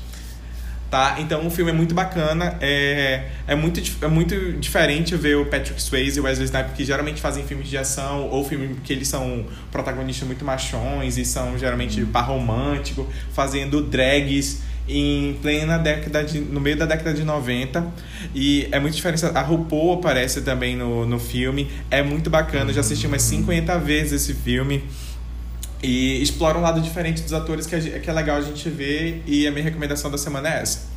Tá? 0.89 1.17
Então 1.19 1.45
o 1.45 1.49
filme 1.49 1.71
é 1.71 1.73
muito 1.73 1.93
bacana, 1.93 2.57
é, 2.61 3.25
é, 3.45 3.55
muito, 3.55 3.81
é 4.01 4.07
muito 4.07 4.53
diferente 4.53 5.17
ver 5.17 5.35
o 5.35 5.45
Patrick 5.45 5.81
Swayze 5.81 6.17
e 6.17 6.21
o 6.21 6.23
Wesley 6.23 6.45
Snipes 6.45 6.73
que 6.75 6.85
geralmente 6.85 7.19
fazem 7.19 7.43
filmes 7.43 7.67
de 7.67 7.77
ação 7.77 8.29
ou 8.29 8.41
filmes 8.45 8.77
que 8.85 8.93
eles 8.93 9.09
são 9.09 9.45
protagonistas 9.69 10.25
muito 10.25 10.45
machões 10.45 11.17
e 11.17 11.25
são 11.25 11.57
geralmente 11.57 12.05
par 12.05 12.27
romântico, 12.27 13.05
fazendo 13.33 13.81
drags 13.81 14.61
em 14.89 15.33
plena 15.41 15.77
década 15.77 16.23
de, 16.23 16.39
no 16.39 16.59
meio 16.61 16.77
da 16.77 16.85
década 16.85 17.13
de 17.13 17.23
90 17.23 17.85
e 18.33 18.67
é 18.71 18.79
muito 18.79 18.95
diferente. 18.95 19.25
A 19.25 19.41
RuPaul 19.41 19.93
aparece 19.95 20.41
também 20.41 20.75
no, 20.75 21.05
no 21.05 21.19
filme, 21.19 21.69
é 21.91 22.01
muito 22.01 22.29
bacana. 22.29 22.71
Já 22.71 22.81
assisti 22.81 23.05
umas 23.07 23.21
50 23.21 23.77
vezes 23.79 24.21
esse 24.23 24.33
filme 24.33 24.83
e 25.83 26.21
explora 26.21 26.57
um 26.57 26.61
lado 26.61 26.81
diferente 26.81 27.21
dos 27.21 27.33
atores 27.33 27.65
que, 27.67 27.79
gen- 27.79 27.99
que 27.99 28.09
é 28.09 28.13
legal 28.13 28.37
a 28.37 28.41
gente 28.41 28.67
ver 28.69 29.21
e 29.27 29.45
a 29.45 29.51
minha 29.51 29.63
recomendação 29.63 30.09
da 30.09 30.17
semana 30.17 30.49
é 30.49 30.61
essa. 30.61 30.87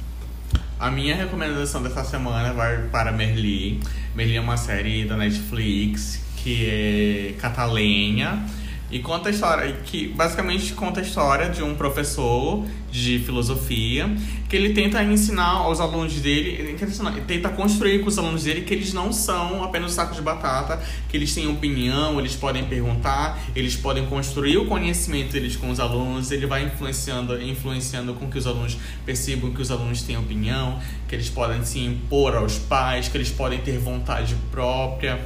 A 0.79 0.91
minha 0.91 1.15
recomendação 1.15 1.83
dessa 1.83 2.03
semana 2.05 2.53
vai 2.55 2.79
para 2.91 3.13
Merli. 3.13 3.81
Merli 4.15 4.37
é 4.37 4.41
uma 4.41 4.57
série 4.57 5.05
da 5.05 5.17
Netflix 5.17 6.21
que 6.37 6.67
é 6.71 7.35
catalenha 7.39 8.43
e 8.91 8.99
conta 8.99 9.29
a 9.29 9.33
história 9.33 9.73
que 9.85 10.09
basicamente 10.09 10.73
conta 10.73 11.01
a 11.01 11.03
história 11.03 11.49
de 11.49 11.63
um 11.63 11.75
professor 11.75 12.65
de 12.91 13.21
filosofia 13.21 14.11
que 14.49 14.57
ele 14.57 14.75
tenta 14.75 15.01
ensinar 15.05 15.47
aos 15.47 15.79
alunos 15.81 16.15
dele, 16.15 16.77
ensinar- 16.83 17.13
ele 17.13 17.21
tenta 17.25 17.49
construir 17.51 18.01
com 18.01 18.09
os 18.09 18.19
alunos 18.19 18.43
dele 18.43 18.63
que 18.63 18.75
eles 18.75 18.93
não 18.93 19.13
são 19.13 19.63
apenas 19.63 19.93
sacos 19.93 20.17
de 20.17 20.23
batata, 20.23 20.83
que 21.09 21.17
eles 21.17 21.33
têm 21.33 21.47
opinião, 21.47 22.19
eles 22.19 22.35
podem 22.35 22.65
perguntar, 22.65 23.39
eles 23.55 23.77
podem 23.77 24.07
construir 24.07 24.57
o 24.59 24.67
conhecimento 24.67 25.33
deles 25.33 25.55
com 25.55 25.71
os 25.71 25.79
alunos, 25.79 26.33
ele 26.33 26.47
vai 26.47 26.65
influenciando, 26.65 27.41
influenciando 27.41 28.13
com 28.15 28.29
que 28.29 28.39
os 28.39 28.47
alunos 28.47 28.77
percebam 29.07 29.53
que 29.53 29.63
os 29.63 29.71
alunos 29.71 30.03
têm 30.03 30.17
opinião, 30.17 30.81
que 31.09 31.15
eles 31.15 31.29
podem 31.31 31.65
se 31.65 31.79
impor 31.79 32.35
aos 32.35 32.59
pais, 32.59 33.07
que 33.07 33.17
eles 33.17 33.31
podem 33.31 33.61
ter 33.61 33.79
vontade 33.79 34.35
própria 34.51 35.21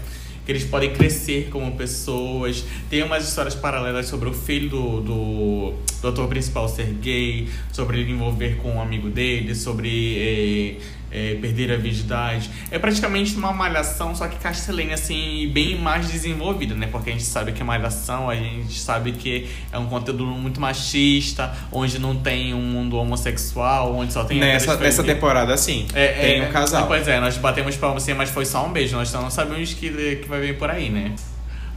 que 0.44 0.52
eles 0.52 0.64
podem 0.64 0.92
crescer 0.92 1.48
como 1.50 1.72
pessoas. 1.76 2.64
Tem 2.90 3.02
umas 3.02 3.28
histórias 3.28 3.54
paralelas 3.54 4.06
sobre 4.06 4.28
o 4.28 4.32
filho 4.32 4.68
do, 4.68 5.00
do, 5.00 5.74
do 6.02 6.08
ator 6.08 6.28
principal 6.28 6.68
ser 6.68 6.92
gay, 6.94 7.48
sobre 7.72 8.00
ele 8.00 8.12
envolver 8.12 8.56
com 8.56 8.74
um 8.74 8.82
amigo 8.82 9.08
dele, 9.08 9.54
sobre 9.54 10.18
eh, 10.18 10.76
eh, 11.14 11.38
perder 11.40 11.70
a 11.72 11.76
virgindade. 11.76 12.50
É 12.72 12.78
praticamente 12.78 13.36
uma 13.36 13.52
malhação, 13.52 14.12
só 14.16 14.26
que 14.26 14.36
castelena, 14.36 14.94
assim, 14.94 15.48
bem 15.54 15.78
mais 15.78 16.08
desenvolvida, 16.08 16.74
né? 16.74 16.88
Porque 16.90 17.10
a 17.10 17.12
gente 17.12 17.24
sabe 17.24 17.52
que 17.52 17.62
é 17.62 17.64
malhação, 17.64 18.28
a 18.28 18.34
gente 18.34 18.80
sabe 18.80 19.12
que 19.12 19.48
é 19.70 19.78
um 19.78 19.86
conteúdo 19.86 20.26
muito 20.26 20.60
machista, 20.60 21.54
onde 21.70 22.00
não 22.00 22.16
tem 22.16 22.52
um 22.52 22.60
mundo 22.60 22.96
homossexual, 22.96 23.94
onde 23.94 24.12
só 24.12 24.24
tem 24.24 24.40
Nessa, 24.40 24.76
nessa 24.76 25.04
temporada, 25.04 25.56
sim, 25.56 25.86
é, 25.94 26.08
tem 26.08 26.40
é, 26.40 26.48
um 26.48 26.52
casal. 26.52 26.88
Pois 26.88 27.06
é, 27.06 27.20
nós 27.20 27.36
batemos 27.36 27.76
palmas 27.76 28.02
assim, 28.02 28.14
mas 28.14 28.30
foi 28.30 28.44
só 28.44 28.66
um 28.66 28.72
beijo. 28.72 28.96
Nós 28.96 29.12
não 29.12 29.30
sabemos 29.30 29.72
que, 29.72 30.16
que 30.16 30.28
vai 30.28 30.40
vir 30.40 30.58
por 30.58 30.68
aí, 30.68 30.90
né? 30.90 31.14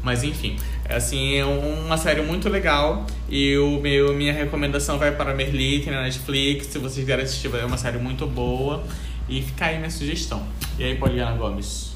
Mas 0.04 0.24
enfim, 0.24 0.58
é 0.86 0.96
assim, 0.96 1.36
é 1.36 1.46
uma 1.46 1.98
série 1.98 2.22
muito 2.22 2.50
legal. 2.50 3.06
E 3.30 3.58
o 3.58 3.80
meu, 3.82 4.14
minha 4.14 4.32
recomendação 4.32 4.98
vai 4.98 5.12
para 5.12 5.34
Merli, 5.34 5.82
tem 5.82 5.92
na 5.92 6.02
Netflix. 6.02 6.68
Se 6.68 6.80
vocês 6.80 7.00
quiserem 7.00 7.26
assistir, 7.26 7.54
é 7.54 7.66
uma 7.66 7.78
série 7.78 7.98
muito 7.98 8.26
boa. 8.26 8.84
E 9.30 9.42
fica 9.42 9.66
aí 9.66 9.78
minha 9.78 9.90
sugestão. 9.90 10.42
E 10.80 10.84
aí, 10.84 10.96
Poliana 10.96 11.36
Gomes? 11.36 11.96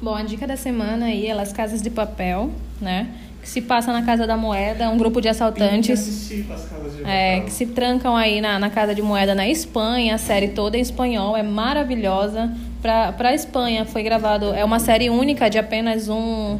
Bom, 0.00 0.14
a 0.14 0.22
dica 0.22 0.46
da 0.46 0.56
semana 0.56 1.06
aí 1.06 1.26
é 1.26 1.34
Las 1.34 1.52
Casas 1.52 1.80
de 1.80 1.90
Papel, 1.90 2.50
né? 2.80 3.08
Que 3.42 3.48
se 3.48 3.62
passa 3.62 3.92
na 3.92 4.02
Casa 4.02 4.26
da 4.26 4.36
Moeda, 4.36 4.90
um 4.90 4.98
grupo 4.98 5.20
de 5.20 5.28
assaltantes. 5.28 6.30
É, 7.04 7.40
que 7.40 7.50
se 7.50 7.66
trancam 7.66 8.16
aí 8.16 8.40
na, 8.40 8.58
na 8.58 8.68
Casa 8.68 8.94
de 8.94 9.00
Moeda 9.00 9.34
na 9.34 9.48
Espanha, 9.48 10.14
a 10.14 10.18
série 10.18 10.48
toda 10.48 10.76
em 10.76 10.80
espanhol, 10.80 11.36
é 11.36 11.42
maravilhosa. 11.42 12.52
Pra, 12.82 13.12
pra 13.12 13.34
Espanha 13.34 13.84
foi 13.84 14.02
gravado, 14.02 14.52
é 14.52 14.64
uma 14.64 14.78
série 14.78 15.08
única 15.08 15.48
de 15.48 15.58
apenas 15.58 16.08
um. 16.08 16.58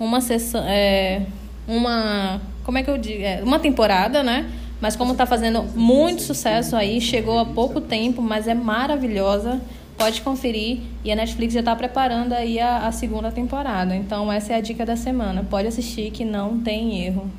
Uma 0.00 0.20
sessão. 0.20 0.64
É, 0.66 1.22
uma. 1.66 2.40
Como 2.64 2.78
é 2.78 2.82
que 2.82 2.90
eu 2.90 2.98
digo? 2.98 3.22
É, 3.22 3.40
uma 3.42 3.58
temporada, 3.58 4.22
né? 4.22 4.50
Mas 4.82 4.96
como 4.96 5.14
tá 5.14 5.24
fazendo 5.24 5.62
muito 5.76 6.22
sucesso 6.22 6.74
aí, 6.74 7.00
chegou 7.00 7.38
há 7.38 7.44
pouco 7.44 7.80
tempo, 7.80 8.20
mas 8.20 8.48
é 8.48 8.54
maravilhosa. 8.54 9.60
Pode 9.96 10.20
conferir. 10.22 10.80
E 11.04 11.12
a 11.12 11.14
Netflix 11.14 11.54
já 11.54 11.60
está 11.60 11.76
preparando 11.76 12.32
aí 12.32 12.58
a, 12.58 12.88
a 12.88 12.90
segunda 12.90 13.30
temporada. 13.30 13.94
Então 13.94 14.32
essa 14.32 14.54
é 14.54 14.56
a 14.56 14.60
dica 14.60 14.84
da 14.84 14.96
semana. 14.96 15.46
Pode 15.48 15.68
assistir 15.68 16.10
que 16.10 16.24
não 16.24 16.58
tem 16.58 17.06
erro. 17.06 17.30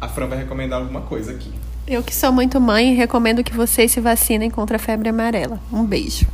A 0.00 0.06
Fran 0.06 0.28
vai 0.28 0.38
recomendar 0.38 0.80
alguma 0.80 1.00
coisa 1.00 1.32
aqui. 1.32 1.50
Eu 1.88 2.04
que 2.04 2.14
sou 2.14 2.30
muito 2.30 2.60
mãe, 2.60 2.94
recomendo 2.94 3.42
que 3.42 3.52
vocês 3.52 3.90
se 3.90 4.00
vacinem 4.00 4.48
contra 4.48 4.76
a 4.76 4.78
febre 4.78 5.08
amarela. 5.08 5.58
Um 5.72 5.84
beijo. 5.84 6.24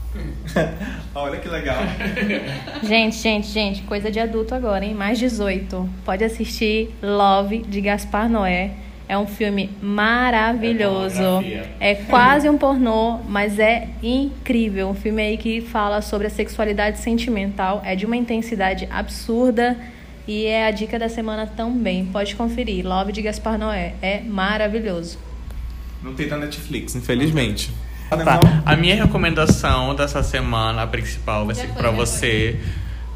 Olha 1.14 1.41
que 1.41 1.49
legal. 1.49 1.78
Gente, 2.84 3.16
gente, 3.16 3.47
gente, 3.49 3.82
coisa 3.82 4.11
de 4.11 4.20
adulto 4.20 4.55
agora, 4.55 4.84
hein? 4.84 4.93
Mais 4.93 5.18
18. 5.18 5.88
Pode 6.05 6.24
assistir 6.24 6.95
Love 7.03 7.61
de 7.62 7.80
Gaspar 7.80 8.28
Noé. 8.28 8.89
É 9.11 9.18
um 9.18 9.26
filme 9.26 9.68
maravilhoso. 9.82 11.20
É. 11.42 11.66
É 11.80 11.94
quase 11.96 12.48
um 12.48 12.56
pornô, 12.56 13.18
mas 13.28 13.58
é 13.58 13.88
incrível. 14.00 14.88
Um 14.88 14.94
filme 14.94 15.20
aí 15.20 15.36
que 15.36 15.61
fala 15.61 16.00
sobre 16.00 16.28
a 16.28 16.30
sexualidade 16.30 17.00
sentimental. 17.00 17.82
É 17.84 17.96
de 17.96 18.06
uma 18.06 18.16
intensidade 18.16 18.86
absurda. 18.88 19.76
E 20.28 20.46
é 20.46 20.64
a 20.64 20.70
dica 20.70 20.96
da 20.96 21.08
semana 21.08 21.44
também. 21.44 22.06
Pode 22.06 22.36
conferir. 22.36 22.86
Love 22.86 23.11
de 23.11 23.20
Gaspar 23.20 23.58
Noé. 23.58 23.94
É 24.00 24.20
maravilhoso. 24.20 25.18
Não 26.04 26.14
tem 26.14 26.28
na 26.28 26.36
Netflix, 26.36 26.94
infelizmente. 26.94 27.68
Tá. 28.11 28.38
A 28.64 28.76
minha 28.76 28.94
recomendação 28.94 29.92
dessa 29.92 30.22
semana, 30.22 30.84
a 30.84 30.86
principal, 30.86 31.46
vai 31.46 31.56
ser 31.56 31.66
foi, 31.66 31.82
pra 31.82 31.90
já 31.90 32.06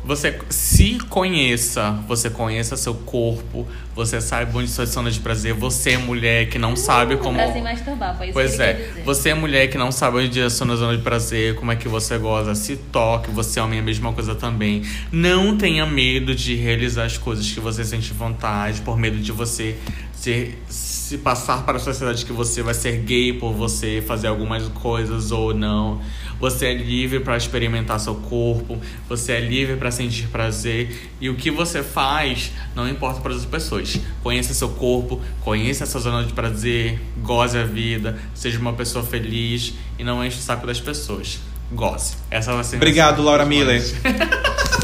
você. 0.05 0.38
Se 0.50 0.98
conheça, 1.09 1.92
você 2.07 2.28
conheça 2.30 2.76
seu 2.76 2.94
corpo, 2.94 3.66
você 3.94 4.20
sabe 4.20 4.57
onde 4.57 4.68
suas 4.68 4.90
zonas 4.90 5.14
de 5.14 5.20
prazer, 5.20 5.55
você 5.55 5.92
é 5.92 5.98
mulher 5.98 6.48
que 6.48 6.59
não 6.59 6.76
sabe 6.76 7.16
como. 7.16 7.34
Pra 7.36 7.52
se 7.52 7.61
masturbar, 7.61 8.16
foi 8.16 8.26
isso 8.26 8.34
Pois 8.34 8.57
que 8.57 8.62
é, 8.62 8.72
dizer. 8.72 9.02
você 9.05 9.28
é 9.30 9.34
mulher 9.34 9.68
que 9.68 9.78
não 9.78 9.90
sabe 9.90 10.18
onde 10.18 10.40
é 10.40 10.44
a 10.44 10.50
sua 10.50 10.74
zona 10.76 10.96
de 10.96 11.02
prazer, 11.02 11.55
como 11.55 11.72
é 11.72 11.76
que 11.76 11.88
você 11.88 12.18
goza, 12.18 12.55
se 12.55 12.76
toque, 12.76 13.30
você 13.30 13.61
é 13.61 13.62
homem 13.62 13.78
é 13.78 13.82
a 13.82 13.84
mesma 13.84 14.12
coisa 14.12 14.34
também. 14.34 14.82
Não 15.11 15.57
tenha 15.57 15.86
medo 15.86 16.34
de 16.34 16.55
realizar 16.55 17.05
as 17.05 17.16
coisas 17.18 17.50
que 17.50 17.61
você 17.61 17.84
sente 17.84 18.12
vontade, 18.12 18.80
por 18.80 18.98
medo 18.98 19.18
de 19.18 19.32
você 19.32 19.76
ser, 20.12 20.62
se 20.68 21.18
passar 21.18 21.64
para 21.64 21.76
a 21.76 21.80
sociedade 21.80 22.24
que 22.24 22.32
você 22.32 22.62
vai 22.62 22.74
ser 22.74 22.98
gay 22.98 23.32
por 23.34 23.52
você 23.52 24.02
fazer 24.07 24.28
algumas 24.28 24.66
coisas 24.68 25.30
ou 25.30 25.52
não. 25.55 26.00
Você 26.45 26.66
é 26.66 26.74
livre 26.74 27.20
para 27.20 27.38
experimentar 27.38 27.99
seu 27.99 28.16
corpo, 28.16 28.78
você 29.09 29.32
é 29.32 29.40
livre 29.40 29.76
para 29.76 29.90
sentir 29.90 30.26
prazer 30.26 31.11
e 31.18 31.30
o 31.30 31.36
que 31.36 31.51
você 31.51 31.82
faz 31.82 32.53
não 32.76 32.86
importa 32.86 33.22
para 33.22 33.32
as 33.32 33.47
pessoas. 33.47 33.99
Conheça 34.22 34.53
seu 34.53 34.68
corpo, 34.68 35.22
conheça 35.40 35.84
a 35.84 35.86
sua 35.86 36.03
zona 36.03 36.22
de 36.22 36.34
prazer, 36.34 37.01
goze 37.22 37.57
a 37.57 37.64
vida, 37.64 38.18
seja 38.34 38.59
uma 38.59 38.74
pessoa 38.74 39.03
feliz 39.03 39.72
e 39.99 40.05
não 40.05 40.22
enche 40.22 40.36
o 40.36 40.42
saco 40.42 40.66
das 40.66 40.78
pessoas. 40.78 41.40
Goze. 41.72 42.16
Essa 42.30 42.53
vai 42.53 42.62
ser 42.62 42.76
Obrigado, 42.76 43.22
Laura 43.22 43.47
Miller. 43.47 43.82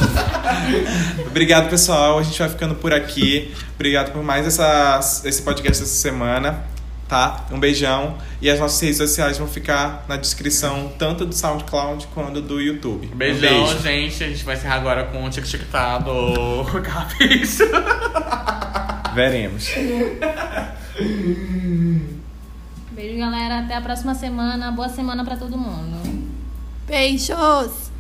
Obrigado, 1.29 1.69
pessoal. 1.69 2.21
A 2.21 2.23
gente 2.23 2.39
vai 2.39 2.49
ficando 2.49 2.75
por 2.75 2.95
aqui. 2.95 3.53
Obrigado 3.75 4.13
por 4.13 4.23
mais 4.23 4.47
essa, 4.47 4.99
esse 5.27 5.43
podcast 5.43 5.83
essa 5.83 5.93
semana. 5.93 6.70
Tá? 7.11 7.45
Um 7.51 7.59
beijão. 7.59 8.17
E 8.41 8.49
as 8.49 8.61
nossas 8.61 8.81
redes 8.81 8.99
sociais 8.99 9.37
vão 9.37 9.49
ficar 9.49 10.05
na 10.07 10.17
descrição, 10.17 10.93
tanto 10.97 11.27
do 11.27 11.35
SoundCloud 11.35 12.07
quanto 12.15 12.41
do 12.41 12.61
YouTube. 12.61 13.11
Um 13.13 13.17
Beijão, 13.17 13.41
beijo. 13.67 13.83
gente. 13.83 14.23
A 14.23 14.29
gente 14.29 14.45
vai 14.45 14.55
encerrar 14.55 14.77
agora 14.77 15.05
com 15.07 15.25
o 15.25 15.29
Tic 15.29 15.45
Tic 15.45 15.69
Tá 15.73 15.99
do 15.99 16.63
Gabs. 16.81 17.59
Veremos. 19.13 19.69
Beijo, 22.93 23.19
galera. 23.19 23.59
Até 23.59 23.75
a 23.75 23.81
próxima 23.81 24.15
semana. 24.15 24.71
Boa 24.71 24.89
semana 24.89 25.25
pra 25.25 25.37
todo 25.37 25.59
mundo. 25.59 26.31
Beijos! 26.87 27.91